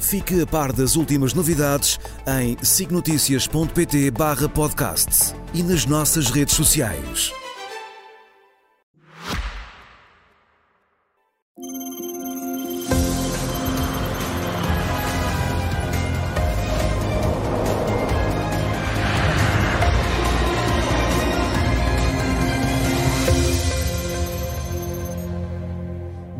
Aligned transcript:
Fique 0.00 0.40
a 0.40 0.46
par 0.46 0.72
das 0.72 0.96
últimas 0.96 1.34
novidades 1.34 1.98
em 2.26 2.56
signoticias.pt 2.62 4.10
barra 4.10 4.48
podcast 4.48 5.34
e 5.52 5.62
nas 5.62 5.84
nossas 5.86 6.30
redes 6.30 6.54
sociais. 6.54 7.32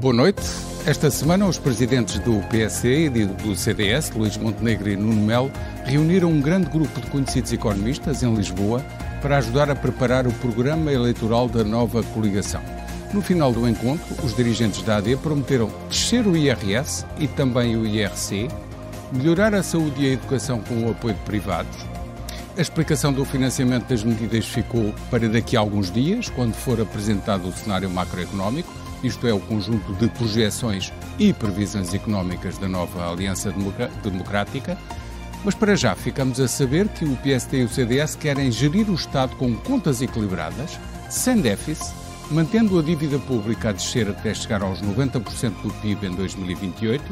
Boa 0.01 0.15
noite. 0.15 0.68
Esta 0.89 1.11
semana, 1.11 1.45
os 1.45 1.59
presidentes 1.59 2.19
do 2.21 2.41
PSE 2.49 2.89
e 2.89 3.27
do 3.27 3.55
CDS, 3.55 4.11
Luís 4.13 4.39
Montenegro 4.39 4.89
e 4.89 4.97
Nuno 4.97 5.21
Melo, 5.21 5.53
reuniram 5.85 6.31
um 6.31 6.41
grande 6.41 6.71
grupo 6.71 6.99
de 6.99 7.07
conhecidos 7.09 7.53
economistas 7.53 8.23
em 8.23 8.35
Lisboa 8.35 8.83
para 9.21 9.37
ajudar 9.37 9.71
a 9.71 9.77
preparar 9.77 10.27
o 10.27 10.33
programa 10.33 10.91
eleitoral 10.91 11.47
da 11.47 11.63
nova 11.63 12.03
coligação. 12.03 12.63
No 13.13 13.21
final 13.21 13.53
do 13.53 13.69
encontro, 13.69 14.07
os 14.25 14.35
dirigentes 14.35 14.81
da 14.81 14.97
AD 14.97 15.19
prometeram 15.19 15.71
descer 15.91 16.27
o 16.27 16.35
IRS 16.35 17.05
e 17.19 17.29
também 17.29 17.77
o 17.77 17.85
IRC, 17.85 18.49
melhorar 19.13 19.55
a 19.55 19.63
saúde 19.63 20.03
e 20.03 20.09
a 20.09 20.13
educação 20.15 20.63
com 20.63 20.87
o 20.87 20.91
apoio 20.93 21.13
de 21.13 21.21
privados. 21.21 21.85
A 22.57 22.63
explicação 22.63 23.13
do 23.13 23.27
financiamento 23.27 23.89
das 23.89 24.03
medidas 24.03 24.47
ficou 24.47 24.95
para 25.11 25.29
daqui 25.29 25.55
a 25.55 25.61
alguns 25.61 25.93
dias, 25.93 26.31
quando 26.31 26.55
for 26.55 26.81
apresentado 26.81 27.47
o 27.47 27.53
cenário 27.53 27.91
macroeconómico 27.91 28.88
isto 29.03 29.27
é, 29.27 29.33
o 29.33 29.41
conjunto 29.41 29.93
de 29.95 30.09
projeções 30.09 30.93
e 31.19 31.33
previsões 31.33 31.95
económicas 31.95 32.59
da 32.59 32.69
nova 32.69 33.11
Aliança 33.11 33.53
Democrática. 34.03 34.77
Mas 35.45 35.55
para 35.55 35.77
já 35.77 35.95
ficamos 35.95 36.41
a 36.41 36.49
saber 36.49 36.89
que 36.89 37.05
o 37.05 37.17
PSD 37.17 37.61
e 37.61 37.65
o 37.65 37.69
CDS 37.69 38.17
querem 38.17 38.51
gerir 38.51 38.91
o 38.91 38.95
Estado 38.95 39.37
com 39.37 39.55
contas 39.55 40.03
equilibradas, 40.03 40.79
sem 41.09 41.41
déficit, 41.41 41.95
mantendo 42.31 42.79
a 42.79 42.83
dívida 42.83 43.19
pública 43.21 43.71
a 43.71 43.73
descer 43.73 44.09
até 44.09 44.35
chegar 44.35 44.63
aos 44.63 44.83
90% 44.83 45.63
do 45.63 45.73
PIB 45.81 46.09
em 46.09 46.15
2028. 46.15 47.05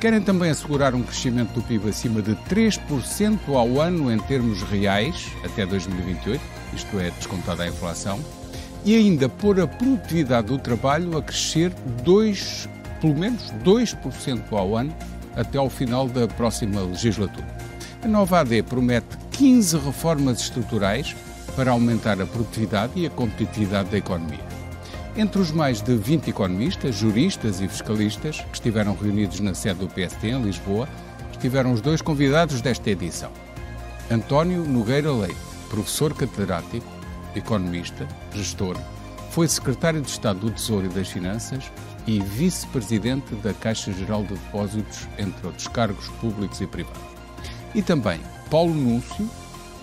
Querem 0.00 0.20
também 0.20 0.50
assegurar 0.50 0.94
um 0.94 1.02
crescimento 1.02 1.52
do 1.52 1.62
PIB 1.62 1.88
acima 1.88 2.22
de 2.22 2.34
3% 2.48 3.38
ao 3.48 3.80
ano 3.80 4.12
em 4.12 4.18
termos 4.18 4.62
reais 4.62 5.28
até 5.44 5.66
2028, 5.66 6.40
isto 6.74 6.98
é, 6.98 7.10
descontada 7.10 7.64
a 7.64 7.68
inflação 7.68 8.20
e 8.84 8.96
ainda 8.96 9.28
pôr 9.28 9.60
a 9.60 9.66
produtividade 9.66 10.48
do 10.48 10.58
trabalho 10.58 11.16
a 11.16 11.22
crescer 11.22 11.72
2, 12.04 12.68
pelo 13.00 13.14
menos 13.14 13.52
2% 13.64 14.42
ao 14.52 14.76
ano 14.76 14.94
até 15.36 15.58
ao 15.58 15.70
final 15.70 16.08
da 16.08 16.26
próxima 16.26 16.80
legislatura. 16.80 17.46
A 18.02 18.08
nova 18.08 18.40
AD 18.40 18.62
promete 18.62 19.18
15 19.32 19.78
reformas 19.78 20.40
estruturais 20.40 21.14
para 21.54 21.72
aumentar 21.72 22.20
a 22.20 22.26
produtividade 22.26 22.92
e 22.96 23.06
a 23.06 23.10
competitividade 23.10 23.90
da 23.90 23.98
economia. 23.98 24.50
Entre 25.16 25.40
os 25.40 25.50
mais 25.50 25.82
de 25.82 25.96
20 25.96 26.30
economistas, 26.30 26.94
juristas 26.94 27.60
e 27.60 27.68
fiscalistas 27.68 28.40
que 28.40 28.54
estiveram 28.54 28.94
reunidos 28.94 29.40
na 29.40 29.54
sede 29.54 29.80
do 29.80 29.88
PSD 29.88 30.30
em 30.30 30.42
Lisboa, 30.42 30.88
estiveram 31.32 31.72
os 31.72 31.80
dois 31.80 32.00
convidados 32.00 32.60
desta 32.60 32.90
edição. 32.90 33.30
António 34.10 34.64
Nogueira 34.64 35.12
Leite, 35.12 35.36
professor 35.68 36.14
catedrático, 36.14 36.86
economista, 37.34 38.06
gestor, 38.38 38.76
foi 39.30 39.46
secretário 39.46 40.00
de 40.00 40.08
Estado 40.08 40.40
do 40.40 40.50
Tesouro 40.50 40.86
e 40.86 40.88
das 40.88 41.08
Finanças 41.08 41.70
e 42.06 42.20
vice-presidente 42.20 43.34
da 43.36 43.54
Caixa 43.54 43.92
Geral 43.92 44.22
de 44.22 44.34
Depósitos, 44.34 45.06
entre 45.18 45.46
outros 45.46 45.68
cargos 45.68 46.08
públicos 46.20 46.60
e 46.60 46.66
privados. 46.66 47.00
E 47.74 47.82
também 47.82 48.20
Paulo 48.50 48.74
Núncio, 48.74 49.30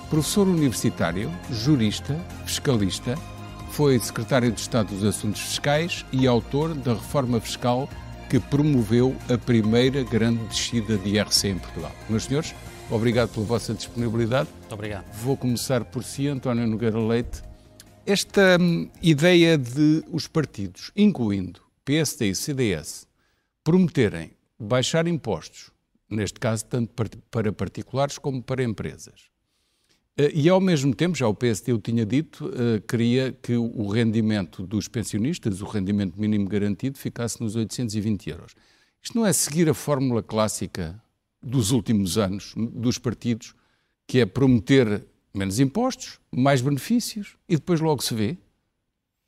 professor 0.09 0.47
universitário, 0.47 1.31
jurista, 1.49 2.19
fiscalista, 2.45 3.17
foi 3.71 3.97
secretário 3.99 4.51
de 4.51 4.59
Estado 4.59 4.93
dos 4.93 5.03
Assuntos 5.03 5.41
Fiscais 5.41 6.05
e 6.11 6.27
autor 6.27 6.73
da 6.73 6.93
reforma 6.93 7.39
fiscal 7.39 7.87
que 8.29 8.39
promoveu 8.39 9.15
a 9.33 9.37
primeira 9.37 10.03
grande 10.03 10.43
descida 10.45 10.97
de 10.97 11.11
IRC 11.11 11.47
em 11.47 11.59
Portugal. 11.59 11.91
Meus 12.09 12.25
senhores, 12.25 12.53
Obrigado 12.89 13.29
pela 13.29 13.45
vossa 13.45 13.73
disponibilidade. 13.73 14.49
Muito 14.59 14.73
obrigado. 14.73 15.05
Vou 15.13 15.35
começar 15.35 15.83
por 15.83 16.03
si, 16.03 16.27
António 16.27 16.65
Nogueira 16.65 16.99
Leite. 16.99 17.41
Esta 18.09 18.57
hum, 18.57 18.89
ideia 19.01 19.57
de 19.57 20.01
os 20.09 20.27
partidos, 20.27 20.93
incluindo 20.95 21.59
PSD 21.83 22.29
e 22.29 22.35
CDS, 22.35 23.05
prometerem 23.65 24.31
baixar 24.57 25.09
impostos, 25.09 25.71
neste 26.09 26.39
caso 26.39 26.63
tanto 26.63 26.93
para 27.29 27.51
particulares 27.51 28.17
como 28.17 28.41
para 28.41 28.63
empresas, 28.63 29.25
eh, 30.15 30.31
e 30.33 30.47
ao 30.47 30.61
mesmo 30.61 30.95
tempo, 30.95 31.17
já 31.17 31.27
o 31.27 31.33
PSD 31.33 31.73
o 31.73 31.79
tinha 31.79 32.05
dito, 32.05 32.49
eh, 32.55 32.81
queria 32.87 33.33
que 33.33 33.57
o 33.57 33.89
rendimento 33.89 34.65
dos 34.65 34.87
pensionistas, 34.87 35.61
o 35.61 35.65
rendimento 35.65 36.17
mínimo 36.17 36.47
garantido, 36.47 36.97
ficasse 36.97 37.41
nos 37.41 37.57
820 37.57 38.29
euros. 38.29 38.55
Isto 39.03 39.17
não 39.17 39.25
é 39.25 39.33
seguir 39.33 39.69
a 39.69 39.73
fórmula 39.73 40.23
clássica 40.23 40.97
dos 41.43 41.71
últimos 41.71 42.17
anos 42.17 42.53
dos 42.55 42.97
partidos, 42.97 43.53
que 44.07 44.21
é 44.21 44.25
prometer 44.25 45.05
menos 45.37 45.59
impostos, 45.59 46.19
mais 46.31 46.61
benefícios 46.61 47.37
e 47.47 47.55
depois 47.55 47.79
logo 47.79 48.01
se 48.01 48.13
vê? 48.13 48.37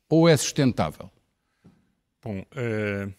Ou 0.08 0.28
é 0.28 0.36
sustentável? 0.36 1.10
Bom, 2.22 2.40
uh, 2.40 3.14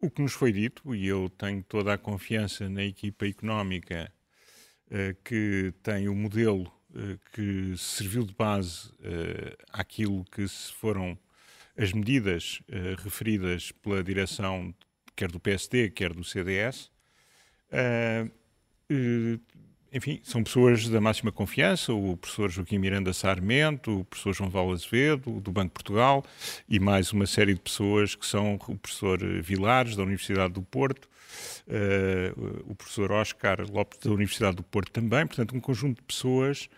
o 0.00 0.10
que 0.10 0.22
nos 0.22 0.32
foi 0.32 0.52
dito, 0.52 0.94
e 0.94 1.06
eu 1.06 1.28
tenho 1.28 1.62
toda 1.62 1.92
a 1.92 1.98
confiança 1.98 2.68
na 2.68 2.82
equipa 2.84 3.26
económica 3.26 4.10
uh, 4.86 5.14
que 5.22 5.74
tem 5.82 6.08
o 6.08 6.14
modelo 6.14 6.72
uh, 6.90 7.18
que 7.32 7.76
serviu 7.76 8.24
de 8.24 8.34
base 8.34 8.90
àquilo 9.72 10.24
que 10.24 10.46
foram 10.48 11.18
as 11.76 11.92
medidas 11.92 12.60
referidas 13.02 13.72
pela 13.72 14.02
direção 14.02 14.74
quer 15.16 15.30
do 15.30 15.40
PSD, 15.40 15.90
quer 15.90 16.12
do 16.12 16.24
CDS, 16.24 16.90
enfim, 19.92 20.20
são 20.22 20.42
pessoas 20.44 20.88
da 20.88 21.00
máxima 21.00 21.32
confiança, 21.32 21.92
o 21.92 22.16
professor 22.16 22.48
Joaquim 22.48 22.78
Miranda 22.78 23.12
Sarmento, 23.12 24.00
o 24.00 24.04
professor 24.04 24.32
João 24.32 24.50
Val 24.50 24.70
Azevedo, 24.70 25.40
do 25.40 25.50
Banco 25.50 25.68
de 25.68 25.74
Portugal, 25.74 26.24
e 26.68 26.78
mais 26.78 27.12
uma 27.12 27.26
série 27.26 27.54
de 27.54 27.60
pessoas 27.60 28.14
que 28.14 28.24
são 28.24 28.54
o 28.68 28.78
professor 28.78 29.18
Vilares, 29.42 29.96
da 29.96 30.02
Universidade 30.02 30.54
do 30.54 30.62
Porto, 30.62 31.08
uh, 31.66 32.70
o 32.70 32.74
professor 32.74 33.12
Oscar 33.12 33.64
Lopes, 33.70 33.98
da 33.98 34.10
Universidade 34.10 34.56
do 34.56 34.62
Porto 34.62 34.90
também, 34.90 35.26
portanto, 35.26 35.54
um 35.54 35.60
conjunto 35.60 35.96
de 35.98 36.02
pessoas 36.02 36.68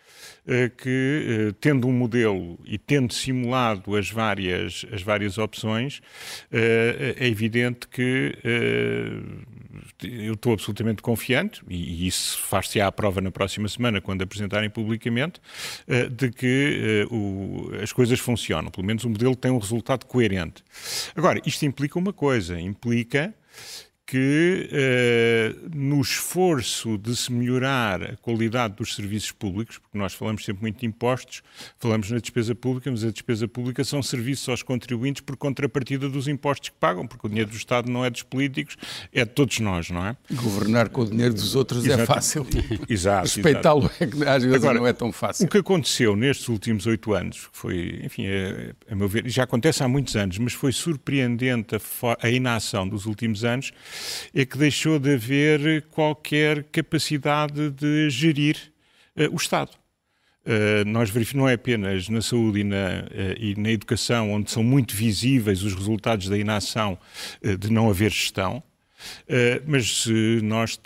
uh, 0.47 0.71
que, 0.77 1.49
uh, 1.49 1.53
tendo 1.55 1.87
um 1.89 1.93
modelo 1.93 2.59
e 2.65 2.79
tendo 2.79 3.13
simulado 3.13 3.97
as 3.97 4.11
várias, 4.11 4.87
as 4.93 5.03
várias 5.03 5.39
opções, 5.39 6.01
é 6.51 7.27
evidente 7.27 7.89
que 7.89 8.37
eu 10.03 10.35
estou 10.35 10.53
absolutamente 10.53 11.03
confiante, 11.03 11.63
e, 11.69 12.05
e 12.05 12.07
isso 12.07 12.39
far-se 12.39 12.81
à 12.81 12.91
prova 12.91 13.21
na 13.21 13.31
próxima 13.31 13.69
semana, 13.69 14.01
quando 14.01 14.23
apresentarem 14.23 14.69
publicamente, 14.69 15.41
de 16.11 16.31
que 16.31 17.07
o, 17.11 17.71
as 17.83 17.93
coisas 17.93 18.19
funcionam. 18.21 18.71
Pelo 18.71 18.87
menos 18.87 19.05
o 19.05 19.11
modelo 19.11 19.35
tem 19.35 19.51
um 19.51 19.59
resultado 19.59 20.07
coerente. 20.07 20.63
Agora, 21.15 21.41
isto 21.47 21.65
implica 21.65 21.99
uma 21.99 22.13
coisa, 22.13 22.61
implica 22.61 23.35
que, 24.13 24.69
eh, 24.71 25.55
no 25.73 25.99
esforço 25.99 26.99
de 26.99 27.17
se 27.17 27.33
melhorar 27.33 28.03
a 28.03 28.17
qualidade 28.19 28.75
dos 28.75 28.95
serviços 28.95 29.33
públicos, 29.33 29.79
porque 29.79 29.97
nós 29.97 30.13
falamos 30.13 30.45
sempre 30.45 30.61
muito 30.61 30.81
de 30.81 30.85
impostos, 30.85 31.43
falamos 31.79 32.11
na 32.11 32.19
despesa 32.19 32.55
pública, 32.55 32.91
mas 32.91 33.03
a 33.05 33.11
despesa 33.11 33.49
pública 33.49 33.83
são 33.85 34.03
serviços 34.03 34.47
aos 34.51 34.63
contribuintes 34.63 35.23
por 35.23 35.35
contrapartida 35.39 36.11
dos 36.11 36.29
impostos 36.29 36.69
que 36.69 36.75
pagam, 36.79 37.07
porque 37.07 37.27
o 37.27 37.31
dinheiro 37.31 37.51
do 37.51 37.57
Estado 37.57 37.91
não 37.91 38.05
é 38.05 38.11
dos 38.11 38.23
políticos, 38.23 38.77
é 39.15 39.25
de 39.25 39.31
todos 39.31 39.59
nós, 39.61 39.89
não 39.89 40.07
é? 40.07 40.15
Governar 40.31 40.91
com 40.91 41.01
o 41.01 41.07
dinheiro 41.07 41.33
dos 41.33 41.57
outros 41.57 41.83
é 41.83 41.95
exato. 41.95 42.03
é 42.03 42.07
fácil. 42.07 42.47
Exato. 42.87 43.23
Respeitá-lo 43.23 43.91
é 43.99 44.07
que 44.07 44.25
às 44.29 44.43
vezes 44.43 44.63
Agora, 44.63 44.79
não 44.79 44.87
é 44.87 44.93
tão 44.93 45.11
fácil. 45.11 45.47
O 45.47 45.49
que 45.49 45.57
aconteceu 45.57 46.15
nestes 46.15 46.49
últimos 46.51 46.85
oito 46.85 47.15
anos, 47.15 47.49
foi, 47.51 48.03
enfim, 48.05 48.27
é, 48.27 48.75
a 48.91 48.95
meu 48.95 49.09
ver, 49.09 49.27
já 49.27 49.45
acontece 49.45 49.83
há 49.83 49.89
muitos 49.89 50.17
anos, 50.17 50.37
mas 50.37 50.53
foi 50.53 50.71
surpreendente 50.71 51.77
a, 51.77 51.81
a 52.21 52.29
inação 52.29 52.87
dos 52.87 53.07
últimos 53.07 53.43
anos, 53.43 53.73
é 54.35 54.45
que 54.45 54.59
deixou 54.59 54.99
de 54.99 55.15
haver 55.15 55.83
qualquer 55.91 56.65
capacidade 56.65 57.71
de 57.71 58.11
gerir 58.11 58.57
uh, 59.17 59.33
o 59.33 59.37
Estado. 59.37 59.71
Uh, 60.45 60.85
nós 60.87 61.11
verificamos, 61.11 61.45
não 61.45 61.49
é 61.49 61.55
apenas 61.55 62.09
na 62.09 62.21
saúde 62.21 62.61
e 62.61 62.65
na, 62.65 62.77
uh, 62.77 63.39
e 63.39 63.55
na, 63.57 63.71
educação, 63.71 64.33
onde 64.33 64.51
são 64.51 64.63
muito 64.65 64.95
visíveis 64.95 65.63
os 65.63 65.75
resultados 65.75 66.29
da 66.29 66.37
inação 66.37 66.99
de 67.59 67.71
não 67.71 67.89
haver 67.89 68.11
gestão, 68.11 68.63
mas 69.67 70.03
se 70.03 70.41
nós 70.43 70.79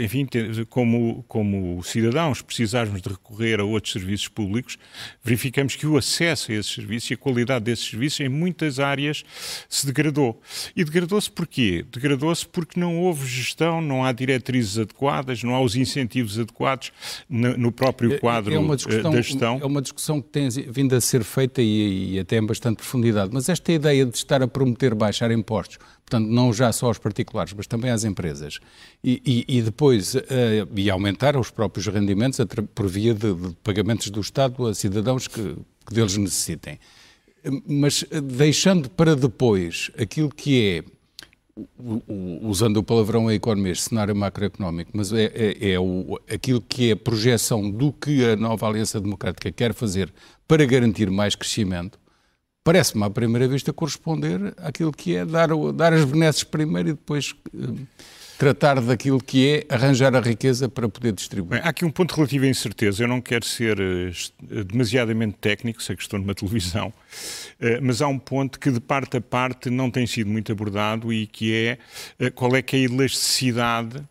enfim, 0.00 0.26
como, 0.68 1.24
como 1.28 1.82
cidadãos 1.82 2.40
precisarmos 2.40 3.02
de 3.02 3.08
recorrer 3.10 3.60
a 3.60 3.64
outros 3.64 3.92
serviços 3.92 4.26
públicos, 4.26 4.78
verificamos 5.22 5.76
que 5.76 5.86
o 5.86 5.96
acesso 5.96 6.50
a 6.50 6.54
esses 6.54 6.72
serviços 6.72 7.10
e 7.10 7.14
a 7.14 7.16
qualidade 7.16 7.66
desses 7.66 7.88
serviços 7.88 8.20
em 8.20 8.28
muitas 8.28 8.80
áreas 8.80 9.24
se 9.68 9.86
degradou. 9.86 10.40
E 10.74 10.84
degradou-se 10.84 11.30
porquê? 11.30 11.84
Degradou-se 11.92 12.46
porque 12.46 12.80
não 12.80 12.98
houve 12.98 13.26
gestão, 13.26 13.82
não 13.82 14.04
há 14.04 14.12
diretrizes 14.12 14.78
adequadas, 14.78 15.42
não 15.42 15.54
há 15.54 15.60
os 15.60 15.76
incentivos 15.76 16.38
adequados 16.38 16.90
no, 17.28 17.70
próprio 17.70 18.14
é, 18.14 18.18
quadro 18.18 18.54
é, 18.54 18.96
é 18.96 19.02
da 19.02 19.20
gestão. 19.20 19.58
É 19.60 19.66
uma 19.66 19.82
discussão 19.82 20.22
que 20.22 20.28
tem 20.28 20.48
vindo 20.48 20.94
a 20.94 21.00
ser 21.00 21.22
feita 21.22 21.60
e, 21.60 22.14
e 22.14 22.18
até 22.18 22.38
em 22.38 22.46
bastante 22.46 22.76
profundidade, 22.76 23.30
mas 23.34 23.48
esta 23.48 23.70
ideia 23.70 24.06
de 24.06 24.16
estar 24.16 24.42
a 24.42 24.48
prometer 24.48 24.94
baixar 24.94 25.30
impostos 25.30 25.78
portanto, 26.08 26.26
não 26.26 26.52
já 26.52 26.72
só 26.72 26.86
aos 26.86 26.98
particulares, 26.98 27.52
mas 27.52 27.66
também 27.66 27.90
às 27.90 28.04
empresas, 28.04 28.58
e, 29.04 29.44
e, 29.48 29.58
e 29.58 29.62
depois 29.62 30.14
uh, 30.14 30.20
e 30.74 30.90
aumentar 30.90 31.36
os 31.36 31.50
próprios 31.50 31.86
rendimentos 31.86 32.38
por 32.74 32.88
via 32.88 33.14
de, 33.14 33.34
de, 33.34 33.54
pagamentos 33.62 34.08
do 34.10 34.20
Estado 34.20 34.66
a 34.66 34.74
cidadãos 34.74 35.28
que, 35.28 35.56
que 35.86 35.94
deles 35.94 36.16
necessitem. 36.16 36.78
Mas 37.66 38.04
eh, 38.10 38.20
deixando 38.20 38.90
para 38.90 39.14
depois 39.14 39.90
aquilo 39.96 40.28
que 40.28 40.84
é 40.84 40.98
usando 42.42 42.76
o 42.76 42.82
palavrão 42.82 43.28
a 43.28 43.34
economia, 43.34 43.74
cenário 43.74 44.14
macroeconómico, 44.14 44.92
mas 44.94 45.12
é, 45.12 45.24
é, 45.34 45.70
é 45.72 45.80
o, 45.80 46.18
aquilo 46.32 46.60
que 46.60 46.90
é 46.90 46.92
a 46.92 46.96
projeção 46.96 47.68
do 47.68 47.92
que 47.92 48.24
a 48.24 48.36
nova 48.36 48.66
Aliança 48.66 49.00
Democrática 49.00 49.50
quer 49.50 49.74
fazer 49.74 50.12
para 50.46 50.64
garantir 50.64 51.10
mais 51.10 51.34
crescimento, 51.34 51.98
parece-me 52.68 53.02
à 53.02 53.08
primeira 53.08 53.48
vista 53.48 53.72
corresponder 53.72 54.52
àquilo 54.58 54.92
que 54.92 55.16
é 55.16 55.24
dar, 55.24 55.48
dar 55.74 55.94
as 55.94 56.04
benesses 56.04 56.44
primeiro 56.44 56.90
e 56.90 56.92
depois 56.92 57.34
uh, 57.54 57.78
tratar 58.36 58.78
daquilo 58.82 59.22
que 59.22 59.48
é 59.48 59.74
arranjar 59.74 60.14
a 60.14 60.20
riqueza 60.20 60.68
para 60.68 60.86
poder 60.86 61.14
distribuir. 61.14 61.60
Bem, 61.62 61.66
há 61.66 61.70
aqui 61.70 61.86
um 61.86 61.90
ponto 61.90 62.14
relativo 62.14 62.44
à 62.44 62.48
incerteza. 62.48 63.02
Eu 63.02 63.08
não 63.08 63.22
quero 63.22 63.46
ser 63.46 63.80
uh, 63.80 64.64
demasiadamente 64.64 65.38
técnico, 65.40 65.82
sei 65.82 65.96
que 65.96 66.02
estou 66.02 66.18
numa 66.18 66.34
televisão, 66.36 66.88
uh, 66.88 66.92
mas 67.80 68.02
há 68.02 68.06
um 68.06 68.18
ponto 68.18 68.60
que 68.60 68.70
de 68.70 68.80
parte 68.80 69.16
a 69.16 69.20
parte 69.22 69.70
não 69.70 69.90
tem 69.90 70.06
sido 70.06 70.28
muito 70.28 70.52
abordado 70.52 71.10
e 71.10 71.26
que 71.26 71.54
é 71.54 72.30
qual 72.32 72.54
é 72.54 72.60
que 72.60 72.76
é 72.76 72.80
a 72.80 72.82
elasticidade 72.82 74.04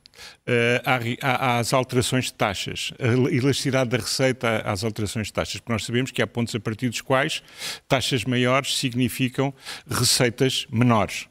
uh, 0.47 1.17
às 1.21 1.73
alterações 1.73 2.25
de 2.25 2.33
taxas, 2.33 2.91
a 2.99 3.07
elasticidade 3.33 3.89
da 3.89 3.97
receita 3.97 4.61
às 4.65 4.83
alterações 4.83 5.27
de 5.27 5.33
taxas, 5.33 5.59
porque 5.59 5.73
nós 5.73 5.85
sabemos 5.85 6.11
que 6.11 6.21
há 6.21 6.27
pontos 6.27 6.53
a 6.55 6.59
partir 6.59 6.89
dos 6.89 7.01
quais 7.01 7.41
taxas 7.87 8.23
maiores 8.23 8.77
significam 8.77 9.53
receitas 9.89 10.65
menores. 10.71 11.27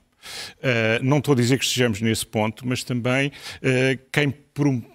Uh, 0.58 1.02
não 1.02 1.18
estou 1.18 1.32
a 1.32 1.36
dizer 1.36 1.58
que 1.58 1.64
estejamos 1.64 2.00
nesse 2.00 2.26
ponto, 2.26 2.66
mas 2.66 2.82
também 2.82 3.28
uh, 3.28 4.02
quem 4.10 4.30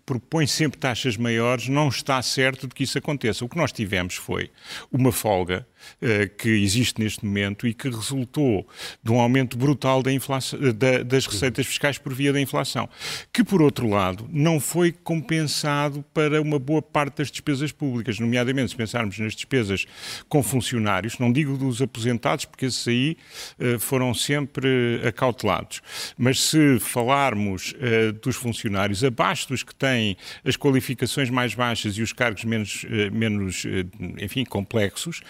propõe 0.05 0.47
sempre 0.47 0.79
taxas 0.79 1.17
maiores 1.17 1.67
não 1.67 1.87
está 1.87 2.21
certo 2.21 2.67
de 2.67 2.73
que 2.73 2.83
isso 2.83 2.97
aconteça. 2.97 3.45
O 3.45 3.49
que 3.49 3.57
nós 3.57 3.71
tivemos 3.71 4.15
foi 4.15 4.49
uma 4.91 5.11
folga 5.11 5.65
uh, 6.01 6.35
que 6.37 6.49
existe 6.49 7.01
neste 7.01 7.25
momento 7.25 7.67
e 7.67 7.73
que 7.73 7.89
resultou 7.89 8.67
de 9.03 9.11
um 9.11 9.19
aumento 9.19 9.57
brutal 9.57 10.03
da 10.03 10.11
inflação, 10.11 10.59
da, 10.73 11.03
das 11.03 11.25
receitas 11.25 11.65
fiscais 11.65 11.97
por 11.97 12.13
via 12.13 12.33
da 12.33 12.41
inflação, 12.41 12.89
que, 13.31 13.43
por 13.43 13.61
outro 13.61 13.87
lado, 13.87 14.27
não 14.31 14.59
foi 14.59 14.91
compensado 14.91 16.03
para 16.13 16.41
uma 16.41 16.59
boa 16.59 16.81
parte 16.81 17.17
das 17.17 17.31
despesas 17.31 17.71
públicas, 17.71 18.19
nomeadamente 18.19 18.71
se 18.71 18.75
pensarmos 18.75 19.17
nas 19.19 19.33
despesas 19.33 19.85
com 20.27 20.43
funcionários, 20.43 21.19
não 21.19 21.31
digo 21.31 21.57
dos 21.57 21.81
aposentados, 21.81 22.45
porque 22.45 22.65
esses 22.65 22.87
aí 22.87 23.17
uh, 23.59 23.79
foram 23.79 24.13
sempre 24.13 25.01
acautelados, 25.05 25.81
mas 26.17 26.39
se 26.41 26.79
falarmos 26.79 27.73
uh, 27.73 28.13
dos 28.13 28.35
funcionários 28.35 29.03
abaixo 29.03 29.47
dos 29.47 29.63
que 29.63 29.73
têm 29.73 30.00
as 30.43 30.55
qualificações 30.55 31.29
mais 31.29 31.53
baixas 31.53 31.97
e 31.97 32.01
os 32.01 32.13
cargos 32.13 32.43
menos, 32.43 32.85
eh, 32.89 33.09
menos 33.09 33.65
eh, 33.65 33.85
enfim, 34.23 34.43
complexos, 34.43 35.21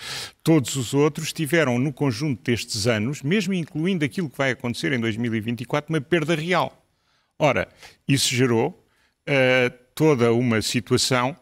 todos 0.44 0.76
os 0.76 0.94
outros 0.94 1.34
tiveram 1.34 1.78
no 1.80 1.92
conjunto 1.94 2.44
destes 2.44 2.88
anos, 2.88 3.22
mesmo 3.22 3.54
incluindo 3.54 4.06
aquilo 4.06 4.30
que 4.30 4.38
vai 4.38 4.52
acontecer 4.52 4.92
em 4.94 5.00
2024, 5.00 5.94
uma 5.94 6.02
perda 6.02 6.36
real. 6.36 6.78
Ora, 7.38 7.68
isso 8.08 8.34
gerou 8.34 8.70
uh, 9.28 9.74
toda 9.96 10.32
uma 10.32 10.62
situação 10.62 11.36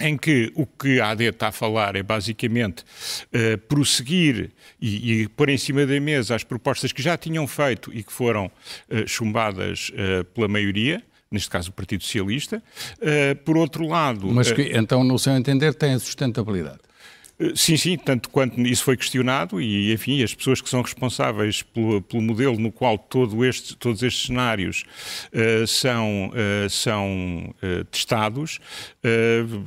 em 0.00 0.16
que 0.16 0.50
o 0.54 0.66
que 0.66 1.00
a 1.00 1.10
AD 1.10 1.24
está 1.24 1.48
a 1.48 1.52
falar 1.52 1.94
é 1.94 2.02
basicamente 2.02 2.82
uh, 2.82 3.58
prosseguir 3.68 4.50
e, 4.80 5.22
e 5.22 5.28
pôr 5.28 5.50
em 5.50 5.58
cima 5.58 5.86
da 5.86 6.00
mesa 6.00 6.34
as 6.34 6.42
propostas 6.42 6.90
que 6.90 7.02
já 7.02 7.16
tinham 7.16 7.46
feito 7.46 7.92
e 7.92 8.02
que 8.02 8.12
foram 8.12 8.46
uh, 8.46 9.06
chumbadas 9.06 9.90
uh, 9.90 10.24
pela 10.24 10.48
maioria, 10.48 11.02
neste 11.30 11.48
caso 11.48 11.70
o 11.70 11.72
Partido 11.72 12.02
Socialista. 12.02 12.62
Uh, 12.98 13.36
por 13.44 13.56
outro 13.56 13.86
lado. 13.86 14.26
Mas 14.32 14.50
que, 14.50 14.76
então, 14.76 15.04
no 15.04 15.18
seu 15.18 15.34
entender, 15.34 15.74
tem 15.74 15.94
a 15.94 15.98
sustentabilidade? 15.98 16.80
Eh, 17.40 17.52
sim, 17.56 17.76
sim, 17.76 17.96
tanto 17.96 18.28
quanto 18.28 18.60
isso 18.60 18.84
foi 18.84 18.96
questionado 18.96 19.60
e, 19.60 19.92
enfim, 19.92 20.22
as 20.22 20.34
pessoas 20.34 20.60
que 20.60 20.68
são 20.68 20.82
responsáveis 20.82 21.62
pelo, 21.62 22.02
pelo 22.02 22.22
modelo 22.22 22.58
no 22.58 22.70
qual 22.70 22.98
todo 22.98 23.44
este, 23.44 23.74
todos 23.76 24.02
estes 24.02 24.26
cenários 24.26 24.84
uh, 25.32 25.66
são, 25.66 26.28
uh, 26.30 26.68
são 26.68 27.54
uh, 27.62 27.84
testados, 27.84 28.60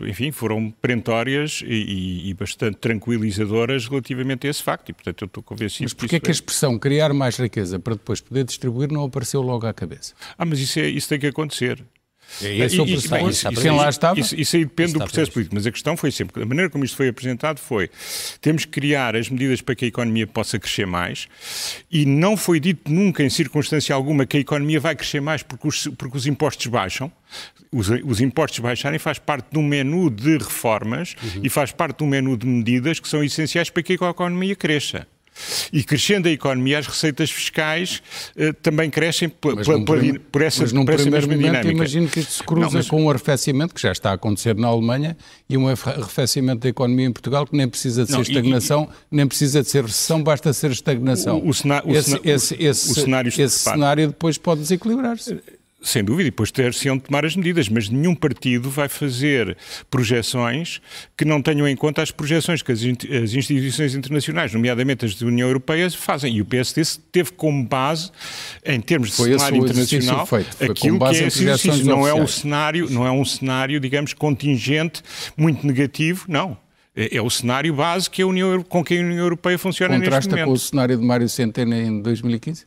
enfim, 0.08 0.31
foram 0.31 0.70
perentórias 0.70 1.64
e, 1.66 2.30
e, 2.30 2.34
bastante 2.34 2.78
tranquilizadoras 2.78 3.88
relativamente 3.88 4.46
a 4.46 4.50
esse 4.50 4.62
facto 4.62 4.90
e, 4.90 4.94
portanto, 4.94 5.22
eu 5.24 5.26
estou 5.26 5.42
convencido... 5.42 5.86
Mas 5.86 5.94
porquê 5.94 6.19
que, 6.19 6.26
que 6.26 6.30
a 6.30 6.31
é 6.31 6.34
expressão 6.34 6.78
criar 6.78 7.14
mais 7.14 7.38
riqueza 7.38 7.80
para 7.80 7.94
depois 7.94 8.22
poder 8.22 8.44
distribuir 8.44 8.92
não 8.92 9.06
apareceu 9.06 9.42
logo 9.42 9.66
à 9.66 9.74
cabeça? 9.74 10.14
Ah, 10.38 10.46
mas 10.46 10.60
isso, 10.60 10.80
é, 10.80 10.88
isso 10.88 11.10
tem 11.10 11.19
que 11.19 11.28
acontecer. 11.28 11.84
É 12.41 12.57
esse 12.57 12.80
o 12.80 12.85
processo. 12.85 13.62
Quem 13.62 13.71
lá 13.71 13.89
estava? 13.89 14.19
Isso, 14.19 14.35
isso 14.39 14.56
aí 14.56 14.65
depende 14.65 14.94
do 14.94 15.00
processo 15.00 15.31
político, 15.31 15.56
mas 15.56 15.68
a 15.68 15.71
questão 15.71 15.95
foi 15.95 16.12
sempre, 16.12 16.41
a 16.41 16.45
maneira 16.45 16.69
como 16.69 16.83
isto 16.83 16.97
foi 16.97 17.09
apresentado 17.09 17.59
foi, 17.59 17.89
temos 18.41 18.65
que 18.65 18.71
criar 18.71 19.15
as 19.15 19.30
medidas 19.30 19.62
para 19.62 19.75
que 19.75 19.85
a 19.85 19.88
economia 19.88 20.25
possa 20.25 20.57
crescer 20.57 20.88
mais 20.88 21.27
e 21.91 22.06
não 22.06 22.35
foi 22.35 22.59
dito 22.59 22.91
nunca, 22.91 23.24
em 23.24 23.30
circunstância 23.30 23.94
alguma, 23.94 24.25
que 24.25 24.38
a 24.38 24.39
economia 24.39 24.80
vai 24.80 24.95
crescer 24.95 25.21
mais 25.21 25.44
porque 25.44 25.68
os, 25.68 25.88
porque 25.97 26.18
os 26.18 26.27
impostos 26.27 26.68
baixam. 26.68 27.12
Os, 27.71 27.89
os 27.89 28.21
impostos 28.21 28.59
baixarem 28.59 29.00
faz 29.00 29.18
parte 29.18 29.47
de 29.51 29.57
um 29.57 29.63
menu 29.63 30.07
de 30.07 30.38
reformas 30.38 31.15
uhum. 31.24 31.41
e 31.44 31.50
faz 31.50 31.71
parte 31.71 31.97
de 31.97 32.03
um 32.03 32.07
menu 32.07 32.38
de 32.38 32.45
medidas 32.45 33.00
que 33.00 33.07
são 33.07 33.24
essenciais 33.24 33.71
para 33.71 33.81
que 33.81 33.94
a 33.94 33.95
economia 33.95 34.56
cresça. 34.56 35.07
E 35.71 35.83
crescendo 35.83 36.28
a 36.28 36.31
economia, 36.31 36.80
as 36.80 36.87
receitas 36.87 37.31
fiscais 37.31 38.02
uh, 38.35 38.54
também 38.61 38.90
crescem 38.90 39.30
por, 39.30 39.56
por, 39.63 39.85
por, 39.85 40.19
por 40.31 40.42
essa, 40.42 40.61
mas 40.61 40.73
num 40.73 40.85
por 40.85 40.94
essa 40.94 41.09
mesma 41.09 41.33
momento, 41.33 41.45
dinâmica. 41.45 41.71
imagino 41.71 42.07
que 42.07 42.19
isto 42.19 42.33
se 42.33 42.44
cruza 42.44 42.66
Não, 42.68 42.73
mas... 42.73 42.87
com 42.87 43.04
um 43.04 43.09
arrefecimento 43.09 43.73
que 43.73 43.81
já 43.81 43.92
está 43.92 44.11
a 44.11 44.13
acontecer 44.13 44.56
na 44.56 44.68
Alemanha 44.68 45.18
e 45.49 45.57
um 45.57 45.68
arrefecimento 45.68 46.61
da 46.61 46.69
economia 46.69 47.07
em 47.07 47.11
Portugal 47.11 47.45
que 47.45 47.56
nem 47.56 47.68
precisa 47.68 48.04
de 48.04 48.09
ser 48.09 48.16
Não, 48.16 48.21
estagnação, 48.21 48.90
e, 49.11 49.16
nem 49.16 49.28
precisa 49.28 49.61
de 49.61 49.69
ser 49.69 49.83
recessão, 49.83 50.21
basta 50.21 50.54
ser 50.54 50.71
estagnação. 50.71 51.37
O, 51.40 51.49
o, 51.49 51.92
o, 51.92 51.95
esse, 51.95 52.19
esse, 52.23 52.63
esse, 52.63 52.92
o 52.92 52.95
cenário, 52.95 53.30
esse 53.30 53.59
cenário 53.59 54.07
depois 54.07 54.37
pode 54.37 54.61
desequilibrar-se. 54.61 55.40
Sem 55.83 56.02
dúvida, 56.02 56.28
e 56.28 56.31
depois 56.31 56.49
ter-se-ão 56.49 56.97
de 56.97 57.04
tomar 57.04 57.25
as 57.25 57.35
medidas, 57.35 57.68
mas 57.68 57.90
nenhum 57.90 58.16
partido 58.16 58.69
vai 58.69 58.87
fazer 58.87 59.57
projeções 59.92 60.81
que 61.18 61.25
não 61.25 61.42
tenham 61.42 61.68
em 61.68 61.75
conta 61.75 62.02
as 62.02 62.09
projeções 62.09 62.61
que 62.61 62.71
as, 62.71 62.80
as 62.80 63.33
instituições 63.33 63.94
internacionais, 63.94 64.54
nomeadamente 64.54 65.06
as 65.06 65.13
da 65.16 65.25
União 65.25 65.45
Europeia, 65.45 65.92
fazem. 65.92 66.37
E 66.37 66.42
o 66.42 66.45
PSD 66.45 66.81
teve 67.11 67.33
como 67.33 67.66
base, 67.66 68.11
em 68.66 68.80
termos 68.80 69.09
de 69.09 69.16
Foi 69.18 69.37
cenário 69.37 69.57
internacional, 69.57 70.28
aquilo 70.61 70.99
que 70.99 71.06
é 71.06 71.28
esse 71.28 71.44
exercício. 71.44 71.85
Não 71.85 72.07
é, 72.07 72.13
um 72.13 72.28
cenário, 72.28 72.90
não 72.90 73.06
é 73.06 73.11
um 73.11 73.25
cenário, 73.25 73.78
digamos, 73.80 74.13
contingente, 74.13 75.02
muito 75.35 75.68
negativo, 75.68 76.25
não. 76.30 76.57
É, 76.95 77.18
é 77.18 77.21
o 77.21 77.30
cenário 77.30 77.73
base 77.73 78.09
que 78.09 78.21
a 78.21 78.28
União, 78.28 78.63
com 78.63 78.83
que 78.83 78.97
a 78.97 79.02
União 79.02 79.18
Europeia 79.18 79.57
funciona 79.57 79.95
Contrasta 79.95 80.16
neste 80.18 80.30
momento. 80.30 80.45
com 80.45 80.54
o 80.54 80.59
cenário 80.59 80.97
de 80.97 81.04
Mário 81.04 81.28
Centeno 81.28 81.73
em 81.73 82.02
2015? 82.02 82.66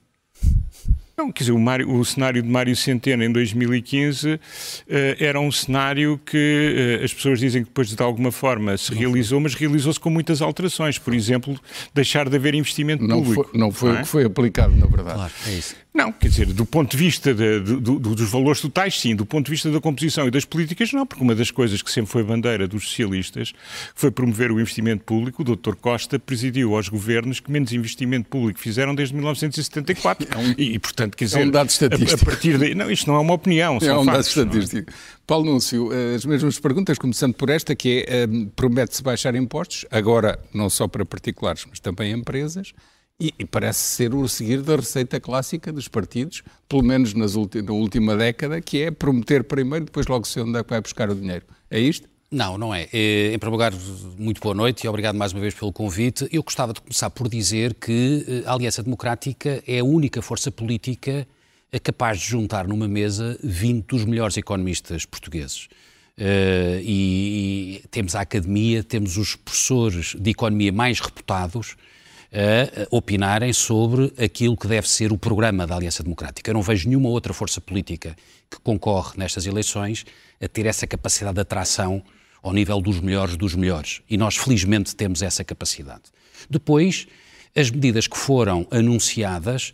Não, 1.18 1.32
quer 1.32 1.44
dizer, 1.44 1.52
o, 1.52 1.58
Mário, 1.58 1.90
o, 1.90 2.04
cenário 2.04 2.42
de 2.42 2.48
Mário 2.48 2.76
Centeno 2.76 3.24
em 3.24 3.32
2015 3.32 4.34
uh, 4.34 4.40
eh, 4.86 5.16
era 5.18 5.40
um 5.40 5.50
cenário 5.50 6.20
que 6.26 7.00
uh, 7.00 7.04
as 7.04 7.14
pessoas 7.14 7.40
dizem 7.40 7.62
que 7.62 7.70
depois 7.70 7.88
de 7.88 8.02
alguma 8.02 8.30
forma 8.30 8.76
se 8.76 8.92
realizou, 8.92 9.40
mas 9.40 9.54
realizou-se 9.54 9.98
com 9.98 10.10
muitas 10.10 10.42
alterações. 10.42 10.98
Por 10.98 11.14
exemplo, 11.14 11.58
deixar 11.94 12.28
de 12.28 12.36
haver 12.36 12.54
investimento 12.54 13.02
não 13.02 13.22
público. 13.22 13.48
Foi, 13.50 13.58
não 13.58 13.72
foi 13.72 13.88
não 13.88 13.96
é? 13.96 14.00
o 14.00 14.02
que 14.02 14.08
foi 14.10 14.24
aplicado, 14.24 14.76
na 14.76 14.84
verdade. 14.84 15.16
Claro, 15.16 15.32
é 15.46 15.52
isso. 15.52 15.74
Não, 15.96 16.12
quer 16.12 16.28
dizer, 16.28 16.46
do 16.52 16.66
ponto 16.66 16.90
de 16.90 16.96
vista 16.96 17.32
de, 17.32 17.60
de, 17.60 17.80
de, 17.80 17.98
dos 17.98 18.30
valores 18.30 18.60
totais, 18.60 19.00
sim. 19.00 19.16
Do 19.16 19.24
ponto 19.24 19.46
de 19.46 19.50
vista 19.52 19.70
da 19.70 19.80
composição 19.80 20.28
e 20.28 20.30
das 20.30 20.44
políticas, 20.44 20.92
não, 20.92 21.06
porque 21.06 21.22
uma 21.22 21.34
das 21.34 21.50
coisas 21.50 21.80
que 21.80 21.90
sempre 21.90 22.10
foi 22.10 22.22
bandeira 22.22 22.68
dos 22.68 22.88
socialistas 22.88 23.54
foi 23.94 24.10
promover 24.10 24.52
o 24.52 24.60
investimento 24.60 25.04
público. 25.04 25.42
O 25.42 25.56
Dr. 25.56 25.76
Costa 25.76 26.18
presidiu 26.18 26.76
aos 26.76 26.88
governos 26.88 27.40
que 27.40 27.50
menos 27.50 27.72
investimento 27.72 28.28
público 28.28 28.60
fizeram 28.60 28.94
desde 28.94 29.14
1974. 29.14 30.28
É 30.30 30.36
um... 30.36 30.54
e, 30.58 30.78
portanto, 30.78 31.06
Portanto, 31.06 31.16
quer 31.16 31.24
dizer, 31.26 31.40
é 31.40 31.44
um 31.44 31.50
dado 31.50 31.68
estatístico. 31.68 32.12
A, 32.12 32.22
a 32.22 32.24
partir 32.24 32.58
de, 32.58 32.74
não, 32.74 32.90
isto 32.90 33.06
não 33.06 33.16
é 33.16 33.20
uma 33.20 33.34
opinião, 33.34 33.78
é 33.80 33.96
um 33.96 34.04
factos, 34.04 34.34
dado 34.34 34.56
é? 34.56 34.60
estatístico. 34.60 34.90
É? 34.90 34.94
Paulo 35.26 35.44
Núncio, 35.44 35.90
as 36.14 36.24
mesmas 36.24 36.58
perguntas, 36.58 36.98
começando 36.98 37.34
por 37.34 37.50
esta, 37.50 37.74
que 37.74 38.04
é, 38.08 38.26
um, 38.26 38.46
promete-se 38.46 39.02
baixar 39.02 39.34
impostos, 39.34 39.84
agora 39.90 40.38
não 40.52 40.68
só 40.68 40.88
para 40.88 41.04
particulares, 41.04 41.64
mas 41.68 41.80
também 41.80 42.12
empresas, 42.12 42.72
e, 43.18 43.32
e, 43.38 43.44
parece 43.44 43.80
ser 43.80 44.14
o 44.14 44.28
seguir 44.28 44.60
da 44.60 44.76
receita 44.76 45.18
clássica 45.18 45.72
dos 45.72 45.88
partidos, 45.88 46.42
pelo 46.68 46.82
menos 46.82 47.14
nas 47.14 47.34
na 47.34 47.72
última 47.72 48.14
década, 48.14 48.60
que 48.60 48.82
é 48.82 48.90
prometer 48.90 49.44
primeiro, 49.44 49.86
depois 49.86 50.06
logo 50.06 50.26
se 50.26 50.38
onde 50.40 50.58
é 50.58 50.62
que 50.62 50.70
vai 50.70 50.80
buscar 50.80 51.08
o 51.08 51.14
dinheiro. 51.14 51.46
É 51.70 51.80
isto? 51.80 52.08
Não, 52.30 52.58
não 52.58 52.74
é. 52.74 52.88
Eh, 52.92 53.32
em 53.32 53.38
primeiro 53.38 53.52
lugar, 53.52 53.72
muito 54.18 54.40
boa 54.40 54.54
noite 54.54 54.84
e 54.84 54.88
obrigado 54.88 55.16
mais 55.16 55.32
uma 55.32 55.40
vez 55.40 55.54
pelo 55.54 55.72
convite. 55.72 56.28
Eu 56.30 56.42
gostava 56.42 56.72
de 56.72 56.80
começar 56.80 57.08
por 57.08 57.28
dizer 57.28 57.74
que 57.74 58.24
eh, 58.28 58.48
a 58.48 58.52
Aliança 58.52 58.82
Democrática 58.82 59.62
é 59.66 59.78
a 59.78 59.84
única 59.84 60.20
força 60.20 60.50
política 60.50 61.26
eh, 61.72 61.78
capaz 61.78 62.18
de 62.18 62.26
juntar 62.26 62.66
numa 62.66 62.88
mesa 62.88 63.38
20 63.42 63.86
dos 63.86 64.04
melhores 64.04 64.36
economistas 64.36 65.04
portugueses. 65.06 65.68
E, 66.82 67.82
temos 67.90 68.14
a 68.14 68.22
academia, 68.22 68.82
temos 68.82 69.18
os 69.18 69.36
professores 69.36 70.16
de 70.18 70.30
economia 70.30 70.72
mais 70.72 70.98
reputados 70.98 71.76
a 72.32 72.86
opinarem 72.90 73.52
sobre 73.52 74.12
aquilo 74.18 74.56
que 74.56 74.66
deve 74.66 74.88
ser 74.88 75.12
o 75.12 75.18
programa 75.18 75.66
da 75.66 75.76
Aliança 75.76 76.02
Democrática. 76.02 76.50
Eu 76.50 76.54
não 76.54 76.62
vejo 76.62 76.88
nenhuma 76.88 77.08
outra 77.08 77.32
força 77.32 77.60
política 77.60 78.16
que 78.50 78.58
concorre 78.60 79.14
nestas 79.16 79.46
eleições 79.46 80.04
a 80.40 80.48
ter 80.48 80.66
essa 80.66 80.86
capacidade 80.86 81.34
de 81.34 81.40
atração 81.40 82.02
ao 82.42 82.52
nível 82.52 82.80
dos 82.80 83.00
melhores 83.00 83.36
dos 83.36 83.54
melhores. 83.54 84.02
E 84.08 84.16
nós, 84.16 84.36
felizmente, 84.36 84.94
temos 84.94 85.22
essa 85.22 85.42
capacidade. 85.44 86.04
Depois, 86.48 87.06
as 87.54 87.70
medidas 87.70 88.06
que 88.06 88.16
foram 88.16 88.66
anunciadas 88.70 89.72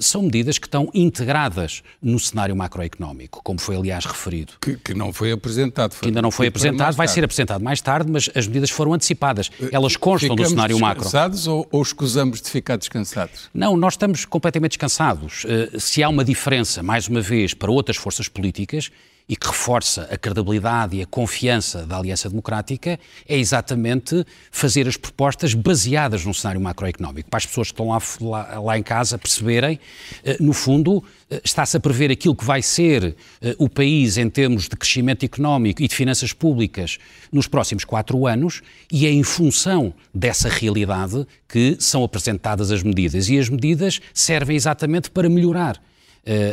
são 0.00 0.22
medidas 0.22 0.58
que 0.58 0.66
estão 0.66 0.88
integradas 0.94 1.82
no 2.02 2.18
cenário 2.18 2.54
macroeconómico, 2.56 3.40
como 3.42 3.60
foi, 3.60 3.76
aliás, 3.76 4.04
referido. 4.04 4.54
Que, 4.60 4.76
que 4.76 4.94
não 4.94 5.12
foi 5.12 5.32
apresentado. 5.32 5.92
Foi 5.92 6.00
que 6.00 6.08
ainda 6.08 6.22
não 6.22 6.30
foi 6.30 6.46
apresentado, 6.48 6.94
vai 6.94 7.08
ser 7.08 7.24
apresentado 7.24 7.62
mais 7.62 7.80
tarde, 7.80 8.10
mas 8.10 8.30
as 8.34 8.46
medidas 8.46 8.70
foram 8.70 8.94
antecipadas. 8.94 9.50
Eh, 9.60 9.68
Elas 9.72 9.96
constam 9.96 10.30
Ficamos 10.30 10.50
do 10.50 10.54
cenário 10.54 10.78
macro. 10.78 11.02
descansados 11.02 11.46
ou, 11.46 11.66
ou 11.70 11.82
escusamos 11.82 12.40
de 12.40 12.50
ficar 12.50 12.76
descansados? 12.76 13.50
Não, 13.52 13.76
nós 13.76 13.94
estamos 13.94 14.24
completamente 14.24 14.72
descansados. 14.72 15.44
Uh, 15.44 15.78
se 15.80 16.02
há 16.02 16.08
uma 16.08 16.24
diferença, 16.24 16.82
mais 16.82 17.08
uma 17.08 17.20
vez, 17.20 17.54
para 17.54 17.70
outras 17.70 17.96
forças 17.96 18.28
políticas, 18.28 18.90
e 19.28 19.34
que 19.34 19.46
reforça 19.46 20.08
a 20.10 20.16
credibilidade 20.16 20.96
e 20.96 21.02
a 21.02 21.06
confiança 21.06 21.84
da 21.84 21.98
Aliança 21.98 22.28
Democrática 22.28 22.98
é 23.28 23.36
exatamente 23.36 24.24
fazer 24.52 24.86
as 24.86 24.96
propostas 24.96 25.52
baseadas 25.52 26.24
num 26.24 26.32
cenário 26.32 26.60
macroeconómico, 26.60 27.28
para 27.28 27.38
as 27.38 27.46
pessoas 27.46 27.68
que 27.68 27.74
estão 27.74 27.88
lá, 27.88 28.00
lá, 28.20 28.60
lá 28.60 28.78
em 28.78 28.82
casa 28.82 29.18
perceberem, 29.18 29.80
eh, 30.22 30.36
no 30.38 30.52
fundo, 30.52 31.02
eh, 31.28 31.40
está-se 31.44 31.76
a 31.76 31.80
prever 31.80 32.10
aquilo 32.10 32.36
que 32.36 32.44
vai 32.44 32.62
ser 32.62 33.16
eh, 33.42 33.56
o 33.58 33.68
país 33.68 34.16
em 34.16 34.30
termos 34.30 34.68
de 34.68 34.76
crescimento 34.76 35.24
económico 35.24 35.82
e 35.82 35.88
de 35.88 35.94
finanças 35.94 36.32
públicas 36.32 36.98
nos 37.32 37.48
próximos 37.48 37.84
quatro 37.84 38.26
anos 38.28 38.62
e 38.92 39.06
é 39.06 39.10
em 39.10 39.24
função 39.24 39.92
dessa 40.14 40.48
realidade 40.48 41.26
que 41.48 41.76
são 41.80 42.04
apresentadas 42.04 42.70
as 42.70 42.82
medidas. 42.82 43.28
E 43.28 43.38
as 43.38 43.48
medidas 43.48 44.00
servem 44.14 44.54
exatamente 44.54 45.10
para 45.10 45.28
melhorar 45.28 45.80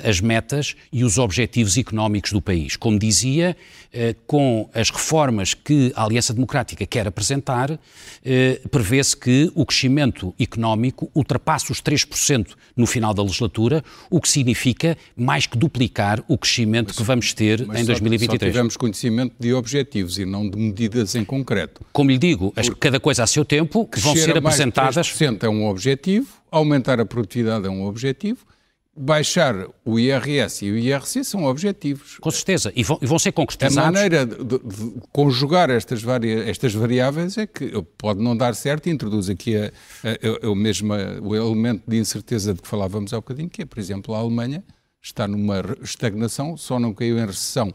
as 0.08 0.22
metas 0.22 0.76
e 0.92 1.04
os 1.04 1.18
objetivos 1.18 1.78
económicos 1.78 2.32
do 2.32 2.42
país. 2.42 2.76
Como 2.76 3.00
dizia, 3.00 3.56
uh, 3.94 4.16
com 4.28 4.70
as 4.74 4.90
reformas 4.90 5.54
que 5.54 5.92
a 5.96 6.04
Aliança 6.04 6.34
Democrática 6.34 6.86
quer 6.86 7.08
apresentar, 7.08 7.72
uh, 7.72 8.70
prevê-se 8.70 9.16
que 9.18 9.52
o 9.56 9.66
crescimento 9.66 10.34
económico 10.40 11.10
ultrapasse 11.16 11.72
os 11.72 11.82
3% 11.82 12.56
no 12.76 12.86
final 12.86 13.14
da 13.14 13.24
legislatura, 13.24 13.84
o 14.10 14.22
que 14.22 14.30
significa 14.30 14.98
mais 15.16 15.46
que 15.46 15.58
duplicar 15.58 16.24
o 16.28 16.38
crescimento 16.38 16.88
mas, 16.90 16.98
que 16.98 17.04
vamos 17.04 17.34
ter 17.34 17.62
em 17.62 17.86
2023. 17.86 18.30
Só 18.30 18.38
tivemos 18.38 18.78
conhecimento 18.78 19.34
de 19.40 19.54
objetivos 19.54 20.18
e 20.18 20.26
não 20.26 20.50
de 20.50 20.58
medidas 20.58 21.16
em 21.16 21.26
concreto. 21.26 21.82
Como 21.92 22.12
lhe 22.12 22.18
digo, 22.18 22.54
cada 22.80 23.00
coisa 23.00 23.24
a 23.24 23.28
seu 23.28 23.44
tempo 23.44 23.90
vão 23.98 24.16
ser 24.16 24.38
apresentadas. 24.38 25.08
3% 25.08 25.44
é 25.44 25.50
um 25.50 25.66
objetivo, 25.66 26.28
aumentar 26.52 27.00
a 27.00 27.06
produtividade 27.06 27.66
é 27.66 27.70
um 27.70 27.86
objetivo, 27.86 28.46
baixar 28.96 29.56
o 29.84 30.00
IRS 30.00 30.64
e 30.64 30.72
o 30.72 30.78
IRC 30.78 31.24
são 31.24 31.46
objetivos. 31.46 32.18
Com 32.20 32.30
certeza, 32.30 32.72
e 32.76 32.84
vão, 32.84 33.00
e 33.02 33.06
vão 33.08 33.18
ser 33.18 33.32
concretizados. 33.32 33.78
A 33.78 33.92
maneira 33.92 34.26
de, 34.26 34.44
de, 34.44 34.60
de 34.60 34.94
conjugar 35.12 35.70
estas, 35.70 36.04
varia, 36.04 36.48
estas, 36.48 36.74
variáveis 36.74 37.38
é 37.38 37.48
que 37.48 37.72
pode 37.98 38.22
não 38.22 38.38
dar 38.38 38.54
certo 38.54 38.88
e 38.88 38.92
introduz 38.92 39.30
aqui 39.30 39.56
a, 39.58 39.66
a, 40.04 40.46
a, 40.46 40.50
o, 40.50 40.56
mesmo, 40.56 40.94
o 41.22 41.36
elemento 41.36 41.84
de 41.88 41.98
incerteza 41.98 42.54
de 42.54 42.62
que 42.62 42.68
falávamos 42.68 43.14
há 43.14 43.18
bocadinho, 43.18 43.50
que 43.50 43.64
é, 43.64 43.66
por 43.66 43.80
exemplo, 43.80 44.14
a 44.14 44.20
Alemanha 44.20 44.64
está 45.02 45.28
numa 45.28 45.62
estagnação, 45.82 46.56
só 46.56 46.80
não 46.80 46.94
caiu 46.94 47.18
em 47.18 47.26
recessão 47.26 47.74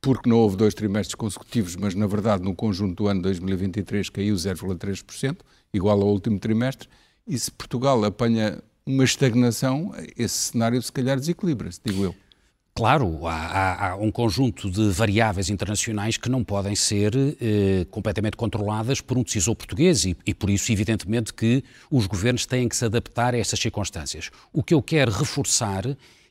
porque 0.00 0.28
não 0.28 0.38
houve 0.38 0.56
dois 0.56 0.74
trimestres 0.74 1.14
consecutivos, 1.14 1.76
mas 1.76 1.94
na 1.94 2.06
verdade 2.06 2.42
no 2.42 2.54
conjunto 2.54 3.04
do 3.04 3.08
ano 3.08 3.20
2023 3.22 4.08
caiu 4.08 4.34
0,3%, 4.34 5.38
igual 5.74 6.00
ao 6.00 6.08
último 6.08 6.38
trimestre, 6.38 6.88
e 7.26 7.38
se 7.38 7.50
Portugal 7.50 8.02
apanha 8.04 8.62
uma 8.84 9.04
estagnação, 9.04 9.92
esse 10.16 10.34
cenário 10.34 10.80
se 10.82 10.90
calhar 10.92 11.18
desequilibra-se, 11.18 11.80
digo 11.84 12.04
eu. 12.04 12.14
Claro, 12.72 13.26
há, 13.26 13.90
há, 13.90 13.96
um 13.96 14.10
conjunto 14.10 14.70
de 14.70 14.90
variáveis 14.90 15.50
internacionais 15.50 16.16
que 16.16 16.28
não 16.28 16.42
podem 16.42 16.74
ser 16.74 17.12
eh, 17.40 17.84
completamente 17.90 18.36
controladas 18.36 19.00
por 19.00 19.18
um 19.18 19.22
decisor 19.22 19.54
português 19.54 20.04
e, 20.04 20.16
e, 20.24 20.32
por 20.32 20.48
isso, 20.48 20.70
evidentemente, 20.72 21.34
que 21.34 21.64
os 21.90 22.06
governos 22.06 22.46
têm 22.46 22.68
que 22.68 22.76
se 22.76 22.84
adaptar 22.84 23.34
a 23.34 23.38
estas 23.38 23.58
circunstâncias. 23.58 24.30
O 24.52 24.62
que 24.62 24.72
eu 24.72 24.80
quero 24.80 25.10
reforçar 25.10 25.84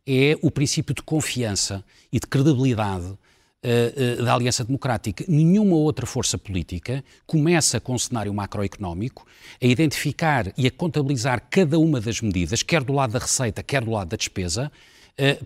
é 0.07 0.39
o 0.41 0.49
princípio 0.49 0.95
de 0.95 1.03
confiança 1.03 1.83
e 2.11 2.19
de 2.19 2.25
credibilidade 2.25 3.15
uh, 3.63 4.23
da 4.23 4.33
Aliança 4.33 4.63
Democrática. 4.63 5.23
Nenhuma 5.27 5.75
outra 5.75 6.05
força 6.05 6.37
política 6.37 7.03
começa 7.25 7.79
com 7.79 7.93
um 7.93 7.99
cenário 7.99 8.33
macroeconómico 8.33 9.25
a 9.61 9.65
identificar 9.65 10.51
e 10.57 10.67
a 10.67 10.71
contabilizar 10.71 11.47
cada 11.49 11.77
uma 11.79 11.99
das 11.99 12.21
medidas, 12.21 12.63
quer 12.63 12.83
do 12.83 12.93
lado 12.93 13.13
da 13.13 13.19
receita, 13.19 13.63
quer 13.63 13.83
do 13.83 13.91
lado 13.91 14.09
da 14.09 14.17
despesa, 14.17 14.71
eh, 14.71 14.89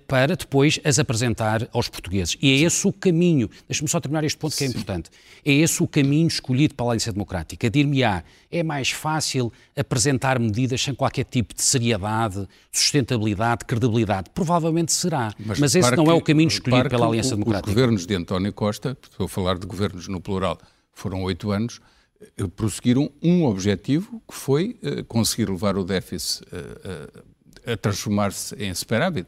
para 0.08 0.36
depois 0.36 0.80
as 0.84 1.00
apresentar 1.00 1.68
aos 1.72 1.88
portugueses. 1.88 2.38
E 2.42 2.52
é 2.52 2.66
esse 2.66 2.88
o 2.88 2.94
caminho, 2.94 3.50
deixe-me 3.68 3.90
só 3.90 4.00
terminar 4.00 4.24
este 4.24 4.38
ponto 4.38 4.56
que 4.56 4.64
é 4.64 4.68
importante, 4.68 5.10
é 5.46 5.52
esse 5.52 5.82
o 5.82 5.88
caminho 5.88 6.28
escolhido 6.28 6.76
pela 6.76 6.90
Aliança 6.92 7.12
Democrática. 7.12 7.70
Dir-me-á, 7.70 8.24
é 8.52 8.64
mais 8.64 8.92
fácil 8.92 9.52
apresentar 9.76 10.40
medidas 10.40 10.82
sem 10.82 10.94
qualquer 10.94 11.26
tipo 11.26 11.54
de 11.54 11.62
seriedade, 11.62 12.48
sustentabilidade, 12.72 13.66
credibilidade? 13.66 14.30
Provavelmente 14.34 14.94
será, 14.94 15.34
mas, 15.40 15.60
mas 15.60 15.76
esse 15.76 15.96
não 15.96 16.06
que, 16.06 16.10
é 16.12 16.14
o 16.14 16.22
caminho 16.22 16.48
escolhido 16.48 16.90
pela 16.90 17.08
Aliança 17.08 17.36
Democrática. 17.36 17.70
Os 17.70 17.76
governos 17.76 18.06
de 18.06 18.16
António 18.16 18.54
Costa, 18.54 18.98
estou 19.02 19.26
a 19.26 19.30
falar 19.30 19.58
de 19.58 19.66
governos 19.66 20.08
no 20.08 20.22
plural, 20.22 20.60
foram 20.94 21.24
oito 21.24 21.52
anos, 21.52 21.82
eh, 22.38 22.48
prosseguiram 22.56 23.12
um 23.22 23.46
objetivo 23.46 24.22
que 24.28 24.36
foi 24.36 24.78
uh, 24.84 25.04
conseguir 25.06 25.50
levar 25.50 25.78
o 25.78 25.84
déficit 25.84 26.44
uh, 26.44 27.18
uh, 27.18 27.33
a 27.66 27.78
transformar-se 27.78 28.56
em 28.56 28.74
superávit, 28.74 29.28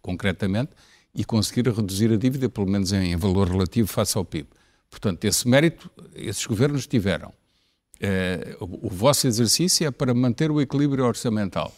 concretamente, 0.00 0.70
e 1.14 1.24
conseguir 1.24 1.68
reduzir 1.68 2.12
a 2.12 2.16
dívida, 2.16 2.48
pelo 2.48 2.68
menos 2.68 2.92
em 2.92 3.16
valor 3.16 3.48
relativo, 3.48 3.88
face 3.88 4.16
ao 4.16 4.24
PIB. 4.24 4.48
Portanto, 4.88 5.24
esse 5.24 5.48
mérito 5.48 5.90
esses 6.14 6.44
governos 6.46 6.86
tiveram. 6.86 7.32
É, 8.00 8.56
o, 8.60 8.86
o, 8.86 8.90
vosso 8.90 9.26
exercício 9.26 9.86
é 9.86 9.90
para 9.90 10.14
manter 10.14 10.50
o 10.50 10.60
equilíbrio 10.60 11.04
orçamental. 11.04 11.74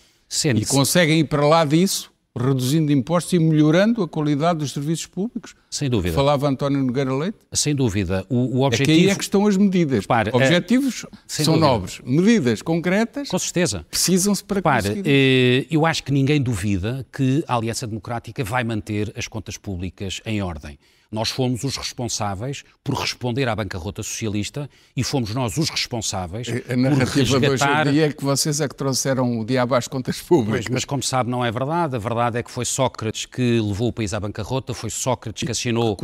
E 0.63 0.67
conseguem 0.67 1.21
ir 1.21 1.25
para 1.25 1.47
lá 1.47 1.65
disso 1.65 2.12
reduzindo 2.39 2.91
impostos 2.93 3.33
e 3.35 3.39
melhorando 3.39 4.03
a 4.03 4.09
qualidade 4.09 4.61
dos 4.61 4.73
serviços 4.73 5.07
públicos. 5.07 5.55
Sem 5.71 5.89
dúvida. 5.91 6.15
Falava 6.15 6.49
António 6.49 6.83
Nogueira 6.83 7.15
Leite. 7.15 7.39
Sem 7.53 7.75
dúvida. 7.75 8.25
O, 8.29 8.59
o 8.59 8.63
objetivo... 8.63 8.91
É 8.91 8.95
que 8.95 9.03
aí 9.03 9.11
é 9.11 9.15
que 9.15 9.23
estão 9.23 9.47
as 9.47 9.57
medidas. 9.57 10.07
Para, 10.07 10.31
é- 10.31 10.35
Objetivos 10.35 11.07
são 11.27 11.55
dúvida. 11.55 11.67
nobres. 11.67 12.01
Medidas 12.05 12.63
concretas... 12.63 13.29
Com 13.29 13.39
certeza. 13.39 13.85
Precisam-se 13.91 14.43
para 14.45 14.63
para, 14.63 14.83
conseguir. 14.83 15.03
Eh, 15.07 15.67
eu 15.71 15.85
acho 15.85 16.03
que 16.03 16.13
ninguém 16.13 16.41
duvida 16.41 17.07
que 17.13 17.45
a 17.47 17.57
Aliança 17.57 17.87
Democrática 17.87 18.43
vai 18.43 18.65
manter 18.65 19.13
as 19.17 19.29
contas 19.29 19.57
públicas 19.57 20.21
em 20.25 20.43
ordem. 20.43 20.79
Nós 21.13 21.29
fomos 21.29 21.63
os 21.63 21.77
responsáveis 21.77 22.65
por 22.83 22.95
responder 22.95 23.47
à 23.47 23.55
bancarrota 23.55 24.03
socialista 24.03 24.69
e 24.97 25.05
fomos 25.05 25.35
nós 25.35 25.59
os 25.59 25.69
responsáveis 25.69 26.49
a, 26.49 26.73
a 26.73 26.77
narrativa 26.77 27.39
por 27.39 27.51
resgatar... 27.51 27.87
hoje 27.87 27.99
em 27.99 28.03
é 28.03 28.13
que 28.13 28.25
vocês 28.25 28.61
é 28.63 28.67
que 28.67 28.75
trouxeram 28.75 29.39
o 29.39 29.45
diabo 29.45 29.75
às 29.75 29.87
contas 29.87 30.23
públicas. 30.23 30.65
Pois, 30.65 30.73
mas 30.73 30.85
como 30.87 31.03
sabe 31.03 31.31
não 31.31 31.45
é 31.45 31.53
verdade. 31.53 31.97
A 31.97 31.99
verdade 31.99 32.39
é 32.39 32.43
que 32.43 32.51
foi 32.51 32.65
Sócrates 32.65 33.27
que 33.27 33.61
levou 33.61 33.89
o 33.89 33.93
país 33.93 34.15
à 34.15 34.21
bancarrota, 34.21 34.73
foi 34.73 34.89
Sócrates 34.89 35.45
que 35.45 35.53
assinou 35.53 35.97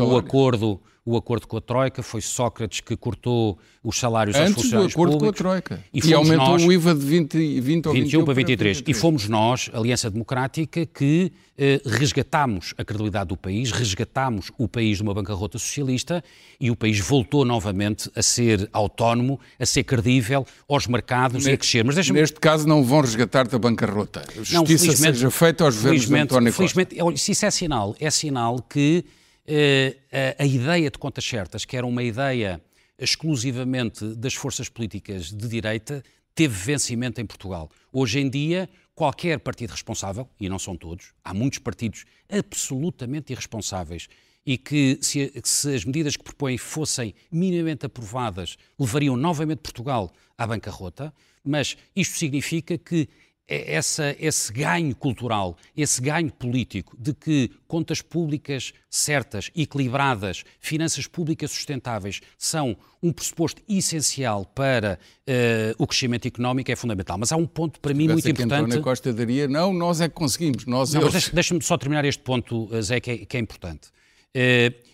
o 0.00 0.16
acordo 0.16 0.80
o 1.06 1.16
acordo 1.16 1.46
com 1.46 1.56
a 1.56 1.60
Troika, 1.60 2.02
foi 2.02 2.20
Sócrates 2.20 2.80
que 2.80 2.96
cortou 2.96 3.56
os 3.82 3.96
salários 3.96 4.34
Antes 4.34 4.48
aos 4.48 4.62
funcionários 4.64 4.92
do 4.92 4.96
acordo 4.96 5.12
públicos. 5.12 5.40
com 5.40 5.46
a 5.46 5.50
Troika. 5.50 5.84
E, 5.94 6.00
e 6.04 6.12
aumentou 6.12 6.48
nós, 6.48 6.64
o 6.64 6.72
IVA 6.72 6.94
de 6.96 7.06
20, 7.06 7.60
20 7.60 7.86
ou 7.86 7.94
21 7.94 8.24
para 8.24 8.34
23. 8.34 8.76
23. 8.78 8.96
E 8.96 9.00
fomos 9.00 9.28
nós, 9.28 9.70
Aliança 9.72 10.10
Democrática, 10.10 10.84
que 10.84 11.32
eh, 11.56 11.80
resgatámos 11.86 12.74
a 12.76 12.84
credibilidade 12.84 13.28
do 13.28 13.36
país, 13.36 13.70
resgatámos 13.70 14.50
o 14.58 14.66
país 14.66 14.96
de 14.96 15.04
uma 15.04 15.14
bancarrota 15.14 15.60
socialista 15.60 16.24
e 16.58 16.72
o 16.72 16.76
país 16.76 16.98
voltou 16.98 17.44
novamente 17.44 18.10
a 18.16 18.20
ser 18.20 18.68
autónomo, 18.72 19.38
a 19.60 19.64
ser 19.64 19.84
credível 19.84 20.44
aos 20.68 20.88
mercados 20.88 21.44
neste, 21.44 21.50
e 21.50 21.54
a 21.54 21.56
crescer. 21.56 21.84
Mas 21.84 22.10
neste 22.10 22.40
caso 22.40 22.66
não 22.66 22.82
vão 22.82 23.00
resgatar 23.00 23.46
da 23.46 23.60
bancarrota. 23.60 24.24
Justiça 24.42 24.86
não, 24.86 24.96
seja 24.96 25.30
feita 25.30 25.62
aos 25.62 25.76
governos 25.76 26.08
de 26.08 26.14
António 26.16 26.52
Costa. 26.52 26.74
Felizmente, 26.74 27.20
se 27.20 27.30
isso 27.30 27.46
é 27.46 27.50
sinal, 27.52 27.94
é 28.00 28.10
sinal 28.10 28.60
que 28.68 29.04
a, 29.48 30.42
a 30.42 30.46
ideia 30.46 30.90
de 30.90 30.98
contas 30.98 31.24
certas, 31.24 31.64
que 31.64 31.76
era 31.76 31.86
uma 31.86 32.02
ideia 32.02 32.60
exclusivamente 32.98 34.04
das 34.14 34.34
forças 34.34 34.68
políticas 34.68 35.32
de 35.32 35.48
direita, 35.48 36.02
teve 36.34 36.54
vencimento 36.54 37.20
em 37.20 37.26
Portugal. 37.26 37.70
Hoje 37.92 38.20
em 38.20 38.28
dia, 38.28 38.68
qualquer 38.94 39.38
partido 39.40 39.70
responsável, 39.70 40.28
e 40.40 40.48
não 40.48 40.58
são 40.58 40.76
todos, 40.76 41.12
há 41.24 41.32
muitos 41.34 41.58
partidos 41.58 42.04
absolutamente 42.30 43.32
irresponsáveis 43.32 44.08
e 44.44 44.56
que, 44.56 44.98
se, 45.02 45.32
se, 45.42 45.74
as 45.74 45.84
medidas 45.84 46.16
que 46.16 46.22
propõem 46.22 46.56
fossem 46.56 47.14
minimamente 47.32 47.84
aprovadas, 47.84 48.56
levariam 48.78 49.16
novamente 49.16 49.58
Portugal 49.58 50.12
à 50.38 50.46
bancarrota, 50.46 51.12
mas 51.44 51.76
isto 51.94 52.16
significa 52.16 52.78
que 52.78 53.08
essa, 53.48 54.16
esse 54.18 54.52
ganho 54.52 54.94
cultural, 54.94 55.56
esse 55.76 56.00
ganho 56.00 56.32
político 56.32 56.96
de 56.98 57.14
que 57.14 57.50
contas 57.68 58.02
públicas 58.02 58.72
certas, 58.90 59.50
equilibradas, 59.54 60.42
finanças 60.58 61.06
públicas 61.06 61.52
sustentáveis 61.52 62.20
são 62.36 62.76
um 63.00 63.12
pressuposto 63.12 63.62
essencial 63.68 64.44
para 64.44 64.98
uh, 65.28 65.82
o 65.82 65.86
crescimento 65.86 66.26
económico 66.26 66.72
é 66.72 66.76
fundamental. 66.76 67.18
Mas 67.18 67.30
há 67.30 67.36
um 67.36 67.46
ponto 67.46 67.78
para 67.78 67.94
mim 67.94 68.08
muito 68.08 68.28
importante. 68.28 68.64
António 68.64 68.82
Costa 68.82 69.12
daria, 69.12 69.46
não, 69.46 69.72
nós 69.72 70.00
é 70.00 70.08
que 70.08 70.14
conseguimos, 70.14 70.66
nós 70.66 70.92
não, 70.92 71.02
eles... 71.02 71.28
Deixa-me 71.28 71.62
só 71.62 71.78
terminar 71.78 72.04
este 72.04 72.22
ponto, 72.22 72.68
eh, 72.72 72.82
Zé, 72.82 72.98
que 72.98 73.10
é, 73.10 73.18
que 73.18 73.36
é 73.36 73.40
importante. 73.40 73.88
Uh, 74.34 74.86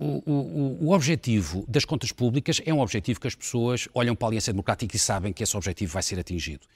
o, 0.00 0.30
o, 0.30 0.86
o, 0.86 0.92
objetivo 0.92 1.64
das 1.66 1.84
contas 1.84 2.12
públicas 2.12 2.60
é 2.64 2.72
um 2.72 2.80
objetivo 2.80 3.20
que 3.20 3.26
as 3.26 3.34
pessoas 3.34 3.88
olham 3.92 4.14
para 4.14 4.26
a 4.26 4.30
Aliança 4.30 4.52
Democrática 4.52 4.94
e 4.94 4.98
sabem 4.98 5.32
que 5.32 5.42
esse 5.42 5.56
objetivo 5.56 5.92
vai 5.92 6.02
ser 6.02 6.20
atingido. 6.20 6.66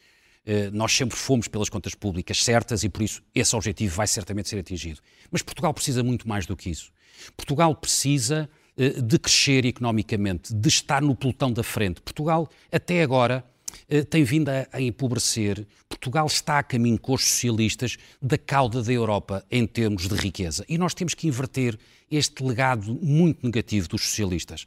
Eh, 0.45 0.71
nós 0.73 0.93
sempre 0.93 1.17
fomos 1.17 1.47
pelas 1.49 1.69
contas 1.69 1.95
públicas 1.95 2.43
certas 2.43 2.83
e 2.83 2.89
por 2.89 3.03
isso 3.03 3.23
esse 3.35 3.55
objetivo 3.55 3.95
vai 3.95 4.07
certamente 4.07 4.49
ser 4.49 4.59
atingido. 4.59 5.01
Mas 5.31 5.43
Portugal 5.43 5.73
precisa 5.73 6.03
muito 6.03 6.29
mais 6.29 6.47
do 6.47 6.57
que 6.57 6.71
isso. 6.71 6.91
Portugal 7.37 7.75
precisa 7.75 8.49
eh, 8.77 9.01
de 9.01 9.19
crescer 9.19 9.65
economicamente, 9.65 10.53
de 10.55 10.69
estar 10.69 11.01
no 11.03 11.15
pelotão 11.15 11.53
da 11.53 11.63
frente. 11.63 12.01
Portugal, 12.01 12.49
até 12.73 13.03
agora, 13.03 13.45
eh, 13.89 14.03
tem 14.03 14.25
vindo 14.25 14.49
a, 14.49 14.81
empobrecer. 14.81 15.67
Portugal 15.89 16.27
está 16.27 16.59
a 16.59 16.63
caminho 16.63 16.99
com 16.99 17.15
os 17.15 17.23
socialistas 17.23 17.97
da 18.21 18.37
cauda 18.37 18.83
da 18.83 18.93
Europa 18.93 19.45
em 19.51 19.67
termos 19.67 20.09
de 20.09 20.15
riqueza. 20.15 20.65
E 20.69 20.77
nós 20.77 20.95
temos 20.95 21.15
que 21.15 21.29
inverter 21.29 21.79
este 22.11 22.43
legado 22.43 22.99
muito 23.01 23.45
negativo 23.45 23.89
dos 23.89 24.03
socialistas. 24.03 24.65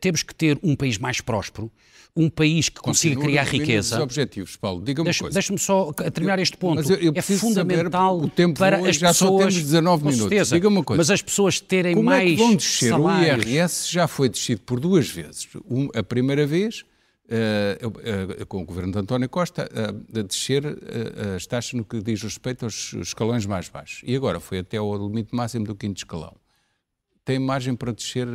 Temos 0.00 0.22
que 0.22 0.34
ter 0.34 0.58
um 0.62 0.76
país 0.76 0.98
mais 0.98 1.20
próspero, 1.20 1.70
um 2.14 2.28
país 2.28 2.68
que 2.68 2.80
consiga 2.80 3.20
criar 3.20 3.44
riqueza. 3.44 3.96
Os 3.96 4.02
objetivos, 4.02 4.56
Paulo, 4.56 4.82
diga-me 4.82 5.06
Deixa, 5.06 5.30
Deixa-me 5.30 5.58
só 5.58 5.92
terminar 5.92 6.38
este 6.38 6.56
ponto. 6.56 6.92
Eu, 6.92 6.98
eu 6.98 7.12
é 7.14 7.22
fundamental 7.22 8.20
o 8.20 8.28
tempo 8.28 8.58
para 8.58 8.76
as 8.76 8.96
já 8.96 9.08
pessoas. 9.08 9.14
Já 9.14 9.14
só 9.14 9.38
temos 9.38 9.54
19 9.54 10.04
minutos. 10.04 10.48
Diga-me 10.50 10.76
uma 10.76 10.84
coisa. 10.84 11.00
Mas 11.00 11.10
as 11.10 11.22
pessoas 11.22 11.60
terem 11.60 11.94
Como 11.94 12.04
mais. 12.04 12.22
Como 12.22 12.32
é 12.32 12.36
que 12.36 12.42
vão 12.42 12.56
descer? 12.56 12.90
Salários? 12.90 13.46
O 13.46 13.48
IRS 13.48 13.90
já 13.90 14.06
foi 14.06 14.28
descido 14.28 14.60
por 14.62 14.78
duas 14.78 15.08
vezes. 15.08 15.48
Um, 15.68 15.88
a 15.94 16.02
primeira 16.02 16.46
vez. 16.46 16.84
Uh, 17.24 18.42
uh, 18.42 18.46
com 18.46 18.60
o 18.60 18.64
governo 18.64 18.92
de 18.92 18.98
António 18.98 19.26
Costa, 19.26 19.66
a 19.74 20.22
descer 20.22 20.66
as 21.34 21.46
taxas 21.46 21.72
no 21.72 21.82
que 21.82 22.02
diz 22.02 22.20
respeito 22.22 22.66
aos 22.66 22.92
escalões 22.92 23.46
mais 23.46 23.70
baixos. 23.70 24.02
E 24.04 24.14
agora 24.14 24.38
foi 24.38 24.58
até 24.58 24.76
ao 24.76 24.94
limite 24.94 25.34
máximo 25.34 25.64
do 25.64 25.74
quinto 25.74 25.96
escalão. 25.96 26.36
Tem 27.24 27.38
margem 27.38 27.74
para 27.74 27.90
descer 27.92 28.28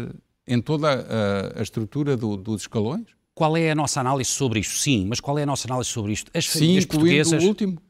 em 0.48 0.62
toda 0.62 0.88
a, 0.88 1.60
a 1.60 1.62
estrutura 1.62 2.16
do, 2.16 2.38
dos 2.38 2.62
escalões? 2.62 3.06
Qual 3.36 3.56
é 3.56 3.70
a 3.70 3.76
nossa 3.76 4.00
análise 4.00 4.32
sobre 4.32 4.60
isto? 4.60 4.76
Sim, 4.76 5.06
mas 5.06 5.20
qual 5.20 5.38
é 5.38 5.44
a 5.44 5.46
nossa 5.46 5.68
análise 5.68 5.90
sobre 5.90 6.14
isto? 6.14 6.32
As 6.34 6.46
famílias 6.46 6.84
Sim, 6.84 6.88
portuguesas. 6.88 7.44
O 7.44 7.48
último? 7.48 7.82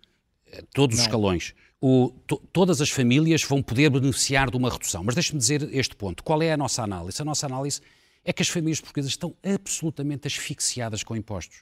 Eh, 0.51 0.63
todos 0.73 0.97
Não. 0.97 1.01
os 1.01 1.07
escalões. 1.07 1.53
O, 1.79 2.09
to, 2.25 2.41
todas 2.51 2.81
as 2.81 2.89
famílias 2.89 3.43
vão 3.43 3.61
poder 3.61 3.89
beneficiar 3.89 4.49
de 4.49 4.57
uma 4.57 4.69
redução. 4.69 5.03
Mas 5.03 5.15
deixe-me 5.15 5.39
dizer 5.39 5.69
este 5.73 5.95
ponto. 5.95 6.23
Qual 6.23 6.41
é 6.41 6.51
a 6.51 6.57
nossa 6.57 6.83
análise? 6.83 7.21
A 7.21 7.25
nossa 7.25 7.45
análise 7.45 7.79
é 8.25 8.33
que 8.33 8.41
as 8.41 8.49
famílias 8.49 8.81
portuguesas 8.81 9.11
estão 9.11 9.33
absolutamente 9.43 10.27
asfixiadas 10.27 11.03
com 11.03 11.15
impostos. 11.15 11.61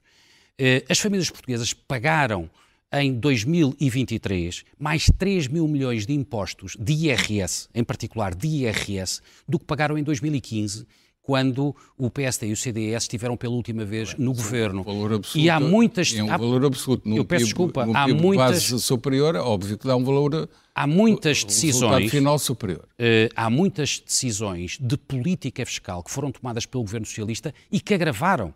Eh, 0.57 0.83
as 0.89 0.97
famílias 0.97 1.29
portuguesas 1.29 1.73
pagaram 1.73 2.49
em 2.93 3.13
2023 3.13 4.63
mais 4.79 5.09
3 5.17 5.47
mil 5.47 5.67
milhões 5.67 6.05
de 6.05 6.13
impostos 6.13 6.77
de 6.79 6.93
IRS, 6.93 7.67
em 7.73 7.83
particular 7.83 8.33
de 8.33 8.47
IRS, 8.47 9.21
do 9.47 9.59
que 9.59 9.65
pagaram 9.65 9.97
em 9.97 10.03
2015 10.03 10.85
quando 11.25 11.75
o 11.97 12.09
PSD 12.09 12.47
e 12.47 12.53
o 12.53 12.55
CDS 12.55 13.03
estiveram 13.03 13.35
pela 13.35 13.55
última 13.55 13.83
vez 13.83 14.13
no 14.15 14.31
governo. 14.31 14.81
Um 14.81 14.83
valor 14.83 15.13
absoluto, 15.13 15.39
e 15.39 15.49
há 15.49 15.59
muitas. 15.59 16.13
É 16.13 16.23
um 16.23 16.31
há, 16.31 16.37
valor 16.37 16.65
absoluto. 16.65 17.09
eu 17.09 17.25
peço 17.25 17.45
desculpa. 17.45 17.81
há 17.81 18.07
muitas. 18.07 18.69
base 18.69 18.79
superior, 18.79 19.35
óbvio 19.35 19.77
que 19.77 19.87
dá 19.87 19.95
um 19.95 20.03
valor. 20.03 20.47
Há 20.73 20.85
muitas 20.85 21.43
decisões. 21.43 22.11
final 22.11 22.37
superior. 22.37 22.87
Uh, 22.99 23.31
há 23.35 23.49
muitas 23.49 23.99
decisões 24.05 24.77
de 24.79 24.97
política 24.97 25.65
fiscal 25.65 26.03
que 26.03 26.11
foram 26.11 26.31
tomadas 26.31 26.65
pelo 26.65 26.83
governo 26.83 27.07
socialista 27.07 27.53
e 27.71 27.79
que 27.79 27.93
agravaram 27.93 28.53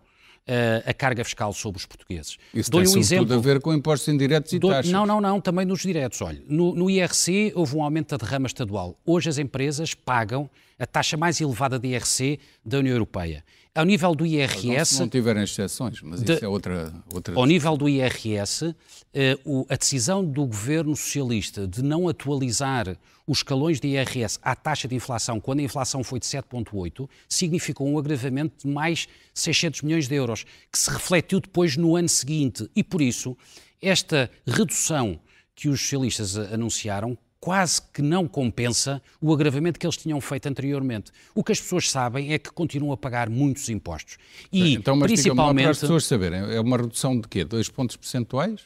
a 0.85 0.93
carga 0.93 1.23
fiscal 1.23 1.53
sobre 1.53 1.79
os 1.79 1.85
portugueses. 1.85 2.37
Isso 2.53 2.71
tem 2.71 2.81
um 2.81 2.97
exemplo. 2.97 3.33
a 3.33 3.37
ver 3.37 3.61
com 3.61 3.73
impostos 3.73 4.07
indiretos 4.07 4.51
e 4.53 4.59
taxas. 4.59 4.91
Não, 4.91 5.05
não, 5.05 5.21
não, 5.21 5.39
também 5.39 5.65
nos 5.65 5.81
diretos. 5.81 6.21
Olha, 6.21 6.41
no, 6.47 6.73
no 6.73 6.89
IRC 6.89 7.53
houve 7.55 7.75
um 7.75 7.83
aumento 7.83 8.17
da 8.17 8.25
derrama 8.25 8.47
estadual. 8.47 8.97
Hoje 9.05 9.29
as 9.29 9.37
empresas 9.37 9.93
pagam 9.93 10.49
a 10.79 10.85
taxa 10.85 11.17
mais 11.17 11.39
elevada 11.41 11.77
de 11.77 11.89
IRC 11.89 12.39
da 12.65 12.79
União 12.79 12.93
Europeia. 12.93 13.43
Ao 13.79 13.85
nível 13.85 14.13
do 14.13 14.25
IRS. 14.25 14.67
Não, 14.67 14.85
se 14.85 14.99
não 14.99 15.09
tiverem 15.09 15.43
exceções, 15.43 16.01
mas 16.01 16.21
de, 16.21 16.33
isso 16.33 16.43
é 16.43 16.47
outra. 16.47 16.93
outra 17.13 17.33
ao 17.35 17.45
nível 17.45 17.77
do 17.77 17.87
IRS, 17.87 18.75
eh, 19.13 19.37
o, 19.45 19.65
a 19.69 19.75
decisão 19.75 20.23
do 20.23 20.45
governo 20.45 20.95
socialista 20.95 21.65
de 21.65 21.81
não 21.81 22.09
atualizar 22.09 22.97
os 23.25 23.37
escalões 23.37 23.79
de 23.79 23.87
IRS 23.87 24.39
à 24.41 24.55
taxa 24.55 24.87
de 24.87 24.95
inflação, 24.95 25.39
quando 25.39 25.59
a 25.59 25.63
inflação 25.63 26.03
foi 26.03 26.19
de 26.19 26.25
7,8, 26.25 27.07
significou 27.27 27.87
um 27.87 27.97
agravamento 27.97 28.67
de 28.67 28.73
mais 28.73 29.07
600 29.33 29.83
milhões 29.83 30.07
de 30.07 30.15
euros, 30.15 30.45
que 30.71 30.77
se 30.77 30.89
refletiu 30.89 31.39
depois 31.39 31.77
no 31.77 31.95
ano 31.95 32.09
seguinte. 32.09 32.69
E 32.75 32.83
por 32.83 33.01
isso, 33.01 33.37
esta 33.81 34.29
redução 34.45 35.19
que 35.55 35.69
os 35.69 35.79
socialistas 35.79 36.37
anunciaram 36.37 37.17
quase 37.39 37.81
que 37.93 38.01
não 38.01 38.27
compensa 38.27 39.01
o 39.21 39.33
agravamento 39.33 39.79
que 39.79 39.85
eles 39.85 39.97
tinham 39.97 40.19
feito 40.19 40.47
anteriormente. 40.47 41.11
O 41.33 41.43
que 41.43 41.51
as 41.51 41.59
pessoas 41.59 41.89
sabem 41.89 42.33
é 42.33 42.39
que 42.39 42.51
continuam 42.51 42.91
a 42.91 42.97
pagar 42.97 43.29
muitos 43.29 43.69
impostos. 43.69 44.17
E, 44.51 44.75
então, 44.75 44.95
mas 44.95 45.11
principalmente... 45.11 45.63
para 45.63 45.71
as 45.71 45.79
pessoas 45.79 46.05
saberem, 46.05 46.39
é 46.39 46.59
uma 46.59 46.77
redução 46.77 47.19
de 47.19 47.27
quê? 47.27 47.43
Dois 47.45 47.69
pontos 47.69 47.95
percentuais? 47.95 48.61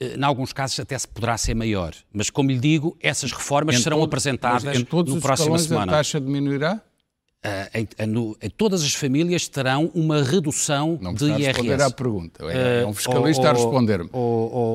Eh, 0.00 0.16
em 0.16 0.24
alguns 0.24 0.52
casos 0.52 0.78
até 0.78 0.98
se 0.98 1.08
poderá 1.08 1.36
ser 1.38 1.54
maior. 1.54 1.94
Mas, 2.12 2.30
como 2.30 2.50
lhe 2.50 2.58
digo, 2.58 2.96
essas 3.00 3.32
reformas 3.32 3.76
em 3.76 3.82
serão 3.82 3.98
todo, 3.98 4.06
apresentadas 4.06 4.76
em 4.78 4.84
todos 4.84 5.14
no 5.14 5.20
próximo 5.20 5.58
semana. 5.58 5.92
a 5.92 5.96
taxa 5.96 6.20
diminuirá? 6.20 6.82
Uh, 7.38 7.70
em, 7.72 7.88
em, 8.00 8.36
em, 8.42 8.50
todas 8.50 8.82
as 8.82 8.92
famílias 8.94 9.46
terão 9.46 9.92
uma 9.94 10.24
redução 10.24 10.98
não 11.00 11.14
de 11.14 11.24
IRS. 11.26 11.38
Não 11.38 11.46
responder 11.46 11.82
à 11.82 11.90
pergunta. 11.90 12.44
É, 12.50 12.82
é 12.82 12.86
um 12.86 12.92
fiscalista 12.92 13.42
uh, 13.44 13.46
a 13.46 13.52
responder-me. 13.52 14.10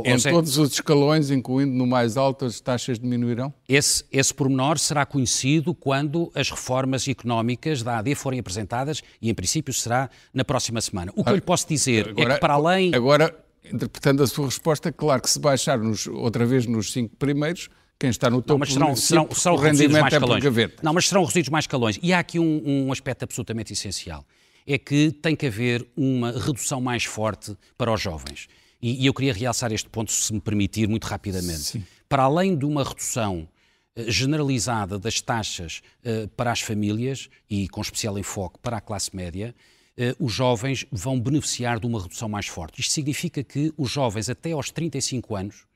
Em 0.06 0.18
todos 0.32 0.58
os 0.58 0.72
escalões, 0.72 1.30
incluindo 1.30 1.74
no 1.74 1.86
mais 1.86 2.16
alto, 2.16 2.46
as 2.46 2.62
taxas 2.62 2.98
diminuirão? 2.98 3.54
Esse, 3.68 4.06
esse 4.10 4.34
pormenor 4.34 4.80
será 4.80 5.06
conhecido 5.06 5.74
quando 5.74 6.32
as 6.34 6.50
reformas 6.50 7.06
económicas 7.06 7.84
da 7.84 7.98
AD 7.98 8.16
forem 8.16 8.40
apresentadas 8.40 9.02
e, 9.22 9.30
em 9.30 9.34
princípio, 9.34 9.74
será 9.74 10.10
na 10.34 10.46
próxima 10.46 10.80
semana. 10.80 11.12
O 11.18 11.24
que 11.24 11.32
ah, 11.32 11.34
eu 11.34 11.36
lhe 11.36 11.42
posso 11.42 11.68
dizer 11.68 12.10
agora, 12.12 12.32
é 12.32 12.34
que, 12.36 12.40
para 12.40 12.54
além... 12.54 12.96
Agora, 12.96 13.36
interpretando 13.74 14.24
a 14.24 14.28
sua 14.28 14.46
resposta, 14.46 14.90
claro 14.90 15.22
que 15.22 15.30
se 15.30 15.38
baixar 15.38 15.78
nos, 15.78 16.08
outra 16.08 16.46
vez 16.46 16.66
nos 16.66 16.94
cinco 16.94 17.14
primeiros 17.18 17.70
quem 18.04 18.10
está 18.10 18.30
no 18.30 18.42
topo 18.42 18.50
não, 18.50 18.60
mas 18.60 18.74
serão, 18.74 18.96
serão, 18.98 19.30
serão 19.32 19.56
reduzidos 19.56 19.98
mais 19.98 20.14
é 20.14 20.18
escalões. 20.18 20.44
Não, 20.84 20.94
mas 20.94 21.08
serão 21.08 21.22
reduzidos 21.22 21.50
mais 21.50 21.64
escalões. 21.64 21.98
E 22.04 22.12
há 22.12 22.20
aqui 22.20 22.38
um, 22.38 22.62
um 22.66 22.92
aspecto 22.92 23.24
absolutamente 23.24 23.72
essencial. 23.72 24.26
É 24.68 24.78
que 24.78 25.10
tem 25.10 25.38
que 25.38 25.48
haver 25.48 25.88
uma 25.96 26.34
redução 26.34 26.82
mais 26.82 27.06
forte 27.06 27.56
para 27.78 27.94
os 27.94 28.02
jovens. 28.02 28.50
E, 28.82 29.04
e 29.04 29.06
eu 29.06 29.14
queria 29.14 29.32
realçar 29.32 29.72
este 29.72 29.90
ponto, 29.90 30.12
se 30.12 30.34
me 30.34 30.42
permitir, 30.42 30.86
muito 30.86 31.06
rapidamente. 31.06 31.62
Sim. 31.62 31.86
Para 32.10 32.24
além 32.24 32.58
de 32.58 32.66
uma 32.66 32.84
redução 32.84 33.48
eh, 33.96 34.12
generalizada 34.12 35.00
das 35.00 35.22
taxas 35.22 35.82
uh, 36.04 36.28
para 36.36 36.52
as 36.52 36.60
famílias 36.60 37.30
e 37.50 37.70
com 37.70 37.80
especial 37.80 38.20
enfoque 38.20 38.60
para 38.62 38.76
a 38.76 38.82
classe 38.82 39.16
média, 39.16 39.56
uh, 39.98 40.26
os 40.26 40.34
jovens 40.34 40.86
vão 40.92 41.18
beneficiar 41.18 41.80
de 41.80 41.88
uma 41.88 42.02
redução 42.02 42.28
mais 42.28 42.48
forte. 42.48 42.82
Isto 42.82 42.92
significa 42.92 43.42
que 43.46 43.74
os 43.78 43.90
jovens 43.90 44.28
até 44.28 44.52
aos 44.52 44.70
35 44.72 45.38
anos 45.38 45.73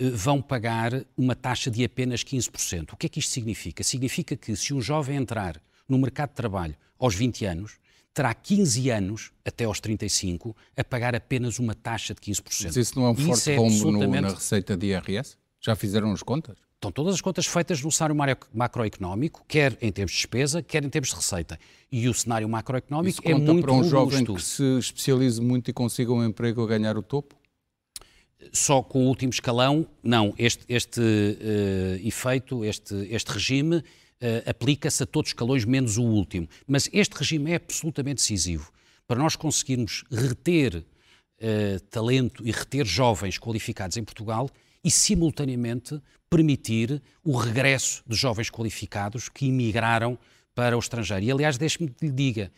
vão 0.00 0.40
pagar 0.40 1.04
uma 1.16 1.34
taxa 1.34 1.70
de 1.70 1.84
apenas 1.84 2.24
15%. 2.24 2.92
O 2.92 2.96
que 2.96 3.06
é 3.06 3.08
que 3.08 3.18
isto 3.18 3.32
significa? 3.32 3.84
Significa 3.84 4.36
que 4.36 4.56
se 4.56 4.72
um 4.72 4.80
jovem 4.80 5.16
entrar 5.16 5.60
no 5.88 5.98
mercado 5.98 6.30
de 6.30 6.36
trabalho 6.36 6.74
aos 6.98 7.14
20 7.14 7.44
anos, 7.44 7.72
terá 8.14 8.32
15 8.32 8.90
anos, 8.90 9.32
até 9.44 9.64
aos 9.64 9.80
35, 9.80 10.56
a 10.76 10.82
pagar 10.82 11.14
apenas 11.14 11.58
uma 11.58 11.74
taxa 11.74 12.14
de 12.14 12.20
15%. 12.20 12.64
Mas 12.64 12.76
isso 12.76 12.98
não 12.98 13.06
é 13.06 13.10
um 13.10 13.14
forte 13.14 13.50
é 13.50 13.56
rombo 13.56 13.74
absolutamente... 13.74 14.22
na 14.22 14.28
receita 14.30 14.76
de 14.76 14.86
IRS? 14.86 15.36
Já 15.60 15.76
fizeram 15.76 16.10
as 16.12 16.22
contas? 16.22 16.56
Estão 16.74 16.90
todas 16.90 17.14
as 17.14 17.20
contas 17.20 17.46
feitas 17.46 17.82
no 17.82 17.92
cenário 17.92 18.16
macroeconómico, 18.54 19.44
quer 19.46 19.76
em 19.82 19.92
termos 19.92 20.12
de 20.12 20.16
despesa, 20.16 20.62
quer 20.62 20.82
em 20.82 20.88
termos 20.88 21.10
de 21.10 21.16
receita. 21.16 21.58
E 21.92 22.08
o 22.08 22.14
cenário 22.14 22.48
macroeconómico 22.48 23.20
é 23.22 23.34
muito 23.34 23.60
para 23.60 23.72
um 23.72 23.82
robusto. 23.82 23.90
jovem 23.90 24.24
que 24.24 24.42
se 24.42 24.78
especialize 24.78 25.38
muito 25.42 25.68
e 25.68 25.74
consiga 25.74 26.10
um 26.10 26.24
emprego 26.24 26.62
a 26.62 26.66
ganhar 26.66 26.96
o 26.96 27.02
topo? 27.02 27.36
Só 28.52 28.82
com 28.82 29.04
o 29.04 29.08
último 29.08 29.30
escalão, 29.30 29.86
não. 30.02 30.34
Este, 30.38 30.64
este 30.68 31.00
uh, 31.00 32.06
efeito, 32.06 32.64
este, 32.64 32.94
este 33.10 33.30
regime, 33.30 33.76
uh, 33.76 33.82
aplica-se 34.46 35.02
a 35.02 35.06
todos 35.06 35.28
os 35.28 35.32
escalões, 35.32 35.64
menos 35.64 35.98
o 35.98 36.02
último. 36.02 36.48
Mas 36.66 36.88
este 36.92 37.12
regime 37.12 37.52
é 37.52 37.56
absolutamente 37.56 38.16
decisivo. 38.16 38.72
Para 39.06 39.18
nós 39.18 39.36
conseguirmos 39.36 40.04
reter 40.10 40.76
uh, 40.76 41.80
talento 41.90 42.46
e 42.46 42.50
reter 42.50 42.86
jovens 42.86 43.38
qualificados 43.38 43.96
em 43.96 44.04
Portugal, 44.04 44.50
e, 44.82 44.90
simultaneamente, 44.90 46.00
permitir 46.30 47.02
o 47.22 47.36
regresso 47.36 48.02
de 48.06 48.16
jovens 48.16 48.48
qualificados 48.48 49.28
que 49.28 49.46
imigraram 49.46 50.18
para 50.54 50.74
o 50.76 50.80
estrangeiro. 50.80 51.26
E, 51.26 51.30
aliás, 51.30 51.58
deixe-me 51.58 51.90
que 51.90 52.06
lhe 52.06 52.12
diga, 52.12 52.50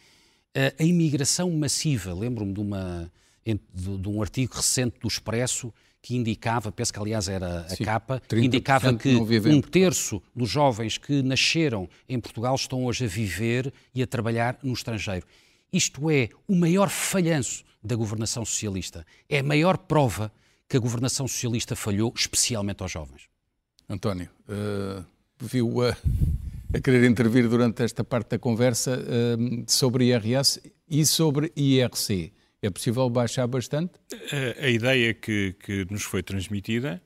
a 0.79 0.85
imigração 0.85 1.51
massiva, 1.51 2.15
lembro-me 2.15 2.53
de, 2.53 2.61
uma, 2.61 3.11
de, 3.45 4.09
um 4.09 4.21
artigo 4.23 4.55
recente 4.55 4.99
do 5.01 5.09
Expresso 5.09 5.73
que 6.01 6.17
indicava, 6.17 6.73
penso 6.73 6.93
que 6.93 6.99
aliás 6.99 7.29
era 7.29 7.61
a 7.61 7.69
Sim, 7.69 7.85
capa, 7.85 8.21
indicava 8.33 8.93
que 8.95 9.15
um 9.15 9.61
terço 9.61 10.21
dos 10.35 10.51
jovens 10.51 10.99
que 10.99 11.23
nasceram 11.23 11.89
em 12.09 12.19
Portugal 12.19 12.57
estão 12.57 12.85
hoje 12.85 13.05
a 13.05 13.09
viver 13.09 13.73
e 13.95 14.03
a 14.03 14.07
trabalhar 14.07 14.59
no 14.65 14.73
estrangeiro. 14.73 15.25
Isto 15.73 16.11
é 16.11 16.29
o 16.49 16.57
maior 16.57 16.89
falhanço 16.89 17.65
da 17.83 17.95
governação 17.95 18.45
socialista. 18.45 19.07
É 19.29 19.39
a 19.39 19.43
maior 19.43 19.79
prova 19.79 20.33
que 20.69 20.77
a 20.77 20.81
governação 20.81 21.29
socialista 21.29 21.77
falhou, 21.77 22.13
especialmente 22.17 22.83
aos 22.83 22.91
jovens. 22.91 23.23
António, 23.89 24.29
uh, 24.49 25.05
viu 25.39 25.83
a, 25.83 25.97
a, 26.75 26.81
querer 26.81 27.09
intervir 27.09 27.49
durante 27.49 27.83
esta 27.83 28.03
parte 28.03 28.31
da 28.31 28.39
conversa 28.39 28.99
uh, 28.99 29.65
sobre 29.67 30.07
IRS 30.07 30.61
e 30.89 31.05
sobre 31.05 31.53
IRC. 31.55 32.33
É 32.63 32.71
possível 32.71 33.11
baixar 33.11 33.49
bastante? 33.49 33.95
A, 34.31 34.67
a 34.67 34.69
ideia 34.71 35.13
que, 35.13 35.57
que, 35.65 35.85
nos 35.91 36.05
foi 36.05 36.23
transmitida 36.23 37.03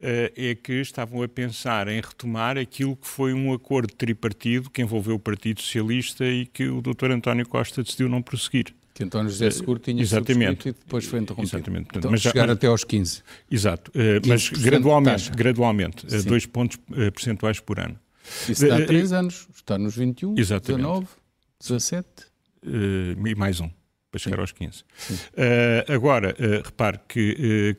uh, 0.00 0.32
é 0.36 0.54
que 0.54 0.74
estavam 0.74 1.22
a 1.24 1.28
pensar 1.28 1.88
em 1.88 2.00
retomar 2.00 2.56
aquilo 2.56 2.94
que 2.94 3.08
foi 3.08 3.34
um 3.34 3.52
acordo 3.52 3.92
tripartido 3.92 4.70
que 4.70 4.80
envolveu 4.80 5.16
o 5.16 5.18
Partido 5.18 5.60
Socialista 5.60 6.24
e 6.24 6.46
que 6.46 6.68
o 6.68 6.80
Dr. 6.80 7.10
António 7.10 7.48
Costa 7.48 7.82
decidiu 7.82 8.08
não 8.08 8.22
prosseguir. 8.22 8.72
Que 8.94 9.02
António 9.02 9.28
José 9.28 9.50
Seguro 9.50 9.80
tinha 9.80 10.00
Exatamente. 10.00 10.68
e 10.68 10.72
depois 10.72 11.04
foi 11.04 11.18
interrompido. 11.18 11.56
Exatamente. 11.56 11.88
Então, 11.96 12.10
mas 12.10 12.20
chegar 12.20 12.46
mas, 12.46 12.56
até 12.56 12.68
aos 12.68 12.84
15. 12.84 13.22
Exato. 13.50 13.90
Uh, 13.90 14.28
mas 14.28 14.50
gradualmente, 14.50 15.30
gradualmente 15.32 16.06
dois 16.24 16.46
pontos 16.46 16.78
percentuais 17.12 17.58
por 17.58 17.80
ano. 17.80 17.98
Isso 18.48 18.68
dá 18.68 18.86
3 18.86 19.12
anos. 19.12 19.48
Está 19.52 19.76
nos 19.76 19.96
21, 19.96 20.38
Exatamente. 20.38 20.76
19, 20.78 21.06
17. 21.58 22.06
e 22.64 23.34
mais 23.34 23.58
um, 23.60 23.68
para 24.12 24.20
chegar 24.20 24.36
Sim. 24.36 24.40
aos 24.42 24.52
15. 24.52 24.84
agora, 25.88 26.36
repare 26.62 27.00
que 27.08 27.76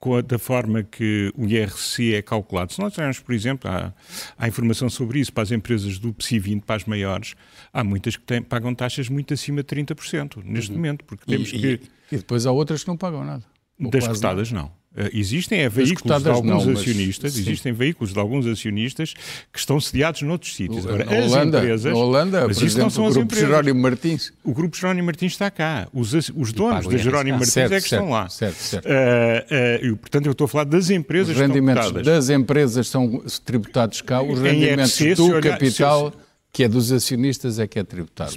com 0.00 0.16
a, 0.16 0.20
da 0.20 0.38
forma 0.38 0.82
que 0.82 1.32
o 1.36 1.46
IRC 1.46 2.14
é 2.14 2.22
calculado. 2.22 2.72
Se 2.72 2.80
nós 2.80 2.96
olharmos, 2.96 3.18
por 3.20 3.34
exemplo, 3.34 3.70
há, 3.70 3.92
há, 4.36 4.48
informação 4.48 4.88
sobre 4.88 5.18
isso 5.18 5.32
para 5.32 5.42
as 5.42 5.50
empresas 5.50 5.98
do 5.98 6.12
PSI 6.14 6.38
20, 6.38 6.62
para 6.62 6.76
as 6.76 6.84
maiores, 6.84 7.34
há 7.72 7.82
muitas 7.82 8.16
que 8.16 8.22
têm, 8.22 8.40
pagam 8.40 8.74
taxas 8.74 9.08
muito 9.08 9.34
acima 9.34 9.62
de 9.62 9.76
30% 9.76 10.42
neste 10.44 10.70
uhum. 10.70 10.76
momento, 10.76 11.04
porque 11.04 11.24
temos 11.26 11.48
e, 11.52 11.58
que... 11.58 11.66
E, 11.66 12.14
e 12.14 12.16
depois 12.16 12.46
há 12.46 12.52
outras 12.52 12.82
que 12.82 12.88
não 12.88 12.96
pagam 12.96 13.24
nada. 13.24 13.44
Das 13.78 14.06
cotadas, 14.06 14.50
não. 14.50 14.72
Uh, 14.96 15.10
existem 15.12 15.60
é, 15.60 15.68
veículos 15.68 16.22
de 16.22 16.28
alguns 16.30 16.64
não, 16.64 16.72
acionistas, 16.72 17.34
mas, 17.34 17.46
existem 17.46 17.72
veículos 17.72 18.12
de 18.12 18.18
alguns 18.18 18.46
acionistas 18.46 19.12
que 19.52 19.58
estão 19.58 19.78
sediados 19.78 20.22
noutros 20.22 20.56
sítios. 20.56 20.86
Agora, 20.86 21.04
na 21.04 21.12
as 21.12 21.30
Holanda, 21.30 21.58
empresas, 21.58 21.92
na 21.92 21.98
Holanda, 21.98 22.48
mas 22.48 22.58
por 22.58 22.64
exemplo, 22.64 22.82
não 22.82 22.90
são 22.90 23.06
o 23.06 23.12
grupo 23.12 23.34
Jerónimo 23.34 23.80
Martins. 23.80 24.32
O 24.42 24.54
grupo 24.54 24.76
Jerónimo 24.76 25.06
Martins 25.06 25.32
está 25.32 25.50
cá. 25.50 25.88
Os, 25.92 26.14
os 26.14 26.52
donos 26.52 26.86
da 26.86 26.96
Jerónimo 26.96 27.36
Martins 27.36 27.52
certo, 27.52 27.74
é 27.74 27.80
que 27.80 27.88
certo, 27.88 28.02
estão 28.02 28.10
lá. 28.10 28.28
Certo, 28.30 28.56
certo. 28.56 28.86
Uh, 28.86 29.92
uh, 29.92 29.96
portanto, 29.98 30.26
eu 30.26 30.32
estou 30.32 30.46
a 30.46 30.48
falar 30.48 30.64
das 30.64 30.88
empresas 30.88 31.36
os 31.36 31.40
rendimentos 31.40 31.92
das 32.02 32.30
empresas 32.30 32.88
são 32.88 33.22
tributados 33.44 34.00
cá, 34.00 34.22
os 34.22 34.40
rendimentos 34.40 34.98
do 35.16 35.26
olhar, 35.26 35.42
capital... 35.42 36.12
Se, 36.12 36.28
que 36.50 36.64
é 36.64 36.68
dos 36.68 36.90
acionistas 36.90 37.58
é 37.58 37.66
que 37.66 37.78
é 37.78 37.84
tributado. 37.84 38.36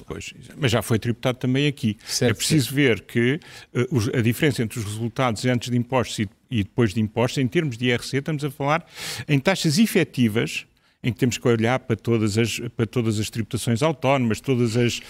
Mas 0.58 0.72
já 0.72 0.82
foi 0.82 1.00
tributado 1.00 1.38
também 1.38 1.66
aqui. 1.66 1.98
Certo, 2.06 2.32
é 2.32 2.34
preciso 2.36 2.66
certo. 2.66 2.76
ver 2.76 3.02
que 3.02 3.40
uh, 3.74 4.18
a 4.18 4.22
diferença 4.22 4.62
entre 4.62 4.78
os 4.78 4.86
resultados 4.86 5.46
antes 5.46 5.72
de 5.72 5.78
impostos 5.78 6.20
e, 6.20 6.30
e 6.52 6.64
depois 6.64 6.94
de 6.94 7.00
impostos, 7.00 7.42
em 7.42 7.48
termos 7.48 7.78
de 7.78 7.88
IRC, 7.88 8.18
estamos 8.18 8.44
a 8.44 8.52
falar 8.52 8.86
em 9.28 9.40
taxas 9.40 9.80
efetivas 9.80 10.68
em 11.04 11.12
que 11.12 11.20
temos 11.20 11.38
que 11.38 11.48
olhar 11.48 11.80
para 11.80 11.96
todas 11.96 12.38
as, 12.38 12.60
para 12.76 12.86
todas 12.86 13.20
as 13.20 13.30
tributações 13.30 13.82
autónomas, 13.82 14.40
todas 14.40 14.78
as, 14.78 15.02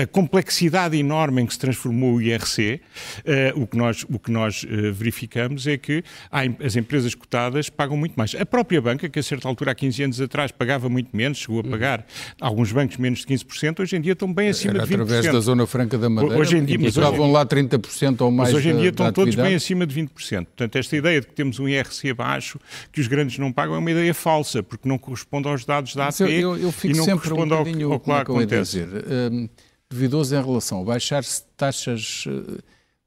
a 0.00 0.06
complexidade 0.06 0.96
enorme 0.96 1.42
em 1.42 1.46
que 1.46 1.54
se 1.54 1.58
transformou 1.58 2.16
o 2.16 2.22
IRC, 2.22 2.74
uh, 2.74 2.80
eh, 3.24 3.52
o 3.56 3.66
que 3.66 3.76
nós, 3.76 4.04
o 4.08 4.18
que 4.18 4.30
nós 4.30 4.64
uh, 4.64 4.92
verificamos 4.92 5.66
é 5.66 5.78
que 5.78 6.04
há, 6.30 6.40
as 6.64 6.76
empresas 6.76 7.14
cotadas 7.14 7.70
pagam 7.70 7.96
muito 7.96 8.14
mais. 8.14 8.34
A 8.34 8.44
própria 8.44 8.80
banca, 8.80 9.08
que 9.08 9.18
a 9.18 9.22
certa 9.22 9.48
altura, 9.48 9.72
há 9.72 9.74
15 9.74 10.02
anos 10.02 10.20
atrás, 10.20 10.52
pagava 10.52 10.88
muito 10.90 11.16
menos, 11.16 11.38
chegou 11.38 11.60
a 11.60 11.64
pagar 11.64 12.00
uhum. 12.00 12.04
alguns 12.40 12.70
bancos 12.70 12.98
menos 12.98 13.20
de 13.20 13.26
15%, 13.26 13.80
hoje 13.80 13.96
em 13.96 14.00
dia 14.02 14.12
estão 14.12 14.32
bem 14.32 14.50
acima 14.50 14.74
Era 14.74 14.86
de 14.86 14.94
20%. 14.94 15.02
através 15.02 15.32
da 15.32 15.40
Zona 15.40 15.66
Franca 15.66 15.96
da 15.96 16.10
Madeira, 16.10 16.38
hoje 16.38 16.58
em 16.58 16.64
dia, 16.64 16.78
mas 16.78 16.88
estavam 16.88 17.32
lá 17.32 17.46
30% 17.46 18.20
ou 18.20 18.30
mais 18.30 18.50
Mas 18.50 18.58
hoje 18.58 18.68
em 18.68 18.76
dia 18.76 18.90
estão 18.90 19.10
todos 19.10 19.34
bem 19.34 19.54
acima 19.54 19.86
de 19.86 19.94
20%. 19.98 20.08
Portanto, 20.44 20.76
esta 20.76 20.96
ideia 20.96 21.20
de 21.22 21.26
que 21.26 21.32
temos 21.32 21.58
um 21.58 21.66
IRC 21.66 22.12
baixo, 22.12 22.60
que 22.92 23.00
os 23.00 23.06
grandes 23.06 23.38
não 23.38 23.50
pagam, 23.50 23.74
é 23.74 23.78
uma 23.78 23.90
ideia 23.90 24.12
falsa, 24.12 24.62
porque 24.62 24.86
não 24.86 24.98
corresponde 24.98 25.21
corresponde 25.24 25.48
aos 25.48 25.64
dados 25.64 25.94
da 25.94 26.08
AP 26.08 26.20
eu, 26.20 26.56
eu, 26.56 26.74
e 26.84 26.94
não 26.94 27.04
sempre 27.04 27.28
corresponde 27.28 27.54
um 27.54 27.86
ao, 27.86 27.92
ao 27.92 28.00
que 28.00 28.10
lá 28.10 28.18
é 28.18 28.22
acontece. 28.22 28.84
Dizer, 28.84 29.04
um, 29.32 29.48
duvidoso 29.88 30.34
em 30.34 30.42
relação 30.42 30.80
a 30.80 30.84
baixar-se 30.84 31.44
taxas 31.56 32.24
uh, 32.26 32.58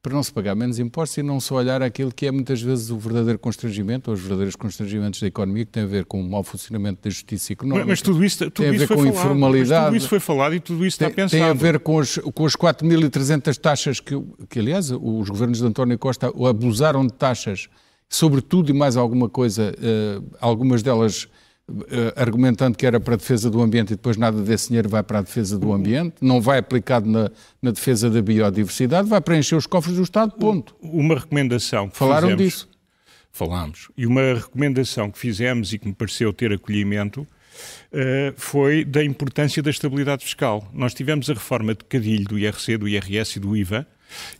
para 0.01 0.13
não 0.13 0.21
se 0.21 0.32
pagar 0.32 0.54
menos 0.54 0.78
impostos 0.78 1.17
e 1.17 1.23
não 1.23 1.39
só 1.39 1.56
olhar 1.56 1.82
aquilo 1.82 2.13
que 2.13 2.28
é 2.28 2.32
muitas 2.32 2.62
vezes 2.62 2.91
o 2.91 2.97
verdadeiro 2.97 3.39
constrangimento, 3.39 4.12
ou 4.12 4.13
os 4.13 4.21
verdadeiros 4.21 4.56
constrangimentos 4.56 5.19
da 5.19 5.25
economia, 5.25 5.65
que 5.65 5.71
tem 5.71 5.82
a 5.82 5.88
ver 5.88 6.06
com 6.06 6.21
o 6.21 6.30
mau 6.30 6.43
funcionamento 6.43 7.01
da 7.01 7.10
justiça 7.10 7.54
económica. 7.54 7.88
Mas, 7.88 7.99
mas 7.99 8.01
tudo 8.04 8.23
isso, 8.23 8.38
tudo 8.38 8.51
tem 8.51 8.67
a 8.67 8.71
ver 8.71 8.78
isso 8.78 8.88
com 8.88 8.99
falado, 8.99 9.15
informalidade. 9.15 9.86
tudo 9.86 9.97
isso 9.97 10.08
foi 10.08 10.19
falado 10.19 10.54
e 10.54 10.60
tudo 10.60 10.86
isso 10.86 10.99
tem, 10.99 11.08
está 11.08 11.15
pensado. 11.15 11.41
Tem 11.41 11.49
a 11.49 11.54
ver 11.54 11.80
com 11.80 11.99
as, 11.99 12.19
com 12.19 12.45
as 12.45 12.56
4.300 12.56 13.58
taxas 13.58 13.99
que, 13.99 14.13
que, 14.47 14.60
aliás, 14.60 14.91
os 14.91 15.28
governos 15.28 15.58
de 15.58 15.65
António 15.65 15.97
Costa 15.97 16.28
abusaram 16.28 17.08
de 17.08 17.13
taxas 17.13 17.67
sobre 18.08 18.41
tudo 18.41 18.69
e 18.69 18.73
mais 18.73 18.95
alguma 18.95 19.28
coisa, 19.28 19.73
uh, 19.73 20.23
algumas 20.39 20.84
delas 20.84 21.28
eh, 21.28 21.44
argumentando 22.15 22.78
que 22.78 22.86
era 22.86 22.99
para 22.99 23.15
a 23.15 23.17
defesa 23.17 23.49
do 23.49 23.62
ambiente 23.62 23.93
e 23.93 23.95
depois 23.95 24.17
nada 24.17 24.41
desse 24.41 24.67
dinheiro 24.67 24.88
vai 24.88 25.01
para 25.01 25.19
a 25.19 25.21
defesa 25.21 25.58
do 25.58 25.73
ambiente, 25.73 26.15
não 26.21 26.39
vai 26.39 26.60
aplicado 26.60 27.10
na, 27.10 27.32
na 27.62 27.71
defesa 27.71 28.10
da 28.10 28.21
biodiversidade, 28.21 29.10
vai 29.10 29.19
preencher 29.19 29.56
os 29.56 29.65
cofres 29.65 29.95
do 29.95 30.04
Estado, 30.04 30.34
ponto. 30.34 30.75
Uma 30.82 31.15
recomendação 31.15 31.89
que 31.89 31.97
Falaram 31.97 32.30
fizemos, 32.30 32.43
disso. 32.43 32.69
Falámos. 33.32 33.89
E 33.97 34.06
uma 34.06 34.34
recomendação 34.34 35.12
que 35.12 35.19
fizemos 35.19 35.73
e 35.73 35.80
que 35.80 35.88
me 35.88 35.93
pareceu 35.93 36.32
ter 36.32 36.54
acolhimento 36.54 37.21
uh, 37.21 38.34
foi 38.38 38.86
da 38.86 39.04
importância 39.04 39.62
da 39.62 39.69
estabilidade 39.69 40.23
fiscal. 40.23 40.69
Nós 40.73 40.93
tivemos 40.93 41.30
a 41.30 41.34
reforma 41.34 41.73
de 41.73 41.84
cadilho 41.84 42.25
do 42.25 42.39
IRC, 42.39 42.78
do 42.78 42.88
IRS 42.88 43.38
e 43.38 43.39
do 43.41 43.58
IVA, 43.58 43.88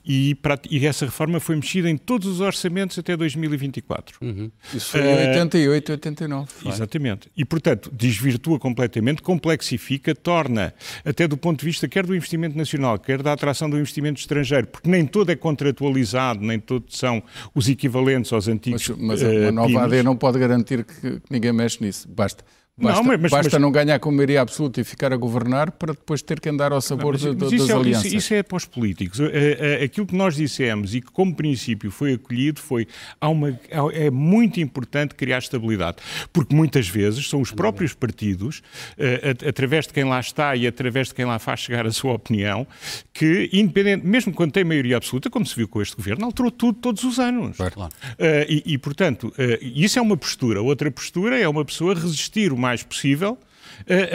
e, 0.06 0.36
para, 0.36 0.60
e, 0.70 0.86
essa 0.86 1.06
reforma 1.06 1.40
foi 1.40 1.56
mexida 1.56 1.90
em 1.90 1.98
todos 1.98 2.28
os 2.28 2.42
orçamentos 2.42 2.98
até 2.98 3.16
2024. 3.16 4.18
Uhum. 4.22 4.52
Isso 4.74 4.92
foi 4.92 5.02
em 5.02 5.30
88, 5.30 5.92
89. 5.94 6.48
Exatamente. 6.66 7.30
E, 7.36 7.44
portanto, 7.46 7.92
desvirtua 7.94 8.60
completamente, 8.60 9.22
complexifica, 9.22 10.14
torna, 10.14 10.74
até 11.04 11.28
do 11.28 11.38
ponto 11.38 11.60
de 11.60 11.66
vista 11.66 11.88
quer 11.88 12.06
do 12.06 12.16
investimento 12.16 12.58
nacional, 12.58 13.00
quer 13.00 13.22
da 13.22 13.34
atração 13.34 13.70
do 13.70 13.78
investimento 13.78 14.20
estrangeiro, 14.20 14.68
porque 14.68 14.90
nem 14.90 15.06
todo 15.06 15.32
é 15.32 15.36
contratualizado, 15.36 16.42
nem 16.42 16.60
todos 16.60 16.98
são 16.98 17.24
os 17.54 17.68
equivalentes 17.68 18.32
aos 18.32 18.48
antigos 18.48 18.90
Mas, 18.90 19.22
mas 19.22 19.22
uh, 19.22 19.48
a 19.48 19.52
nova 19.52 19.84
AD 19.84 20.04
não 20.04 20.16
pode 20.16 20.40
garantir 20.40 20.84
que 20.84 21.22
ninguém 21.30 21.54
mexe 21.54 21.84
nisso. 21.84 22.08
Basta 22.08 22.44
Basta, 22.78 23.02
não, 23.02 23.18
mas, 23.18 23.32
basta 23.32 23.50
mas, 23.54 23.62
não 23.62 23.72
ganhar 23.72 23.98
com 24.00 24.12
maioria 24.12 24.42
absoluta 24.42 24.82
e 24.82 24.84
ficar 24.84 25.14
a 25.14 25.16
governar 25.16 25.72
para 25.72 25.94
depois 25.94 26.22
ter 26.22 26.42
que 26.42 26.50
andar 26.50 26.74
ao 26.74 26.82
sabor 26.82 27.18
não, 27.18 27.34
mas, 27.34 27.52
de, 27.52 27.58
das 27.58 27.70
é, 27.70 27.74
alianças. 27.74 28.06
Isso, 28.08 28.16
isso, 28.18 28.34
é 28.34 28.44
para 28.44 28.58
os 28.58 28.66
políticos. 28.66 29.18
É, 29.22 29.80
é, 29.80 29.84
aquilo 29.86 30.06
que 30.06 30.16
nós 30.16 30.36
dissemos 30.36 30.94
e 30.94 31.00
que 31.00 31.10
como 31.10 31.34
princípio 31.34 31.90
foi 31.90 32.16
acolhido 32.16 32.60
foi 32.60 32.86
há 33.22 33.30
uma, 33.30 33.58
é 33.94 34.12
muito 34.12 34.60
importante 34.60 35.16
criar 35.16 35.38
estabilidade, 35.38 35.98
porque 36.34 36.54
muitas 36.54 36.86
vezes 36.90 37.30
são 37.30 37.40
os 37.40 37.50
próprios 37.50 37.94
partidos, 37.94 38.62
eh, 38.98 39.34
através 39.48 39.88
de 39.88 39.94
quem 39.94 40.04
lá 40.04 40.20
está 40.20 40.54
e 40.54 40.68
através 40.68 41.08
de 41.08 41.14
quem 41.14 41.24
lá 41.24 41.40
faz 41.40 41.62
chegar 41.62 41.88
a 41.88 41.92
sua 41.94 42.12
opinião, 42.12 42.68
que 43.14 43.50
independente, 43.54 44.06
mesmo 44.06 44.34
quando 44.34 44.52
tem 44.52 44.66
maioria 44.66 44.98
absoluta, 44.98 45.30
como 45.30 45.46
se 45.46 45.56
viu 45.56 45.68
com 45.70 45.82
este 45.82 45.96
governo, 45.96 46.26
alterou 46.26 46.52
tudo 46.52 46.78
todos 46.78 47.06
os 47.06 47.20
anos. 47.20 47.56
Claro. 47.56 47.90
E, 48.50 48.74
e, 48.74 48.78
portanto, 48.78 49.34
isso 49.62 49.98
é 49.98 50.02
uma 50.02 50.18
postura. 50.18 50.62
Outra 50.62 50.92
postura 50.92 51.40
é 51.40 51.48
uma 51.48 51.64
pessoa 51.64 51.94
resistir 51.94 52.52
o 52.52 52.65
mais 52.66 52.82
possível 52.82 53.38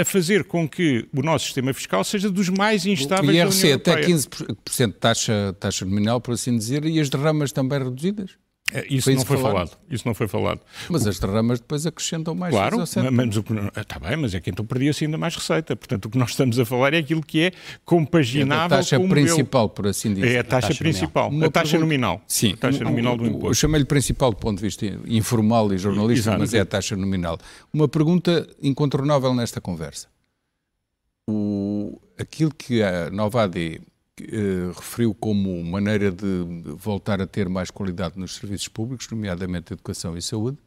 a, 0.00 0.04
fazer 0.04 0.44
com 0.44 0.68
que 0.68 1.06
o 1.14 1.22
nosso 1.22 1.44
sistema 1.46 1.72
fiscal 1.72 2.02
seja 2.02 2.28
dos 2.28 2.48
mais 2.48 2.84
instáveis 2.84 3.28
o 3.28 3.32
IRC 3.32 3.50
da 3.50 3.52
União 3.52 3.70
Europeia. 3.70 3.94
até 3.94 4.12
15% 4.12 4.86
de 4.86 4.92
taxa, 4.94 5.56
taxa 5.58 5.84
nominal, 5.84 6.20
por 6.20 6.34
assim 6.34 6.56
dizer, 6.56 6.84
e 6.84 6.98
as 6.98 7.08
derramas 7.08 7.52
também 7.52 7.78
reduzidas? 7.78 8.32
É, 8.72 8.86
isso 8.88 9.10
não 9.12 9.24
foi 9.24 9.36
falado. 9.36 9.52
falado. 9.52 9.78
Isso 9.90 10.06
não 10.06 10.14
foi 10.14 10.28
falado. 10.28 10.60
Mas 10.88 11.06
as 11.06 11.18
derramas 11.18 11.60
depois 11.60 11.86
acrescentam 11.86 12.34
mais. 12.34 12.54
Claro, 12.54 12.78
mas 13.12 13.36
o 13.36 13.42
que 13.42 13.52
está 13.76 13.98
bem, 13.98 14.16
mas 14.16 14.34
é 14.34 14.40
que 14.40 14.50
então 14.50 14.64
perdia-se 14.64 15.04
ainda 15.04 15.18
mais 15.18 15.34
receita. 15.34 15.74
Portanto, 15.76 16.06
o 16.06 16.10
que 16.10 16.18
nós 16.18 16.30
estamos 16.30 16.58
a 16.58 16.64
falar 16.64 16.94
é 16.94 16.98
aquilo 16.98 17.22
que 17.22 17.40
é 17.42 17.52
compaginável 17.84 18.62
é 18.62 18.64
a 18.64 18.68
taxa 18.68 18.98
com 18.98 19.06
o 19.06 19.08
principal, 19.08 19.68
por 19.68 19.86
assim 19.86 20.14
dizer. 20.14 20.34
É 20.34 20.38
a 20.38 20.44
taxa, 20.44 20.66
a 20.66 20.68
taxa 20.70 20.84
principal, 20.84 21.24
nominal. 21.24 21.48
a 21.48 21.52
taxa 21.52 21.78
nominal. 21.78 22.22
Sim, 22.26 22.52
a 22.52 22.56
taxa 22.56 22.84
nominal 22.84 23.16
do 23.16 23.26
imposto. 23.26 23.46
Eu 23.48 23.54
chamei-lhe 23.54 23.86
principal 23.86 24.30
do 24.30 24.36
ponto 24.36 24.58
de 24.58 24.62
vista 24.62 24.86
informal 25.06 25.72
e 25.72 25.78
jornalístico, 25.78 26.36
mas 26.38 26.54
é 26.54 26.60
a 26.60 26.66
taxa 26.66 26.96
nominal. 26.96 27.38
Uma 27.72 27.88
pergunta 27.88 28.48
incontornável 28.62 29.34
nesta 29.34 29.60
conversa. 29.60 30.08
O, 31.28 32.00
aquilo 32.18 32.52
que 32.52 32.82
a 32.82 33.10
Nova 33.10 33.44
AD 33.44 33.80
eh, 34.30 34.72
referiu 34.74 35.14
como 35.14 35.62
maneira 35.64 36.10
de 36.10 36.44
voltar 36.76 37.20
a 37.20 37.26
ter 37.26 37.48
mais 37.48 37.70
qualidade 37.70 38.18
nos 38.18 38.36
serviços 38.36 38.68
públicos, 38.68 39.08
nomeadamente 39.10 39.72
educação 39.72 40.16
e 40.16 40.22
saúde, 40.22 40.58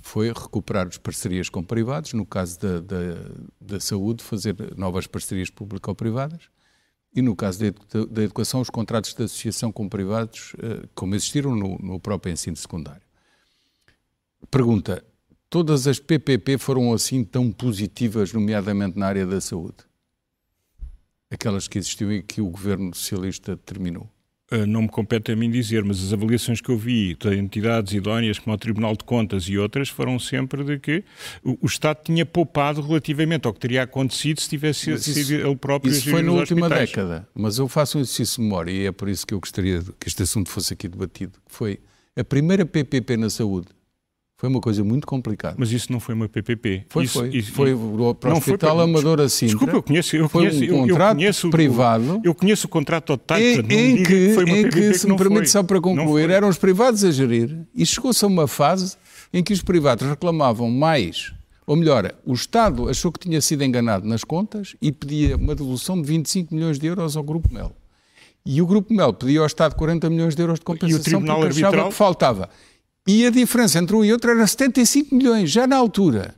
foi 0.00 0.28
recuperar 0.28 0.86
as 0.86 0.96
parcerias 0.96 1.48
com 1.48 1.62
privados, 1.62 2.12
no 2.12 2.24
caso 2.24 2.58
da, 2.60 2.80
da, 2.80 2.96
da 3.60 3.80
saúde, 3.80 4.22
fazer 4.22 4.54
novas 4.76 5.06
parcerias 5.06 5.50
público-privadas, 5.50 6.48
e 7.14 7.22
no 7.22 7.34
caso 7.34 7.60
da, 8.10 8.22
educação, 8.22 8.60
os 8.60 8.70
contratos 8.70 9.14
de 9.14 9.22
associação 9.24 9.72
com 9.72 9.88
privados, 9.88 10.54
eh, 10.62 10.86
como 10.94 11.14
existiram 11.14 11.54
no, 11.54 11.78
no 11.78 11.98
próprio 11.98 12.32
ensino 12.32 12.56
secundário. 12.56 13.02
Pergunta: 14.50 15.04
todas 15.50 15.86
as 15.86 15.98
PPP 15.98 16.58
foram 16.58 16.92
assim 16.92 17.24
tão 17.24 17.50
positivas, 17.50 18.32
nomeadamente 18.32 18.98
na 18.98 19.06
área 19.06 19.26
da 19.26 19.40
saúde? 19.40 19.87
Aquelas 21.30 21.68
que 21.68 21.78
existiam 21.78 22.12
e 22.12 22.22
que 22.22 22.40
o 22.40 22.48
governo 22.48 22.94
socialista 22.94 23.56
terminou? 23.56 24.10
Uh, 24.50 24.64
não 24.66 24.82
me 24.82 24.88
compete 24.88 25.30
a 25.30 25.36
mim 25.36 25.50
dizer, 25.50 25.84
mas 25.84 26.02
as 26.02 26.10
avaliações 26.10 26.58
que 26.58 26.70
eu 26.70 26.78
vi 26.78 27.14
de 27.14 27.36
entidades 27.36 27.92
idóneas 27.92 28.38
como 28.38 28.56
o 28.56 28.58
Tribunal 28.58 28.96
de 28.96 29.04
Contas 29.04 29.44
e 29.44 29.58
outras 29.58 29.90
foram 29.90 30.18
sempre 30.18 30.64
de 30.64 30.78
que 30.78 31.04
o, 31.44 31.58
o 31.60 31.66
Estado 31.66 31.98
tinha 32.02 32.24
poupado 32.24 32.80
relativamente 32.80 33.46
ao 33.46 33.52
que 33.52 33.60
teria 33.60 33.82
acontecido 33.82 34.40
se 34.40 34.48
tivesse 34.48 34.90
isso, 34.90 35.12
sido 35.12 35.34
ele 35.34 35.54
próprio 35.54 35.92
Isso 35.92 36.08
foi 36.08 36.22
na 36.22 36.32
última 36.32 36.62
hospitais. 36.62 36.88
década, 36.88 37.28
mas 37.34 37.58
eu 37.58 37.68
faço 37.68 37.98
um 37.98 38.00
exercício 38.00 38.36
de 38.36 38.48
memória 38.48 38.70
e 38.70 38.86
é 38.86 38.92
por 38.92 39.10
isso 39.10 39.26
que 39.26 39.34
eu 39.34 39.40
gostaria 39.40 39.82
que 40.00 40.08
este 40.08 40.22
assunto 40.22 40.48
fosse 40.48 40.72
aqui 40.72 40.88
debatido. 40.88 41.38
Foi 41.46 41.78
a 42.16 42.24
primeira 42.24 42.64
PPP 42.64 43.18
na 43.18 43.28
saúde 43.28 43.68
foi 44.38 44.48
uma 44.48 44.60
coisa 44.60 44.84
muito 44.84 45.04
complicada. 45.04 45.56
Mas 45.58 45.72
isso 45.72 45.90
não 45.90 45.98
foi 45.98 46.14
uma 46.14 46.28
PPP. 46.28 46.84
Foi, 46.88 47.04
isso, 47.04 47.18
foi. 47.18 47.28
Isso, 47.30 47.52
foi 47.52 47.76
para 48.20 48.32
o 48.32 48.36
Hospital 48.38 48.76
foi, 48.76 48.84
Amador 48.84 49.20
assim. 49.20 49.46
Desculpa, 49.46 49.72
eu 49.72 49.82
conheço, 49.82 50.16
eu 50.16 50.28
foi 50.28 50.48
conheço, 50.48 50.74
um 50.74 50.86
contrato 50.86 51.10
eu 51.10 51.16
conheço, 51.16 51.50
privado. 51.50 52.20
Eu 52.22 52.34
conheço 52.34 52.66
o 52.68 52.70
contrato 52.70 53.06
total. 53.06 53.40
Em, 53.40 53.58
em 53.58 53.96
que, 53.96 54.04
que 54.04 54.50
em 54.50 54.70
que, 54.70 54.94
se 54.94 55.08
me 55.08 55.16
permite 55.16 55.50
só 55.50 55.64
para 55.64 55.80
concluir, 55.80 56.30
eram 56.30 56.48
os 56.48 56.56
privados 56.56 57.02
a 57.02 57.10
gerir 57.10 57.66
e 57.74 57.84
chegou-se 57.84 58.24
a 58.24 58.28
uma 58.28 58.46
fase 58.46 58.96
em 59.32 59.42
que 59.42 59.52
os 59.52 59.60
privados 59.60 60.08
reclamavam 60.08 60.70
mais, 60.70 61.34
ou 61.66 61.74
melhor, 61.74 62.14
o 62.24 62.32
Estado 62.32 62.88
achou 62.88 63.10
que 63.10 63.18
tinha 63.18 63.40
sido 63.40 63.64
enganado 63.64 64.06
nas 64.06 64.22
contas 64.22 64.76
e 64.80 64.92
pedia 64.92 65.36
uma 65.36 65.56
devolução 65.56 66.00
de 66.00 66.06
25 66.06 66.54
milhões 66.54 66.78
de 66.78 66.86
euros 66.86 67.16
ao 67.16 67.24
Grupo 67.24 67.52
Mel. 67.52 67.72
E 68.46 68.62
o 68.62 68.66
Grupo 68.66 68.94
Mel 68.94 69.12
pedia 69.12 69.40
ao 69.40 69.46
Estado 69.46 69.74
40 69.74 70.08
milhões 70.08 70.36
de 70.36 70.42
euros 70.42 70.60
de 70.60 70.64
compensação 70.64 71.20
porque 71.20 71.32
arbitral... 71.32 71.72
achava 71.72 71.88
que 71.88 71.94
faltava. 71.94 72.48
E 73.08 73.24
a 73.24 73.30
diferença 73.30 73.78
entre 73.78 73.96
um 73.96 74.04
e 74.04 74.12
outro 74.12 74.30
era 74.30 74.46
75 74.46 75.14
milhões, 75.14 75.50
já 75.50 75.66
na 75.66 75.76
altura. 75.76 76.34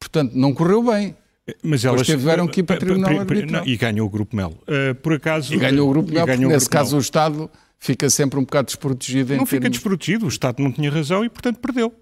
Portanto, 0.00 0.32
não 0.34 0.52
correu 0.52 0.82
bem. 0.82 1.14
Mas 1.62 1.84
elas 1.84 2.04
tiveram 2.04 2.48
que 2.48 2.58
ir 2.58 2.64
para 2.64 2.74
o 2.74 2.78
Tribunal 2.80 3.20
Arbitral. 3.20 3.66
E 3.66 3.76
ganhou 3.76 4.08
o 4.08 4.10
Grupo 4.10 4.34
Mel. 4.34 4.52
Uh, 4.62 4.96
por 4.96 5.12
acaso... 5.12 5.54
E 5.54 5.56
ganhou 5.56 5.88
o 5.88 5.92
Grupo 5.92 6.12
Mel, 6.12 6.26
porque 6.26 6.44
nesse 6.44 6.68
caso 6.68 6.90
Mel. 6.90 6.98
o 6.98 7.00
Estado 7.00 7.50
fica 7.82 8.08
sempre 8.08 8.38
um 8.38 8.42
bocado 8.42 8.66
desprotegido. 8.66 9.34
Não 9.34 9.44
fica 9.44 9.62
termos... 9.62 9.78
desprotegido, 9.78 10.24
o 10.24 10.28
Estado 10.28 10.62
não 10.62 10.70
tinha 10.70 10.88
razão 10.88 11.24
e, 11.24 11.28
portanto, 11.28 11.58
perdeu. 11.58 11.92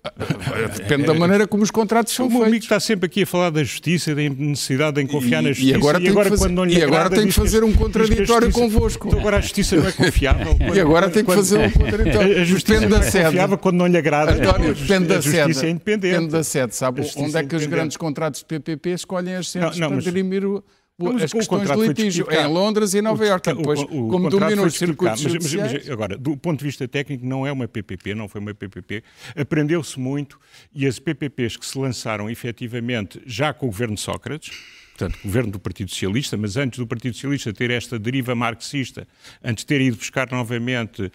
Depende 0.76 1.06
da 1.06 1.14
maneira 1.14 1.46
como 1.46 1.62
os 1.62 1.70
contratos 1.70 2.12
são 2.12 2.26
o 2.26 2.28
feitos. 2.28 2.44
O 2.44 2.48
amigo 2.48 2.62
está 2.62 2.78
sempre 2.78 3.06
aqui 3.06 3.22
a 3.22 3.26
falar 3.26 3.48
da 3.48 3.64
justiça, 3.64 4.14
da 4.14 4.20
necessidade 4.20 5.02
de 5.02 5.10
confiar 5.10 5.40
e, 5.40 5.46
na 5.46 5.52
justiça. 5.52 5.72
E 5.72 5.74
agora, 5.74 6.02
e 6.02 6.08
agora, 6.08 6.28
fazer, 6.28 6.42
quando 6.42 6.54
não 6.54 6.64
lhe 6.66 6.76
e 6.76 6.82
agora 6.82 7.08
tem 7.08 7.26
que 7.26 7.32
fazer 7.32 7.64
um 7.64 7.72
contraditório 7.72 8.50
justiça, 8.50 8.70
convosco. 8.70 9.08
Então 9.08 9.20
agora 9.20 9.38
a 9.38 9.40
justiça 9.40 9.76
não 9.76 9.86
é 9.86 9.92
confiável. 9.92 10.56
Quando, 10.60 10.76
e 10.76 10.80
agora 10.80 11.08
tem 11.08 11.24
que 11.24 11.34
fazer 11.34 11.58
um 11.58 11.70
contraditório. 11.70 12.40
A 12.40 12.44
justiça 12.44 12.80
depende 12.80 12.90
não 12.90 12.98
é 12.98 13.22
confiável 13.22 13.58
quando 13.58 13.76
não 13.76 13.86
lhe 13.86 13.96
agrada. 13.96 14.32
António, 14.32 14.74
depende 14.74 15.06
da 15.06 15.22
sede. 15.22 15.40
A 15.40 15.46
justiça 15.46 15.66
é 15.66 15.70
independente. 15.70 16.12
Depende 16.12 16.32
da 16.32 16.44
sede. 16.44 16.76
Sabe 16.76 17.10
onde 17.16 17.36
é 17.36 17.42
que 17.42 17.56
os 17.56 17.64
grandes 17.64 17.96
contratos 17.96 18.40
de 18.40 18.46
PPP 18.46 18.90
escolhem 18.90 19.36
as 19.36 19.48
sedes 19.48 19.78
para 19.78 19.96
dirimir 19.96 20.44
o 20.44 20.62
mas 21.00 21.22
as 21.24 21.32
questões 21.32 21.70
de 21.70 21.76
litígio 21.76 22.26
em 22.30 22.46
Londres 22.46 22.94
e 22.94 23.00
Nova 23.00 23.24
Iorque. 23.24 23.52
Depois, 23.52 23.80
o, 23.80 23.84
o, 23.84 24.08
como 24.08 24.28
dominam 24.28 24.64
os 24.64 24.74
circuitos 24.74 25.22
mas, 25.24 25.34
mas, 25.34 25.54
mas, 25.54 25.90
agora, 25.90 26.16
do 26.16 26.36
ponto 26.36 26.58
de 26.58 26.64
vista 26.64 26.86
técnico, 26.86 27.24
não 27.24 27.46
é 27.46 27.52
uma 27.52 27.66
PPP, 27.66 28.14
não 28.14 28.28
foi 28.28 28.40
uma 28.40 28.54
PPP. 28.54 29.02
Aprendeu-se 29.36 29.98
muito 29.98 30.38
e 30.74 30.86
as 30.86 30.98
PPPs 30.98 31.56
que 31.56 31.66
se 31.66 31.78
lançaram 31.78 32.28
efetivamente 32.28 33.20
já 33.26 33.52
com 33.52 33.66
o 33.66 33.70
governo 33.70 33.96
Sócrates, 33.96 34.79
portanto, 35.00 35.18
governo 35.24 35.52
do 35.52 35.58
Partido 35.58 35.90
Socialista, 35.90 36.36
mas 36.36 36.56
antes 36.56 36.78
do 36.78 36.86
Partido 36.86 37.14
Socialista 37.14 37.52
ter 37.52 37.70
esta 37.70 37.98
deriva 37.98 38.34
marxista, 38.34 39.08
antes 39.42 39.64
de 39.64 39.66
ter 39.66 39.80
ido 39.80 39.96
buscar 39.96 40.30
novamente 40.30 41.02
uh, 41.02 41.10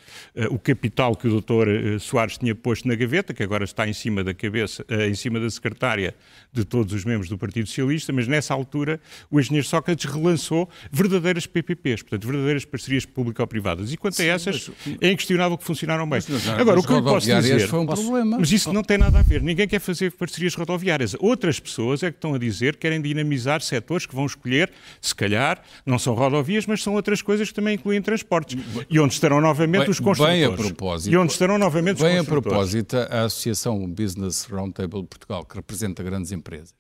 o 0.50 0.58
capital 0.58 1.16
que 1.16 1.28
o 1.28 1.30
doutor 1.30 1.68
uh, 1.68 2.00
Soares 2.00 2.38
tinha 2.38 2.56
posto 2.56 2.88
na 2.88 2.96
gaveta, 2.96 3.34
que 3.34 3.44
agora 3.44 3.64
está 3.64 3.88
em 3.88 3.94
cima 3.94 4.24
da 4.24 4.34
cabeça, 4.34 4.84
uh, 4.90 5.02
em 5.02 5.14
cima 5.14 5.40
da 5.40 5.50
secretária 5.50 6.16
de 6.52 6.66
todos 6.66 6.94
os 6.94 7.06
membros 7.06 7.30
do 7.30 7.38
Partido 7.38 7.68
Socialista, 7.68 8.12
mas 8.12 8.28
nessa 8.28 8.54
altura 8.54 9.00
o 9.30 9.40
engenheiro 9.40 9.68
Sócrates 9.68 10.06
relançou 10.12 10.68
verdadeiras 10.92 11.46
PPPs, 11.46 12.02
portanto, 12.02 12.26
verdadeiras 12.26 12.66
parcerias 12.66 13.06
público-privadas. 13.06 13.94
E 13.94 13.98
quanto 13.98 14.16
Sim, 14.16 14.24
a 14.24 14.34
essas, 14.34 14.72
mas... 14.86 14.98
é 15.02 15.12
inquestionável 15.12 15.58
que 15.58 15.64
funcionaram 15.64 16.10
bem. 16.10 16.22
Mas, 16.28 16.48
agora, 16.50 16.80
o 16.80 16.84
que 16.84 16.92
eu 16.92 17.04
posso 17.04 17.28
dizer... 17.28 17.68
Foi 17.68 17.80
um 17.80 17.86
problema. 17.86 18.40
Mas 18.40 18.52
isso 18.52 18.72
não 18.72 18.84
tem 18.84 18.98
nada 18.98 19.20
a 19.20 19.22
ver. 19.22 19.42
Ninguém 19.42 19.68
quer 19.68 19.80
fazer 19.80 20.12
parcerias 20.12 20.56
rodoviárias. 20.56 21.16
Outras 21.20 21.60
pessoas 21.60 22.04
é 22.04 22.12
que 22.12 22.18
estão 22.18 22.34
a 22.34 22.38
dizer 22.38 22.76
que 22.76 22.82
querem 22.82 23.02
dinamizar 23.02 23.62
setores 23.76 24.06
que 24.06 24.16
vão 24.16 24.26
escolher, 24.26 24.72
se 25.02 25.14
calhar, 25.14 25.62
não 25.86 26.00
são 26.00 26.14
rodovias, 26.14 26.66
mas 26.66 26.82
são 26.82 26.94
outras 26.94 27.22
coisas 27.22 27.50
que 27.50 27.54
também 27.54 27.76
incluem 27.76 28.02
transportes. 28.02 28.58
E 28.90 29.00
onde 29.00 29.14
estarão 29.14 29.42
novamente 29.42 29.82
bem, 29.82 29.90
os 29.90 30.00
construtores. 30.00 30.40
Bem 30.40 30.46
a 30.46 30.52
propósito. 30.52 31.14
E 31.14 31.18
onde 31.18 31.32
estarão 31.32 31.58
novamente 31.58 31.98
os 31.98 32.02
bem 32.02 32.18
construtores. 32.18 32.44
Bem 32.72 32.82
a 32.82 32.86
propósito, 32.86 32.98
a 32.98 33.26
Associação 33.26 33.88
Business 33.90 34.46
Roundtable 34.46 35.06
Portugal, 35.06 35.46
que 35.46 35.56
representa 35.56 36.02
grandes 36.02 36.32
empresas, 36.32 36.74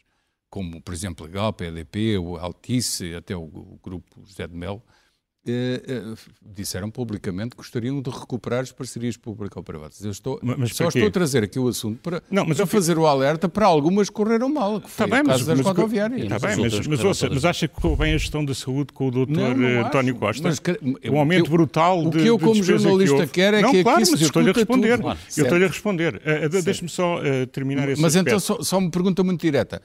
como, 0.49 0.81
por 0.81 0.93
exemplo, 0.93 1.25
a 1.25 1.29
Galp, 1.29 1.61
a 1.61 1.65
EDP, 1.65 2.17
o 2.17 2.37
Altice, 2.37 3.13
até 3.13 3.35
o, 3.35 3.79
grupo 3.83 4.23
José 4.25 4.47
de 4.47 4.55
Mel, 4.55 4.81
eh, 5.47 5.81
eh, 5.87 6.13
disseram 6.41 6.89
publicamente 6.89 7.51
que 7.51 7.57
gostariam 7.57 8.01
de 8.01 8.09
recuperar 8.09 8.61
as 8.61 8.71
parcerias 8.71 9.15
público-privadas. 9.15 10.03
Eu 10.03 10.09
estou, 10.09 10.39
mas 10.41 10.75
só 10.75 10.87
estou 10.87 11.05
a 11.05 11.11
trazer 11.11 11.43
aqui 11.43 11.59
o 11.59 11.67
assunto 11.67 11.99
para, 12.01 12.23
não, 12.31 12.45
mas 12.45 12.57
para 12.57 12.65
fazer 12.65 12.97
o 12.97 13.05
alerta 13.05 13.47
para 13.47 13.67
algumas 13.67 14.09
que 14.09 14.15
correram 14.15 14.49
mal, 14.49 14.81
que 14.81 14.89
foi 14.89 15.07
tá 15.07 15.15
bem, 15.15 15.23
o 15.23 15.25
caso 15.27 15.45
mas, 15.45 15.57
das 15.57 15.65
rodoviárias. 15.65 16.23
Está 16.23 16.39
bem, 16.39 16.57
mas, 16.57 16.87
mas, 16.87 17.03
ouça, 17.03 17.29
mas 17.29 17.45
acha 17.45 17.67
que 17.67 17.75
correu 17.75 17.95
bem 17.95 18.15
a 18.15 18.17
gestão 18.17 18.43
da 18.43 18.55
saúde 18.55 18.91
com 18.91 19.07
o 19.07 19.11
doutor 19.11 19.61
eh, 19.61 19.81
António 19.81 20.15
Costa? 20.15 20.43
Mas, 20.43 20.59
um 21.11 21.19
aumento 21.19 21.45
eu, 21.45 21.51
brutal 21.51 22.01
de 22.01 22.07
O 22.07 22.21
que 22.21 22.27
eu, 22.27 22.39
como 22.39 22.63
jornalista, 22.63 23.27
que 23.27 23.33
quero 23.33 23.57
é 23.57 23.61
não, 23.61 23.71
que 23.71 23.83
claro, 23.83 24.01
aqui 24.01 24.11
mas 24.11 24.21
eu 24.21 24.27
estou-lhe 24.27 24.49
a 24.49 24.53
responder. 24.53 24.99
Claro, 24.99 25.19
eu 25.37 25.43
estou-lhe 25.43 25.65
a 25.65 25.67
responder. 25.67 26.15
Uh, 26.15 26.61
Deixe-me 26.63 26.89
só 26.89 27.19
uh, 27.19 27.45
terminar 27.47 27.87
esse 27.87 28.01
Mas 28.01 28.15
então, 28.15 28.39
só, 28.39 28.63
só 28.63 28.79
uma 28.79 28.89
pergunta 28.89 29.23
muito 29.23 29.41
direta. 29.41 29.79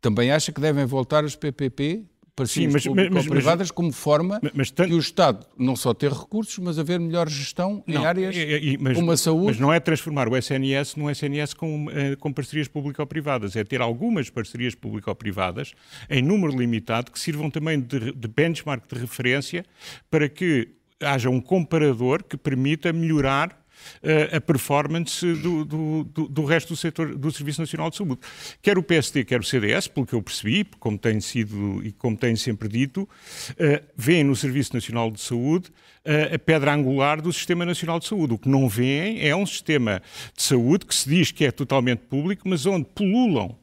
Também 0.00 0.32
acha 0.32 0.50
que 0.50 0.60
devem 0.60 0.84
voltar 0.84 1.24
os 1.24 1.36
PPP 1.36 2.04
parcerias 2.34 2.72
mas, 2.72 3.10
mas, 3.10 3.26
privadas 3.28 3.70
como 3.70 3.92
forma 3.92 4.40
mas, 4.54 4.70
tanto... 4.70 4.88
que 4.88 4.94
o 4.94 4.98
Estado 4.98 5.46
não 5.56 5.76
só 5.76 5.94
ter 5.94 6.10
recursos, 6.10 6.58
mas 6.58 6.78
haver 6.78 6.98
melhor 6.98 7.28
gestão 7.28 7.82
não, 7.86 8.02
em 8.02 8.06
áreas 8.06 8.34
é, 8.36 8.76
mas, 8.80 8.96
como 8.96 9.12
a 9.12 9.16
saúde. 9.16 9.46
Mas 9.46 9.60
não 9.60 9.72
é 9.72 9.78
transformar 9.78 10.28
o 10.28 10.36
SNS 10.36 10.96
num 10.96 11.08
SNS 11.08 11.54
com, 11.54 11.86
eh, 11.90 12.16
com 12.16 12.32
parcerias 12.32 12.66
público-privadas, 12.66 13.54
é 13.54 13.62
ter 13.62 13.80
algumas 13.80 14.30
parcerias 14.30 14.74
público-privadas 14.74 15.74
em 16.10 16.22
número 16.22 16.56
limitado 16.56 17.12
que 17.12 17.20
sirvam 17.20 17.50
também 17.50 17.80
de, 17.80 18.12
de 18.12 18.28
benchmark 18.28 18.92
de 18.92 18.98
referência 19.00 19.64
para 20.10 20.28
que 20.28 20.68
haja 21.00 21.30
um 21.30 21.40
comparador 21.40 22.22
que 22.24 22.36
permita 22.36 22.92
melhorar 22.92 23.63
a 24.32 24.40
performance 24.40 25.24
do, 25.34 25.64
do, 25.64 26.04
do, 26.04 26.28
do, 26.28 26.44
resto 26.44 26.68
do 26.68 26.76
setor 26.76 27.14
do 27.14 27.30
Serviço 27.30 27.60
Nacional 27.60 27.90
de 27.90 27.96
Saúde. 27.96 28.20
Quer 28.62 28.78
o 28.78 28.82
PSD, 28.82 29.24
quer 29.24 29.40
o 29.40 29.44
CDS, 29.44 29.88
pelo 29.88 30.06
que 30.06 30.14
eu 30.14 30.22
percebi, 30.22 30.64
como 30.78 30.98
tem 30.98 31.20
sido 31.20 31.84
e 31.84 31.92
como 31.92 32.16
tem 32.16 32.36
sempre 32.36 32.68
dito, 32.68 33.02
uh, 33.02 33.84
veem 33.96 34.24
no 34.24 34.36
Serviço 34.36 34.74
Nacional 34.74 35.10
de 35.10 35.20
Saúde 35.20 35.70
uh, 36.04 36.34
a 36.34 36.38
pedra 36.38 36.72
angular 36.72 37.20
do 37.20 37.32
Sistema 37.32 37.64
Nacional 37.64 37.98
de 37.98 38.06
Saúde. 38.06 38.34
O 38.34 38.38
que 38.38 38.48
não 38.48 38.68
veem 38.68 39.26
é 39.26 39.34
um 39.34 39.46
sistema 39.46 40.02
de 40.36 40.42
saúde 40.42 40.86
que 40.86 40.94
se 40.94 41.08
diz 41.08 41.30
que 41.30 41.44
é 41.44 41.50
totalmente 41.50 42.00
público, 42.00 42.48
mas 42.48 42.66
onde 42.66 42.86
pululam 42.94 43.56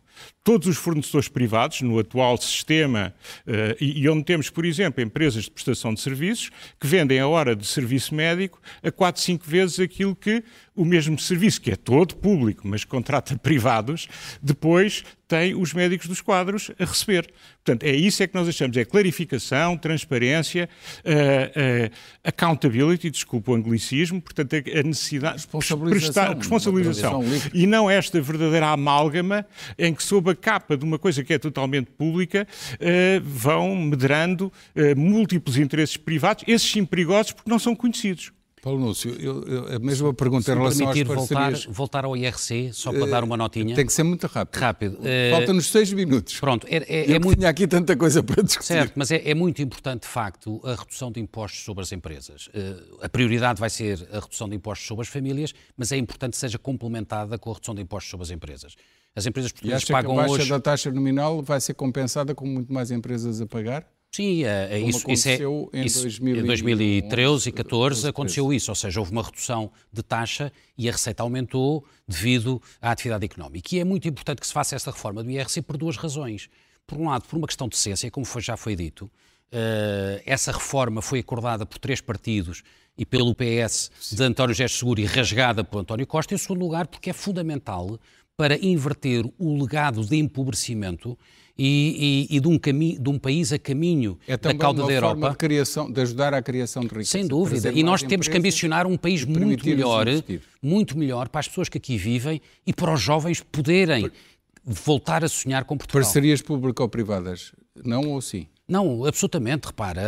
todos 0.43 0.67
os 0.67 0.77
fornecedores 0.77 1.27
privados 1.27 1.81
no 1.81 1.99
atual 1.99 2.37
sistema 2.37 3.13
uh, 3.45 3.75
e, 3.79 4.07
onde 4.09 4.23
temos, 4.23 4.49
por 4.49 4.65
exemplo, 4.65 5.03
empresas 5.03 5.43
de 5.43 5.51
prestação 5.51 5.93
de 5.93 6.01
serviços 6.01 6.49
que 6.79 6.87
vendem 6.87 7.19
a 7.19 7.27
hora 7.27 7.55
de 7.55 7.65
serviço 7.65 8.15
médico 8.15 8.59
a 8.83 8.91
4, 8.91 9.21
5 9.21 9.45
vezes 9.47 9.79
aquilo 9.79 10.15
que 10.15 10.43
o 10.75 10.85
mesmo 10.85 11.19
serviço, 11.19 11.61
que 11.61 11.71
é 11.71 11.75
todo 11.75 12.15
público, 12.15 12.67
mas 12.67 12.83
contrata 12.83 13.37
privados, 13.39 14.07
depois 14.41 15.03
tem 15.27 15.55
os 15.55 15.73
médicos 15.73 16.07
dos 16.07 16.19
quadros 16.19 16.71
a 16.77 16.83
receber. 16.83 17.31
Portanto, 17.63 17.83
é 17.83 17.95
isso 17.95 18.21
é 18.21 18.27
que 18.27 18.35
nós 18.35 18.49
achamos, 18.49 18.75
é 18.75 18.83
clarificação, 18.83 19.77
transparência, 19.77 20.67
uh, 21.05 21.87
uh, 21.87 21.91
accountability, 22.23 23.09
desculpa 23.09 23.51
o 23.51 23.55
anglicismo, 23.55 24.21
portanto, 24.21 24.55
a 24.55 24.83
necessidade 24.83 25.35
responsabilização, 25.35 26.33
responsabilização 26.33 27.23
e 27.53 27.65
não 27.65 27.89
esta 27.89 28.19
verdadeira 28.19 28.67
amálgama 28.67 29.45
em 29.77 29.93
que 29.93 30.03
sob 30.03 30.30
a 30.31 30.35
capa 30.35 30.75
de 30.75 30.83
uma 30.83 30.97
coisa 30.97 31.23
que 31.23 31.33
é 31.33 31.39
totalmente 31.39 31.91
pública 31.91 32.47
uh, 32.73 33.21
vão 33.23 33.75
medrando 33.75 34.51
múltiplos 34.95 35.57
interesses 35.57 35.97
privados, 35.97 36.43
esses 36.47 36.69
sim 36.69 36.85
perigosos 36.85 37.33
porque 37.33 37.49
não 37.49 37.59
são 37.59 37.75
conhecidos. 37.75 38.31
Paulo 38.61 38.79
Núcio, 38.79 39.15
eu, 39.19 39.43
eu, 39.47 39.75
a 39.75 39.79
mesma 39.79 40.13
pergunta 40.13 40.43
se 40.43 40.51
em 40.51 40.55
relação 40.55 40.87
às 40.87 41.03
parcerias... 41.03 41.65
Voltar, 41.65 41.73
voltar 41.73 42.05
ao 42.05 42.15
IRC, 42.15 42.71
só 42.73 42.91
para 42.91 43.05
uh, 43.05 43.09
dar 43.09 43.23
uma 43.23 43.35
notinha. 43.35 43.75
Tem 43.75 43.85
que 43.85 43.91
ser 43.91 44.03
muito 44.03 44.27
rápido. 44.27 44.59
Rápido. 44.59 44.97
Uh, 44.99 45.31
Faltam-nos 45.31 45.65
seis 45.65 45.91
minutos. 45.91 46.39
Pronto. 46.39 46.67
É, 46.69 46.77
é, 46.87 47.11
é 47.13 47.19
muito... 47.19 47.39
tinha 47.39 47.49
aqui 47.49 47.65
tanta 47.67 47.97
coisa 47.97 48.21
para 48.21 48.43
discutir. 48.43 48.67
Certo, 48.67 48.93
mas 48.95 49.09
é, 49.09 49.19
é, 49.25 49.33
muito 49.33 49.63
importante, 49.63 50.03
de 50.03 50.09
facto, 50.09 50.61
a 50.63 50.75
redução 50.75 51.11
de 51.11 51.19
impostos 51.19 51.63
sobre 51.63 51.81
as 51.81 51.91
empresas. 51.91 52.47
Uh, 52.47 52.99
a 53.01 53.09
prioridade 53.09 53.59
vai 53.59 53.69
ser 53.69 54.07
a 54.11 54.19
redução 54.19 54.47
de 54.47 54.55
impostos 54.55 54.87
sobre 54.87 55.01
as 55.01 55.07
famílias, 55.07 55.55
mas 55.75 55.91
é 55.91 55.97
importante 55.97 56.33
que 56.33 56.37
seja 56.37 56.59
complementada 56.59 57.39
com 57.39 57.49
a 57.49 57.53
redução 57.53 57.73
de 57.73 57.81
impostos 57.81 58.11
sobre 58.11 58.25
as 58.25 58.29
empresas. 58.29 58.75
As 59.15 59.25
empresas 59.25 59.51
portuguesas 59.51 59.85
pagam 59.85 60.13
hoje... 60.13 60.19
a 60.19 60.27
baixa 60.27 60.41
hoje... 60.41 60.49
da 60.49 60.59
taxa 60.59 60.91
nominal 60.91 61.41
vai 61.41 61.59
ser 61.59 61.73
compensada 61.73 62.33
com 62.33 62.45
muito 62.45 62.71
mais 62.71 62.91
empresas 62.91 63.41
a 63.41 63.45
pagar? 63.45 63.85
Sim, 64.13 64.43
é, 64.43 64.67
é 64.71 64.79
isso, 64.79 65.09
isso 65.09 65.29
é, 65.29 65.37
em, 65.73 65.85
isso, 65.85 66.01
2000 66.01 66.39
em 66.39 66.43
2013 66.43 66.97
e 67.47 67.51
2014 67.53 68.07
aconteceu 68.09 68.51
isso, 68.51 68.69
ou 68.69 68.75
seja, 68.75 68.99
houve 68.99 69.13
uma 69.13 69.23
redução 69.23 69.71
de 69.91 70.03
taxa 70.03 70.51
e 70.77 70.89
a 70.89 70.91
receita 70.91 71.23
aumentou 71.23 71.85
devido 72.05 72.61
à 72.81 72.91
atividade 72.91 73.23
económica. 73.23 73.73
E 73.73 73.79
é 73.79 73.85
muito 73.85 74.09
importante 74.09 74.41
que 74.41 74.47
se 74.47 74.51
faça 74.51 74.75
esta 74.75 74.91
reforma 74.91 75.23
do 75.23 75.31
IRC 75.31 75.61
por 75.61 75.77
duas 75.77 75.95
razões. 75.95 76.49
Por 76.85 76.97
um 76.97 77.07
lado, 77.07 77.23
por 77.23 77.37
uma 77.37 77.47
questão 77.47 77.69
de 77.69 77.77
decência, 77.77 78.11
como 78.11 78.25
foi, 78.25 78.41
já 78.41 78.57
foi 78.57 78.75
dito, 78.75 79.05
uh, 79.05 80.21
essa 80.25 80.51
reforma 80.51 81.01
foi 81.01 81.19
acordada 81.19 81.65
por 81.65 81.79
três 81.79 82.01
partidos 82.01 82.63
e 82.97 83.05
pelo 83.05 83.33
PS 83.33 83.89
de 84.11 84.21
António 84.23 84.53
Gesto 84.53 84.77
Seguro 84.79 84.99
e 84.99 85.05
rasgada 85.05 85.63
por 85.63 85.79
António 85.79 86.05
Costa, 86.05 86.33
em 86.33 86.37
segundo 86.37 86.59
lugar, 86.59 86.85
porque 86.87 87.09
é 87.09 87.13
fundamental 87.13 87.97
para 88.41 88.57
inverter 88.59 89.23
o 89.37 89.55
legado 89.55 90.03
de 90.03 90.17
empobrecimento 90.17 91.15
e, 91.55 92.27
e, 92.31 92.37
e 92.37 92.39
de, 92.39 92.47
um 92.47 92.57
de, 92.57 93.07
um 93.07 93.19
país 93.19 93.53
a 93.53 93.59
caminho 93.59 94.17
é 94.27 94.35
da 94.35 94.51
cauda 94.51 94.83
da 94.83 94.91
Europa. 94.91 95.29
De, 95.29 95.37
criação, 95.37 95.91
de 95.91 96.01
ajudar 96.01 96.33
à 96.33 96.41
criação 96.41 96.81
de 96.81 96.87
riqueza. 96.87 97.11
Sem 97.11 97.27
dúvida. 97.27 97.71
E 97.71 97.83
nós 97.83 98.01
temos 98.01 98.27
que 98.27 98.35
ambicionar 98.35 98.87
um 98.87 98.97
país 98.97 99.23
muito 99.25 99.63
melhor, 99.63 100.07
muito 100.59 100.97
melhor 100.97 101.29
para 101.29 101.41
as 101.41 101.47
pessoas 101.47 101.69
que 101.69 101.77
aqui 101.77 101.99
vivem 101.99 102.41
e 102.65 102.73
para 102.73 102.91
os 102.91 102.99
jovens 102.99 103.41
poderem 103.41 104.09
voltar 104.65 105.23
a 105.23 105.29
sonhar 105.29 105.63
com 105.63 105.77
Portugal. 105.77 106.01
Parcerias 106.01 106.41
público-privadas, 106.41 107.51
não 107.85 108.09
ou 108.09 108.21
sim? 108.23 108.47
Não, 108.67 109.05
absolutamente, 109.05 109.67
repara. 109.67 110.01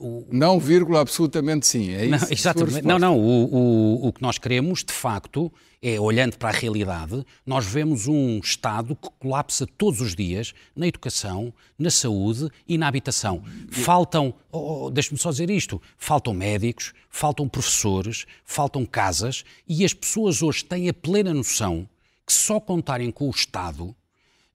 Uh, 0.00 0.04
uh, 0.04 0.08
o... 0.08 0.26
Não, 0.32 0.58
vírgula, 0.58 1.00
absolutamente 1.00 1.64
sim. 1.64 1.92
É 1.92 2.06
isso. 2.06 2.24
Não, 2.24 2.32
exatamente. 2.32 2.84
Não, 2.84 2.98
não. 2.98 3.16
O, 3.16 3.44
o, 3.54 4.08
o 4.08 4.12
que 4.12 4.20
nós 4.20 4.36
queremos, 4.36 4.82
de 4.82 4.92
facto, 4.92 5.52
é, 5.82 5.98
olhando 5.98 6.36
para 6.36 6.50
a 6.50 6.52
realidade, 6.52 7.24
nós 7.44 7.64
vemos 7.66 8.06
um 8.06 8.38
Estado 8.38 8.94
que 8.94 9.08
colapsa 9.18 9.66
todos 9.66 10.00
os 10.00 10.14
dias 10.14 10.52
na 10.76 10.86
educação, 10.86 11.52
na 11.78 11.90
saúde 11.90 12.50
e 12.68 12.76
na 12.76 12.86
habitação. 12.86 13.42
Faltam, 13.70 14.34
oh, 14.52 14.86
oh, 14.86 14.90
deixe-me 14.90 15.18
só 15.18 15.30
dizer 15.30 15.50
isto, 15.50 15.80
faltam 15.96 16.34
médicos, 16.34 16.92
faltam 17.08 17.48
professores, 17.48 18.26
faltam 18.44 18.84
casas 18.84 19.44
e 19.66 19.84
as 19.84 19.94
pessoas 19.94 20.42
hoje 20.42 20.64
têm 20.64 20.88
a 20.88 20.94
plena 20.94 21.32
noção 21.32 21.88
que 22.26 22.32
só 22.32 22.60
contarem 22.60 23.10
com 23.10 23.26
o 23.26 23.30
Estado 23.30 23.94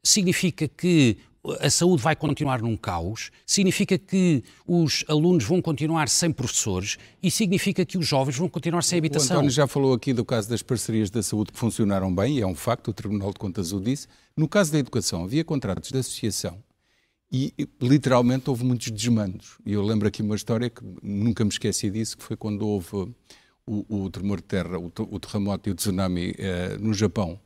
significa 0.06 0.68
que 0.68 1.18
a 1.60 1.70
saúde 1.70 2.02
vai 2.02 2.16
continuar 2.16 2.62
num 2.62 2.76
caos, 2.76 3.32
significa 3.46 3.98
que 3.98 4.44
os 4.66 5.04
alunos 5.08 5.44
vão 5.44 5.62
continuar 5.62 6.10
sem 6.10 6.32
professores 6.32 6.98
e 7.22 7.30
significa 7.30 7.86
que 7.86 7.98
os 7.98 8.08
jovens 8.08 8.38
vão 8.38 8.50
continuar 8.50 8.84
sem 8.84 8.98
habitação. 8.98 9.36
O 9.36 9.40
António 9.40 9.52
já 9.52 9.68
falou 9.68 9.94
aqui 9.94 10.14
do 10.14 10.26
caso 10.26 10.50
das 10.50 10.62
parcerias 10.62 11.10
da 11.10 11.22
saúde 11.22 11.52
que 11.52 11.60
funcionaram 11.60 12.14
bem, 12.14 12.38
e 12.38 12.42
é 12.42 12.48
um 12.48 12.56
facto, 12.56 12.90
o 12.90 12.94
Tribunal 12.94 13.32
de 13.32 13.40
Contas 13.40 13.72
o 13.72 13.80
disse. 13.80 14.08
No 14.36 14.48
caso 14.48 14.72
da 14.72 14.80
educação, 14.80 15.24
havia 15.24 15.44
contratos 15.44 15.92
de 15.92 15.98
associação 15.98 16.58
e 17.32 17.54
literalmente 17.82 18.50
houve 18.50 18.64
muitos 18.64 18.90
desmandos. 18.92 19.58
E 19.66 19.74
eu 19.74 19.82
lembro 19.82 20.08
aqui 20.08 20.22
uma 20.22 20.36
história 20.36 20.70
que 20.70 20.82
nunca 21.02 21.44
me 21.44 21.50
esqueci 21.50 21.90
disso, 21.90 22.18
que 22.18 22.24
foi 22.24 22.38
quando 22.38 22.68
houve 22.68 23.14
o, 23.66 23.86
o 23.90 24.10
tremor 24.10 24.38
de 24.38 24.44
terra, 24.44 24.78
o, 24.78 24.92
o 25.10 25.20
terremoto 25.20 25.70
e 25.70 25.72
o 25.72 25.76
tsunami 25.76 26.34
eh, 26.38 26.78
no 26.80 26.94
Japão 26.94 27.40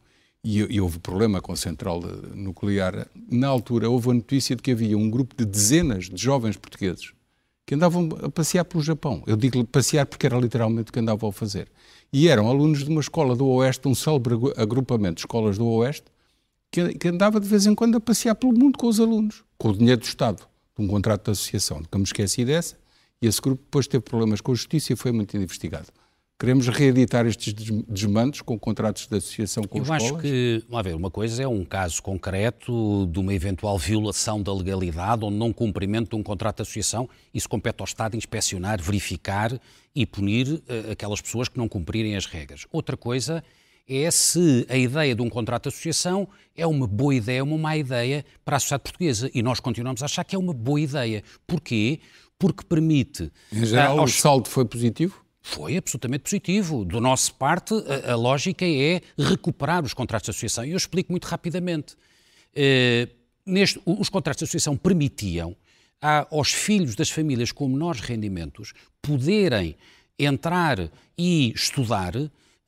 e, 0.44 0.60
e, 0.60 0.80
houve 0.80 1.00
problema 1.00 1.42
com 1.42 1.52
a 1.52 1.56
central 1.56 2.02
nuclear, 2.34 3.08
na 3.30 3.48
altura 3.48 3.90
houve 3.90 4.10
a 4.10 4.14
notícia 4.14 4.56
de 4.56 4.62
que 4.62 4.72
havia 4.72 4.98
um 4.98 5.10
grupo 5.10 5.36
de 5.36 5.46
dezenas 5.46 6.10
de 6.10 6.22
jovens 6.22 6.56
portugueses 6.56 7.14
que 7.70 7.76
andavam 7.76 8.10
a 8.24 8.30
passear 8.30 8.66
pelo 8.66 8.82
Japão. 8.82 9.22
Eu 9.28 9.38
digo 9.38 9.64
passear 9.64 10.04
porque 10.04 10.26
era 10.26 10.36
literalmente 10.40 10.90
o 10.90 10.92
que 10.92 11.00
andavam 11.00 11.30
a 11.30 11.32
fazer. 11.32 11.70
E 12.12 12.28
eram 12.28 12.48
alunos 12.48 12.84
de 12.84 12.90
uma 12.90 13.00
escola 13.00 13.36
do 13.36 13.46
Oeste, 13.46 13.88
um 13.88 13.94
célebre 13.94 14.34
agrupamento 14.58 15.16
de 15.16 15.22
escolas 15.22 15.56
do 15.56 15.68
Oeste, 15.68 16.06
que, 16.72 16.96
que 16.96 17.08
andava 17.10 17.40
de 17.40 17.48
vez 17.48 17.68
em 17.68 17.76
quando 17.76 17.96
a 17.96 18.00
passear 18.00 18.34
pelo 18.34 18.54
mundo 18.54 18.76
com 18.76 18.88
os 18.88 19.00
alunos, 19.00 19.44
com 19.56 19.70
o 19.70 19.78
dinheiro 19.78 20.02
do 20.02 20.08
Estado, 20.08 20.48
de 20.76 20.84
um 20.84 20.88
contrato 20.88 21.26
de 21.26 21.32
associação. 21.32 21.78
Nunca 21.78 22.00
me 22.00 22.06
esqueci 22.06 22.44
dessa. 22.44 22.76
E 23.22 23.28
esse 23.28 23.40
grupo 23.40 23.62
depois 23.62 23.86
teve 23.86 24.04
problemas 24.04 24.42
com 24.42 24.52
a 24.52 24.56
justiça 24.56 24.94
e 24.94 24.96
foi 24.96 25.12
muito 25.12 25.38
investigado. 25.38 25.90
Queremos 26.40 26.70
reeditar 26.70 27.28
estes 27.28 27.54
desmandos 27.86 28.40
com 28.42 28.58
contratos 28.58 29.06
de 29.08 29.18
associação 29.18 29.62
com 29.66 29.80
Eu 29.80 29.82
escolas? 29.82 30.04
Eu 30.04 30.16
acho 30.16 30.22
que, 30.22 30.64
vamos 30.70 30.86
ver, 30.86 30.96
uma 30.96 31.12
coisa 31.12 31.44
é 31.44 31.48
um 31.48 31.66
caso 31.66 32.02
concreto 32.02 33.06
de 33.12 33.20
uma 33.20 33.34
eventual 33.34 33.78
violação 33.78 34.42
da 34.42 34.54
legalidade 34.54 35.26
ou 35.26 35.30
não 35.30 35.52
cumprimento 35.52 36.12
de 36.12 36.16
um 36.16 36.24
contrato 36.24 36.56
de 36.56 36.62
associação. 36.62 37.10
Isso 37.34 37.50
compete 37.50 37.82
ao 37.82 37.84
Estado 37.84 38.16
inspecionar, 38.16 38.82
verificar 38.82 39.60
e 39.94 40.06
punir 40.06 40.48
uh, 40.48 40.92
aquelas 40.94 41.20
pessoas 41.20 41.50
que 41.50 41.58
não 41.58 41.68
cumprirem 41.68 42.16
as 42.16 42.26
regras. 42.26 42.66
Outra 42.72 42.96
coisa 42.96 43.44
é 43.86 44.10
se 44.10 44.66
a 44.70 44.78
ideia 44.78 45.14
de 45.14 45.22
um 45.22 45.30
contrato 45.30 45.64
de 45.64 45.70
associação 45.76 46.26
é 46.56 46.66
uma 46.66 46.88
boa 46.88 47.14
ideia 47.14 47.44
ou 47.44 47.50
uma 47.50 47.58
má 47.58 47.76
ideia 47.76 48.24
para 48.46 48.56
a 48.56 48.60
sociedade 48.62 48.84
portuguesa. 48.84 49.30
E 49.34 49.44
nós 49.44 49.60
continuamos 49.60 50.02
a 50.02 50.06
achar 50.06 50.24
que 50.24 50.38
é 50.38 50.40
uma 50.40 50.54
boa 50.54 50.80
ideia. 50.80 51.22
Porquê? 51.46 52.00
Porque 52.38 52.64
permite... 52.64 53.30
Em 53.52 53.66
geral, 53.66 53.98
uh, 53.98 54.00
aos... 54.00 54.18
o 54.18 54.22
saldo 54.22 54.48
foi 54.48 54.64
positivo? 54.64 55.28
Foi 55.42 55.78
absolutamente 55.78 56.24
positivo. 56.24 56.84
Do 56.84 57.00
nosso 57.00 57.34
parte, 57.34 57.74
a, 57.74 58.12
a, 58.12 58.16
lógica 58.16 58.66
é 58.66 59.02
recuperar 59.18 59.84
os 59.84 59.94
contratos 59.94 60.26
de 60.26 60.32
associação. 60.32 60.66
E 60.66 60.72
eu 60.72 60.78
explico 60.78 61.12
muito 61.12 61.26
rapidamente. 61.26 61.96
Uh, 62.54 63.10
neste, 63.46 63.82
os 63.86 64.10
contratos 64.10 64.40
de 64.40 64.44
associação 64.46 64.76
permitiam 64.76 65.56
a, 66.02 66.28
aos 66.32 66.52
filhos 66.52 66.96
das 66.96 67.10
famílias 67.10 67.52
com 67.52 67.68
menores 67.68 68.02
rendimentos 68.02 68.74
poderem 69.02 69.76
entrar 70.18 70.90
e 71.18 71.54
estudar 71.54 72.14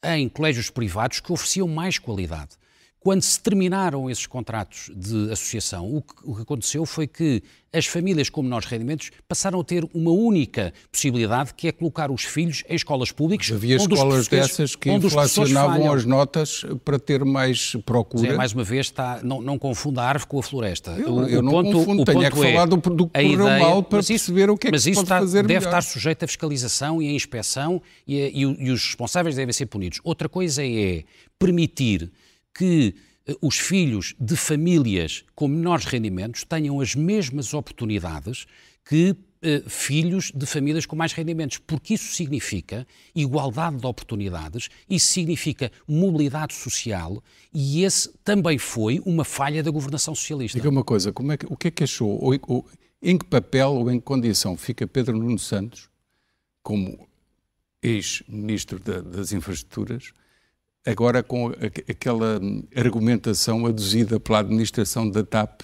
em 0.04 0.30
colégios 0.30 0.70
privados 0.70 1.20
que 1.20 1.32
ofereciam 1.32 1.68
mais 1.68 2.00
qualidade. 2.00 2.61
Quando 3.04 3.24
se 3.24 3.40
terminaram 3.40 4.12
esses 4.12 4.28
contratos 4.28 4.92
de 4.96 5.32
associação, 5.32 5.92
o 5.92 6.04
que, 6.04 6.14
o 6.24 6.36
que, 6.36 6.42
aconteceu 6.44 6.86
foi 6.86 7.08
que 7.08 7.42
as 7.74 7.88
famílias 7.88 8.30
com 8.30 8.44
menores 8.44 8.68
rendimentos 8.68 9.10
passaram 9.28 9.60
a 9.60 9.64
ter 9.64 9.90
uma 9.92 10.12
única 10.12 10.72
possibilidade, 10.92 11.52
que 11.56 11.68
é 11.68 11.72
colocar 11.72 12.12
os 12.12 12.24
filhos 12.24 12.64
em 12.70 12.76
escolas 12.76 13.12
públicas. 13.12 13.52
Havia 13.52 13.78
escolas 13.78 14.28
dessas 14.28 14.76
que 14.76 14.92
inflacionavam 14.92 15.92
as 15.92 16.06
notas 16.06 16.64
para 16.86 17.00
ter 17.00 17.26
mais 17.26 17.76
procura. 17.88 18.38
Mais 18.38 18.54
uma 18.54 18.64
vez, 18.64 18.86
está, 18.86 19.20
não, 19.24 19.42
não 19.42 19.58
confunda 19.58 20.04
a 20.04 20.06
árvore 20.08 20.30
com 20.30 20.38
a 20.38 20.44
floresta. 20.44 20.92
Eu, 20.92 21.12
o, 21.12 21.28
eu 21.28 21.42
não 21.42 21.54
ponto, 21.54 21.72
confundo, 21.72 22.06
tenho 22.06 22.24
é 22.24 22.30
que 22.30 22.38
falar 22.38 22.68
do, 22.68 22.78
do 22.78 23.08
que 23.08 23.20
correu 23.20 23.60
mal 23.60 23.82
para 23.82 24.04
perceber 24.04 24.48
o 24.52 24.56
que 24.56 24.68
é 24.68 24.72
que 24.72 24.78
se 24.80 24.92
pode 24.92 25.06
está, 25.06 25.18
fazer 25.18 25.42
deve 25.42 25.66
melhor. 25.66 25.70
estar 25.70 25.82
sujeito 25.82 26.24
à 26.24 26.28
fiscalização 26.28 27.02
e 27.02 27.10
à 27.10 27.12
inspeção 27.14 27.82
e, 28.08 28.16
e, 28.16 28.42
e 28.42 28.70
os 28.70 28.86
responsáveis 28.86 29.36
devem 29.36 29.54
ser 29.54 29.66
punidos. 29.66 30.00
Outra 30.04 30.30
coisa 30.30 30.64
é 30.64 31.04
permitir 31.40 32.12
que 32.54 32.96
eh, 33.26 33.36
os 33.42 33.58
filhos 33.58 34.16
de 34.20 34.36
famílias 34.36 35.24
com 35.36 35.48
menores 35.48 35.86
rendimentos 35.86 36.44
tenham 36.44 36.80
as 36.80 36.96
mesmas 36.96 37.54
oportunidades 37.54 38.46
que 38.84 39.16
eh, 39.44 39.64
filhos 39.68 40.32
de 40.36 40.46
famílias 40.46 40.86
com 40.86 40.96
mais 40.96 41.14
rendimentos, 41.14 41.58
porque 41.58 41.96
isso 41.96 42.14
significa 42.14 42.86
igualdade 43.16 43.78
de 43.78 43.88
oportunidades, 43.88 44.70
isso 44.88 45.08
significa 45.08 45.72
mobilidade 45.88 46.54
social 46.54 47.24
e 47.52 47.84
esse 47.84 48.12
também 48.24 48.60
foi 48.60 49.02
uma 49.04 49.24
falha 49.24 49.64
da 49.64 49.72
governação 49.72 50.14
socialista. 50.14 50.60
Diga 50.60 50.70
uma 50.70 50.84
coisa, 50.84 51.12
como 51.12 51.32
é 51.32 51.38
que, 51.38 51.48
o 51.50 51.58
que 51.58 51.70
é 51.70 51.72
que 51.72 51.84
achou, 51.84 52.22
ou, 52.22 52.40
ou, 52.48 52.68
em 53.02 53.18
que 53.18 53.26
papel 53.26 53.74
ou 53.74 53.90
em 53.90 54.00
que 54.00 54.06
condição 54.06 54.56
fica 54.56 54.86
Pedro 54.86 55.18
Nuno 55.18 55.40
Santos, 55.40 55.90
como 56.62 57.08
ex-ministro 57.82 58.78
das 58.80 59.32
Infraestruturas, 59.32 60.14
agora 60.86 61.22
com 61.22 61.52
aquela 61.90 62.40
argumentação 62.76 63.66
aduzida 63.66 64.20
pela 64.20 64.40
administração 64.40 65.10
da 65.10 65.24
TAP 65.24 65.62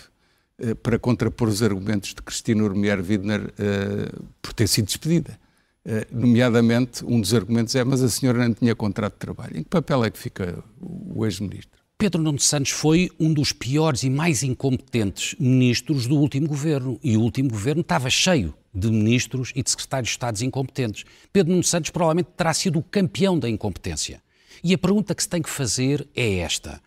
eh, 0.59 0.74
para 0.74 0.97
contrapor 0.97 1.47
os 1.47 1.61
argumentos 1.61 2.09
de 2.09 2.22
Cristina 2.22 2.63
Urmier 2.63 2.99
Widner 2.99 3.53
eh, 3.57 4.11
por 4.41 4.53
ter 4.53 4.68
sido 4.68 4.86
despedida. 4.86 5.39
Eh, 5.86 6.07
nomeadamente, 6.11 7.05
um 7.05 7.22
dos 7.22 7.34
argumentos 7.34 7.76
é 7.76 7.84
mas 7.84 8.01
a 8.03 8.09
senhora 8.09 8.47
não 8.47 8.53
tinha 8.53 8.76
contrato 8.76 9.13
de 9.13 9.20
trabalho. 9.20 9.57
Em 9.57 9.63
que 9.63 9.70
papel 9.70 10.03
é 10.03 10.09
que 10.09 10.20
fica 10.20 10.63
o 10.80 11.26
ex-ministro? 11.26 11.78
Pedro 11.97 12.22
Nuno 12.22 12.39
Santos 12.39 12.72
foi 12.72 13.09
um 13.20 13.34
dos 13.34 13.51
piores 13.51 14.03
e 14.03 14.09
mais 14.09 14.43
incompetentes 14.43 15.36
ministros 15.39 16.05
do 16.05 16.15
último 16.15 16.47
governo. 16.47 16.99
E 17.03 17.18
o 17.18 17.22
último 17.22 17.49
governo 17.49 17.82
estava 17.82 18.09
cheio 18.09 18.53
de 18.74 18.91
ministros 18.91 19.51
e 19.55 19.63
de 19.63 19.72
secretários 19.72 20.09
de 20.09 20.13
Estado 20.13 20.39
incompetentes. 20.43 21.05
Pedro 21.34 21.51
Nuno 21.51 21.63
Santos 21.63 21.89
provavelmente 21.89 22.30
terá 22.38 22.53
sido 22.53 22.78
o 22.78 22.84
campeão 22.84 23.39
da 23.39 23.49
incompetência. 23.49 24.22
E 24.64 24.74
a 24.74 24.78
pergunta 24.78 25.14
que 25.14 25.24
se 25.24 25.30
tem 25.30 25.41
que 25.41 25.49
fazer 25.49 26.08
é 26.16 26.38
esta: 26.39 26.82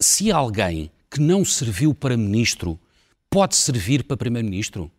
se 0.00 0.30
alguém 0.30 0.90
que 1.10 1.20
não 1.20 1.44
serviu 1.44 1.94
para 1.94 2.16
ministro 2.16 2.78
pode 3.28 3.56
servir 3.56 4.04
para 4.04 4.16
primeiro-ministro? 4.16 4.90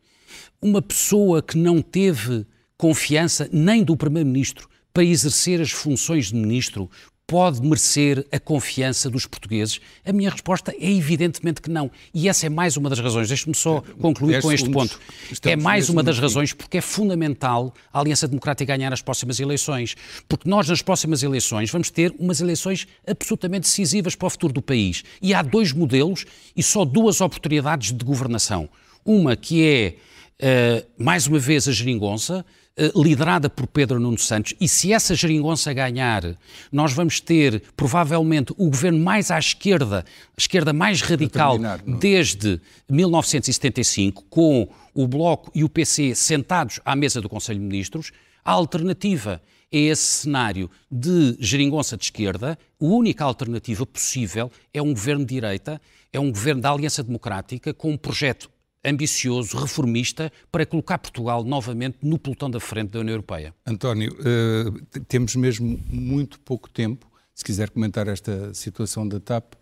Uma 0.62 0.82
pessoa 0.82 1.41
que 1.41 1.58
não 1.58 1.82
teve 1.82 2.45
confiança 2.78 3.49
nem 3.52 3.84
do 3.84 3.97
primeiro-ministro 3.97 4.70
para 4.93 5.04
exercer 5.04 5.62
as 5.62 5.72
funções 5.72 6.28
de 6.28 6.36
ministro 6.36 6.89
pode 7.32 7.62
merecer 7.62 8.28
a 8.30 8.38
confiança 8.38 9.10
dos 9.10 9.26
portugueses? 9.26 9.80
A 10.06 10.12
minha 10.12 10.30
resposta 10.30 10.76
é 10.78 10.92
evidentemente 10.92 11.62
que 11.62 11.70
não. 11.70 11.90
E 12.14 12.28
essa 12.28 12.46
é 12.46 12.50
mais 12.50 12.76
uma 12.76 12.90
das 12.90 13.00
razões. 13.00 13.30
Deixe-me 13.30 13.56
só 13.56 13.82
concluir 14.02 14.42
com 14.42 14.52
este 14.52 14.70
ponto. 14.70 15.00
É 15.44 15.56
mais 15.56 15.88
uma 15.88 16.04
das 16.04 16.20
razões 16.20 16.52
porque 16.52 16.80
é 16.80 16.82
fundamental 16.82 17.74
a 17.94 18.02
Aliança 18.02 18.28
Democrática 18.28 18.76
ganhar 18.76 18.92
as 18.92 19.02
próximas 19.02 19.40
eleições. 19.40 19.96
Porque 20.28 20.50
nós, 20.50 20.68
nas 20.68 20.82
próximas 20.82 21.24
eleições, 21.24 21.72
vamos 21.72 21.90
ter 21.90 22.14
umas 22.20 22.42
eleições 22.42 22.86
absolutamente 23.08 23.62
decisivas 23.62 24.14
para 24.14 24.28
o 24.28 24.30
futuro 24.30 24.52
do 24.52 24.62
país. 24.62 25.02
E 25.22 25.34
há 25.34 25.42
dois 25.42 25.72
modelos 25.72 26.26
e 26.54 26.62
só 26.62 26.84
duas 26.84 27.22
oportunidades 27.22 27.94
de 27.94 28.04
governação. 28.04 28.68
Uma 29.06 29.38
que 29.38 29.96
é, 30.42 30.84
uh, 30.84 31.02
mais 31.02 31.28
uma 31.28 31.40
vez, 31.40 31.66
a 31.66 31.72
geringonça, 31.72 32.46
liderada 32.95 33.49
por 33.49 33.67
Pedro 33.67 33.99
Nuno 33.99 34.17
Santos, 34.17 34.53
e 34.59 34.67
se 34.67 34.93
essa 34.93 35.13
geringonça 35.13 35.74
ganhar, 35.74 36.36
nós 36.72 36.93
vamos 36.93 37.19
ter 37.19 37.61
provavelmente 37.76 38.53
o 38.57 38.69
governo 38.69 38.99
mais 38.99 39.30
à 39.30 39.38
esquerda, 39.38 40.05
a 40.05 40.39
esquerda 40.39 40.72
mais 40.72 41.01
radical 41.01 41.57
desde 41.99 42.61
1975, 42.89 44.24
com 44.30 44.69
o 44.93 45.07
Bloco 45.07 45.51
e 45.53 45.63
o 45.63 45.69
PC 45.69 46.15
sentados 46.15 46.80
à 46.86 46.95
mesa 46.95 47.22
do 47.22 47.30
Conselho 47.30 47.59
de 47.59 47.65
Ministros. 47.65 48.11
A 48.43 48.51
alternativa 48.51 49.41
é 49.72 49.78
esse 49.78 50.24
cenário 50.24 50.69
de 50.89 51.36
geringonça 51.39 51.95
de 51.95 52.05
esquerda, 52.05 52.57
a 52.80 52.86
única 52.86 53.24
alternativa 53.24 53.86
possível 53.86 54.51
é 54.74 54.82
um 54.82 54.93
governo 54.93 55.26
de 55.26 55.36
direita, 55.36 55.80
é 56.11 56.19
um 56.19 56.32
governo 56.32 56.61
da 56.61 56.72
Aliança 56.72 57.03
Democrática 57.03 57.74
com 57.74 57.91
um 57.91 57.97
projeto 57.97 58.49
ambicioso, 58.84 59.58
reformista, 59.58 60.32
para 60.52 60.66
colocar 60.66 60.98
Portugal 60.98 61.44
novamente 61.44 61.98
no 62.02 62.18
pelotão 62.18 62.50
da 62.50 62.60
frente 62.60 62.92
da 62.92 63.00
União 63.00 63.14
Europeia. 63.14 63.54
António, 63.66 64.14
uh, 64.14 65.02
temos 65.06 65.36
mesmo 65.36 65.80
muito 65.90 66.40
pouco 66.40 66.70
tempo, 66.70 67.10
se 67.34 67.44
quiser 67.44 67.70
comentar 67.70 68.08
esta 68.08 68.54
situação 68.54 69.08
da 69.08 69.20
TAP, 69.20 69.54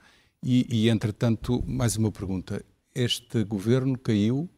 e, 0.42 0.66
e 0.70 0.90
entretanto, 0.90 1.62
mais 1.68 1.98
uma 1.98 2.12
pergunta. 2.12 2.64
Este 2.96 3.44
governo 3.44 3.98
caiu 3.98 4.50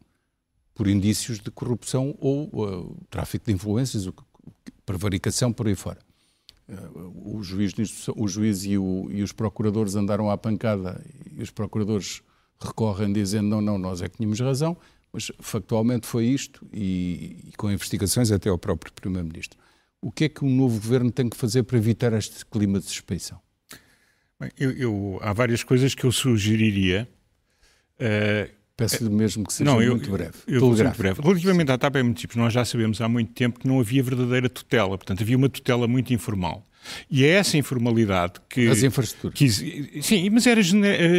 por 0.74 0.86
indícios 0.86 1.38
de 1.38 1.50
corrupção 1.50 2.16
ou 2.18 2.48
uh, 2.52 2.96
tráfico 3.10 3.46
de 3.46 3.52
influências, 3.52 4.08
prevaricação 4.86 5.52
por 5.52 5.66
aí 5.66 5.74
fora. 5.74 5.98
Uh, 6.68 7.36
o 7.36 7.42
juiz, 7.42 7.72
o 8.16 8.28
juiz 8.28 8.64
e, 8.64 8.78
o, 8.78 9.08
e 9.10 9.22
os 9.22 9.32
procuradores 9.32 9.96
andaram 9.96 10.30
à 10.30 10.38
pancada 10.38 11.04
e 11.30 11.42
os 11.42 11.50
procuradores 11.50 12.22
recorrem 12.66 13.12
dizendo 13.12 13.48
não, 13.48 13.60
não, 13.60 13.78
nós 13.78 14.02
é 14.02 14.08
que 14.08 14.16
tínhamos 14.16 14.40
razão, 14.40 14.76
mas 15.12 15.30
factualmente 15.40 16.06
foi 16.06 16.26
isto 16.26 16.66
e, 16.72 17.36
e 17.48 17.52
com 17.56 17.70
investigações 17.70 18.30
até 18.30 18.48
ao 18.48 18.58
próprio 18.58 18.92
Primeiro-Ministro. 18.92 19.58
O 20.00 20.10
que 20.10 20.24
é 20.24 20.28
que 20.28 20.42
o 20.42 20.46
um 20.46 20.54
novo 20.54 20.80
governo 20.80 21.12
tem 21.12 21.28
que 21.28 21.36
fazer 21.36 21.62
para 21.62 21.78
evitar 21.78 22.12
este 22.12 22.44
clima 22.46 22.80
de 22.80 22.86
suspeição? 22.86 23.38
Bem, 24.40 24.50
eu, 24.58 24.72
eu, 24.72 25.18
há 25.22 25.32
várias 25.32 25.62
coisas 25.62 25.94
que 25.94 26.04
eu 26.04 26.10
sugeriria. 26.10 27.08
Uh, 28.00 28.50
Peço-lhe 28.76 29.10
mesmo 29.10 29.44
que 29.44 29.52
seja 29.52 29.70
não, 29.70 29.80
eu, 29.80 29.92
muito 29.92 30.10
breve. 30.10 30.34
Eu, 30.46 30.60
eu 30.60 30.66
muito 30.66 30.98
breve. 30.98 31.22
Relativamente 31.22 31.70
à 31.70 31.78
TAP 31.78 31.96
é 31.96 32.02
muito 32.02 32.20
simples. 32.20 32.36
Nós 32.36 32.52
já 32.52 32.64
sabemos 32.64 33.00
há 33.00 33.08
muito 33.08 33.32
tempo 33.32 33.60
que 33.60 33.68
não 33.68 33.78
havia 33.78 34.02
verdadeira 34.02 34.48
tutela. 34.48 34.98
Portanto, 34.98 35.22
havia 35.22 35.36
uma 35.36 35.48
tutela 35.48 35.86
muito 35.86 36.12
informal. 36.12 36.66
E 37.10 37.24
é 37.24 37.30
essa 37.30 37.56
informalidade 37.56 38.34
que. 38.48 38.68
As 38.68 38.82
infraestruturas. 38.82 39.38
Que, 39.38 40.02
sim, 40.02 40.30
mas 40.30 40.46
era, 40.46 40.60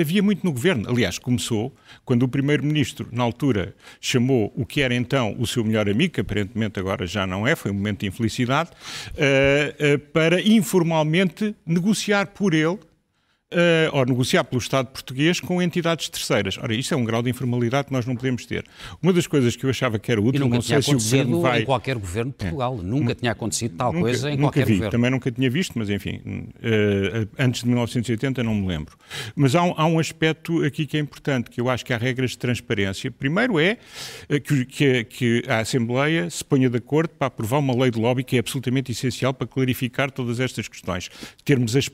havia 0.02 0.22
muito 0.22 0.44
no 0.44 0.52
governo. 0.52 0.90
Aliás, 0.90 1.18
começou 1.18 1.74
quando 2.06 2.24
o 2.24 2.28
primeiro-ministro, 2.28 3.08
na 3.12 3.24
altura, 3.24 3.76
chamou 4.00 4.52
o 4.56 4.66
que 4.66 4.82
era 4.82 4.94
então 4.94 5.36
o 5.40 5.48
seu 5.48 5.64
melhor 5.64 5.90
amigo, 5.90 6.14
que 6.14 6.22
aparentemente 6.22 6.80
agora 6.80 7.06
já 7.06 7.26
não 7.26 7.48
é, 7.48 7.56
foi 7.56 7.72
um 7.72 7.76
momento 7.76 8.02
de 8.02 8.08
infelicidade, 8.08 8.72
uh, 8.72 9.96
uh, 9.96 10.00
para 10.12 10.42
informalmente 10.42 11.56
negociar 11.66 12.28
por 12.28 12.54
ele 12.54 12.80
uh, 13.54 13.98
ou 13.98 14.06
negociar 14.06 14.44
pelo 14.44 14.62
Estado 14.62 14.88
português 14.88 15.40
com 15.40 15.62
entidades 15.62 16.10
terceiras. 16.10 16.58
Ora, 16.58 16.74
isto 16.74 16.94
é 16.94 16.98
um 16.98 17.04
grau 17.04 17.22
de 17.22 17.30
informalidade 17.30 17.88
que 17.88 17.94
nós 17.94 18.06
não 18.06 18.16
podemos 18.16 18.46
ter. 18.46 18.66
Uma 19.02 19.14
das 19.14 19.28
coisas 19.28 19.56
que 19.56 19.66
eu 19.66 19.70
achava 19.70 20.00
que 20.00 20.12
era 20.12 20.22
útil, 20.22 20.48
não 20.48 20.62
sei 20.62 20.82
se 20.82 20.90
o 20.90 20.94
governo 20.94 21.42
vai... 21.42 21.62
em 21.62 21.66
qualquer 21.66 21.96
governo 21.98 22.32
de 22.32 22.38
Portugal. 22.38 22.78
É. 22.80 22.84
Nunca 22.84 23.16
tinha 23.16 23.32
acontecido 23.32 23.76
tal 23.78 23.94
nunca, 23.94 24.06
coisa 24.06 24.30
em 24.30 24.38
nunca 24.38 24.44
qualquer 24.44 24.66
vi. 24.66 24.74
governo. 24.74 24.92
Também 24.92 25.12
nunca 25.12 25.32
tinha 25.32 25.50
visto, 25.50 25.74
mas 25.78 25.90
enfim, 25.90 26.22
uh, 26.26 27.30
antes 27.38 27.62
de 27.62 27.68
1980 27.68 28.44
não 28.44 28.56
me 28.56 28.68
lembro. 28.68 28.98
Mas 29.36 29.56
há 29.56 29.64
um, 29.64 29.74
há 29.78 29.86
um, 29.86 30.00
aspecto 30.00 30.64
aqui 30.64 30.86
que 30.86 30.98
é 30.98 31.00
importante, 31.00 31.50
que 31.50 31.62
eu 31.62 31.70
acho 31.70 31.86
que 31.86 31.94
há 31.94 31.98
regras 31.98 32.32
de 32.32 32.38
transparência. 32.38 33.12
Primeiro 33.12 33.60
é 33.60 33.78
uh, 34.30 34.42
que, 34.42 34.66
que, 34.66 35.04
que 35.04 35.44
a 35.48 35.60
Assembleia 35.60 36.30
se 36.30 36.44
ponha 36.44 36.70
de 36.70 36.78
acordo 36.78 37.10
para 37.10 37.28
aprovar 37.28 37.60
uma 37.60 37.76
lei 37.76 37.92
de 37.92 38.00
lobby 38.00 38.24
que 38.24 38.36
é 38.36 38.40
absolutamente 38.40 38.92
essencial 38.92 39.34
para 39.34 39.48
clarificar 39.48 40.12
todas 40.12 40.40
estas 40.40 40.68
questões. 40.68 41.10
Termos 41.44 41.76
as, 41.76 41.90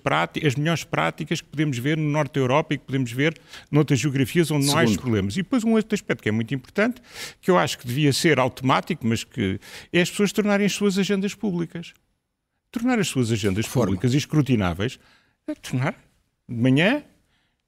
as 0.46 0.56
melhores 0.56 0.84
práticas 0.84 1.42
podemos 1.50 1.78
ver 1.78 1.98
no 1.98 2.10
norte 2.10 2.34
da 2.34 2.40
Europa 2.40 2.74
e 2.74 2.78
que 2.78 2.86
podemos 2.86 3.12
ver 3.12 3.40
noutras 3.72 4.00
geografias 4.00 4.50
onde 4.52 4.68
não 4.68 4.78
há 4.78 4.84
estes 4.84 5.00
problemas. 5.00 5.36
E 5.36 5.44
depois 5.44 5.64
um 5.64 5.74
outro 5.74 5.94
aspecto 5.96 6.24
que 6.24 6.30
é 6.30 6.32
muito 6.32 6.54
importante, 6.54 7.02
que 7.42 7.50
eu 7.52 7.58
acho 7.58 7.78
que 7.78 7.88
devia 7.88 8.14
ser 8.14 8.40
automático, 8.40 9.06
mas 9.06 9.24
que 9.24 9.60
é 9.92 10.02
as 10.02 10.10
pessoas 10.10 10.32
tornarem 10.32 10.66
as 10.66 10.74
suas 10.74 10.98
agendas 10.98 11.34
públicas. 11.34 11.94
Tornar 12.72 13.00
as 13.00 13.08
suas 13.08 13.32
agendas 13.32 13.68
públicas 13.68 14.14
e 14.14 14.18
escrutináveis, 14.18 15.00
é 15.48 15.56
tornar 15.56 15.96
de 16.48 16.56
manhã 16.56 17.04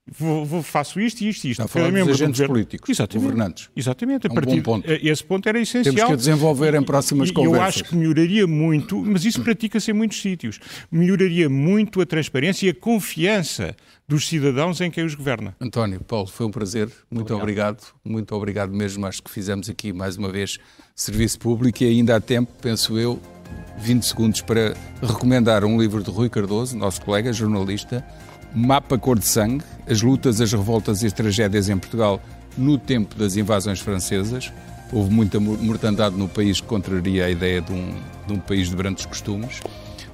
Vou, 0.10 0.44
vou, 0.44 0.64
faço 0.64 1.00
isto 1.00 1.22
e 1.22 1.30
isto 1.30 1.46
e 1.46 1.52
isto. 1.52 1.62
Está 1.62 1.66
a 1.66 1.68
falar 1.68 1.92
dos 1.92 2.22
agentes 2.22 2.46
políticos, 2.46 2.90
Exatamente. 2.90 3.24
governantes. 3.24 3.70
Exatamente. 3.76 4.28
A 4.28 4.30
é 4.30 4.32
um 4.32 4.36
partir, 4.36 4.62
ponto. 4.62 4.86
Esse 4.90 5.24
ponto 5.24 5.48
era 5.48 5.60
essencial. 5.60 5.94
Temos 5.94 6.12
que 6.12 6.18
desenvolver 6.18 6.74
em 6.74 6.84
próximas 6.84 7.30
e, 7.30 7.34
conversas. 7.34 7.60
Eu 7.60 7.64
acho 7.64 7.84
que 7.86 7.96
melhoraria 7.96 8.48
muito, 8.48 8.98
mas 9.00 9.24
isso 9.26 9.42
pratica-se 9.42 9.92
em 9.92 9.94
muitos 9.94 10.20
sítios, 10.22 10.60
melhoraria 10.92 11.48
muito 11.50 12.02
a 12.02 12.06
transparência 12.06 12.68
e 12.68 12.70
a 12.70 12.74
confiança 12.74 13.76
dos 14.08 14.28
cidadãos 14.28 14.82
em 14.82 14.92
quem 14.92 15.06
os 15.06 15.16
governa. 15.16 15.56
António, 15.62 16.02
Paulo, 16.02 16.28
foi 16.28 16.46
um 16.46 16.52
prazer. 16.52 16.90
Muito 17.10 17.34
obrigado. 17.34 17.78
obrigado. 17.78 17.94
Muito 18.04 18.36
obrigado 18.36 18.74
mesmo. 18.74 19.06
Acho 19.06 19.22
que 19.22 19.32
fizemos 19.32 19.70
aqui, 19.70 19.94
mais 19.94 20.18
uma 20.18 20.30
vez, 20.30 20.58
serviço 20.96 21.40
público 21.40 21.84
e 21.84 21.88
ainda 21.88 22.16
há 22.18 22.20
tempo, 22.20 22.52
penso 22.62 22.98
eu, 22.98 23.22
20 23.78 24.04
segundos 24.04 24.42
para 24.42 24.76
recomendar 25.02 25.64
um 25.64 25.80
livro 25.80 26.04
de 26.04 26.10
Rui 26.10 26.30
Cardoso, 26.30 26.76
nosso 26.76 27.02
colega, 27.02 27.32
jornalista, 27.32 28.06
Mapa 28.54 28.98
Cor 28.98 29.18
de 29.18 29.26
Sangue, 29.26 29.64
as 29.90 30.02
lutas, 30.02 30.42
as 30.42 30.52
revoltas 30.52 31.04
e 31.04 31.08
as 31.08 31.14
tragédias 31.14 31.70
em 31.70 31.78
Portugal 31.78 32.22
no 32.58 32.78
tempo 32.78 33.16
das 33.16 33.36
invasões 33.36 33.80
francesas. 33.80 34.52
Houve 34.92 35.10
muita 35.14 35.40
mortandade 35.40 36.18
no 36.18 36.28
país 36.28 36.60
que 36.60 36.68
contraria 36.68 37.26
a 37.26 37.30
ideia 37.30 37.62
de 37.62 37.72
um, 37.72 37.94
de 38.28 38.34
um 38.34 38.40
país 38.40 38.70
de 38.70 38.76
brandos 38.76 39.06
costumes. 39.06 39.62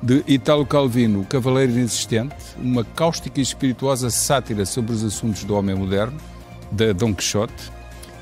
De 0.01 0.23
Italo 0.27 0.65
Calvino, 0.65 1.25
Cavaleiro 1.25 1.71
Inexistente, 1.71 2.35
uma 2.57 2.83
cáustica 2.83 3.39
e 3.39 3.43
espirituosa 3.43 4.11
sátira 4.11 4.65
sobre 4.65 4.93
os 4.93 5.03
assuntos 5.03 5.43
do 5.43 5.55
homem 5.55 5.75
moderno, 5.75 6.17
da 6.71 6.93
Dom 6.93 7.13
Quixote. 7.13 7.75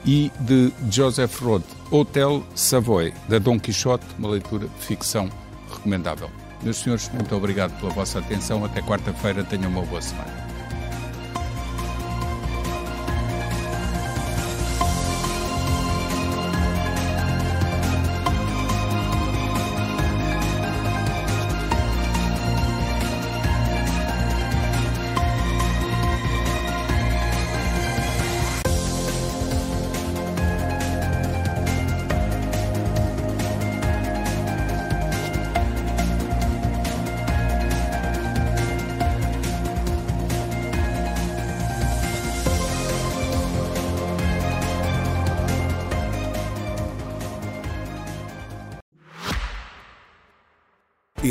E 0.06 0.32
de 0.40 0.72
Joseph 0.92 1.42
Roth, 1.42 1.66
Hotel 1.90 2.44
Savoy, 2.54 3.12
da 3.28 3.40
Dom 3.40 3.60
Quixote, 3.60 4.06
uma 4.20 4.30
leitura 4.30 4.68
de 4.68 4.86
ficção 4.86 5.30
recomendável. 5.74 6.30
Meus 6.62 6.78
senhores, 6.78 7.10
muito 7.14 7.36
obrigado 7.36 7.78
pela 7.80 7.92
vossa 7.92 8.20
atenção. 8.20 8.64
Até 8.64 8.82
quarta-feira. 8.82 9.44
Tenham 9.44 9.70
uma 9.70 9.84
boa 9.84 10.02
semana. 10.02 10.45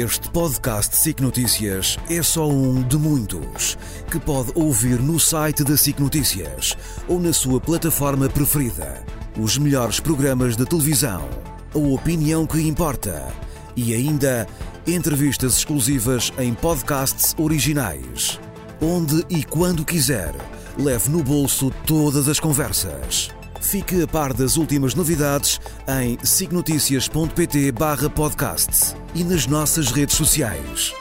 Este 0.05 0.29
podcast 0.29 0.95
SIC 0.99 1.23
Notícias 1.23 1.97
é 2.11 2.23
só 2.23 2.47
um 2.47 2.83
de 2.83 2.99
muitos 2.99 3.79
que 4.11 4.21
pode 4.21 4.53
ouvir 4.55 5.01
no 5.01 5.19
site 5.19 5.65
da 5.65 5.79
SIC 5.79 5.99
Notícias 5.99 6.77
ou 7.09 7.19
na 7.19 7.33
sua 7.33 7.59
plataforma 7.59 8.29
preferida. 8.29 9.03
Os 9.41 9.57
melhores 9.57 10.01
programas 10.01 10.59
de 10.59 10.67
televisão, 10.67 11.27
a 11.75 11.79
opinião 11.79 12.47
que 12.47 12.61
importa 12.61 13.33
e 13.75 13.95
ainda 13.95 14.47
entrevistas 14.87 15.57
exclusivas 15.57 16.31
em 16.37 16.53
podcasts 16.53 17.35
originais. 17.39 18.39
Onde 18.83 19.25
e 19.31 19.43
quando 19.43 19.87
quiser, 19.87 20.35
leve 20.77 21.09
no 21.09 21.23
bolso 21.23 21.73
todas 21.87 22.29
as 22.29 22.39
conversas. 22.39 23.31
Fique 23.59 24.03
a 24.03 24.07
par 24.07 24.35
das 24.35 24.59
últimas 24.59 24.95
novidades 24.95 25.59
em 25.89 26.19
signoticias.pt/podcast 26.23 29.03
e 29.15 29.23
nas 29.23 29.47
nossas 29.47 29.91
redes 29.91 30.17
sociais. 30.17 30.93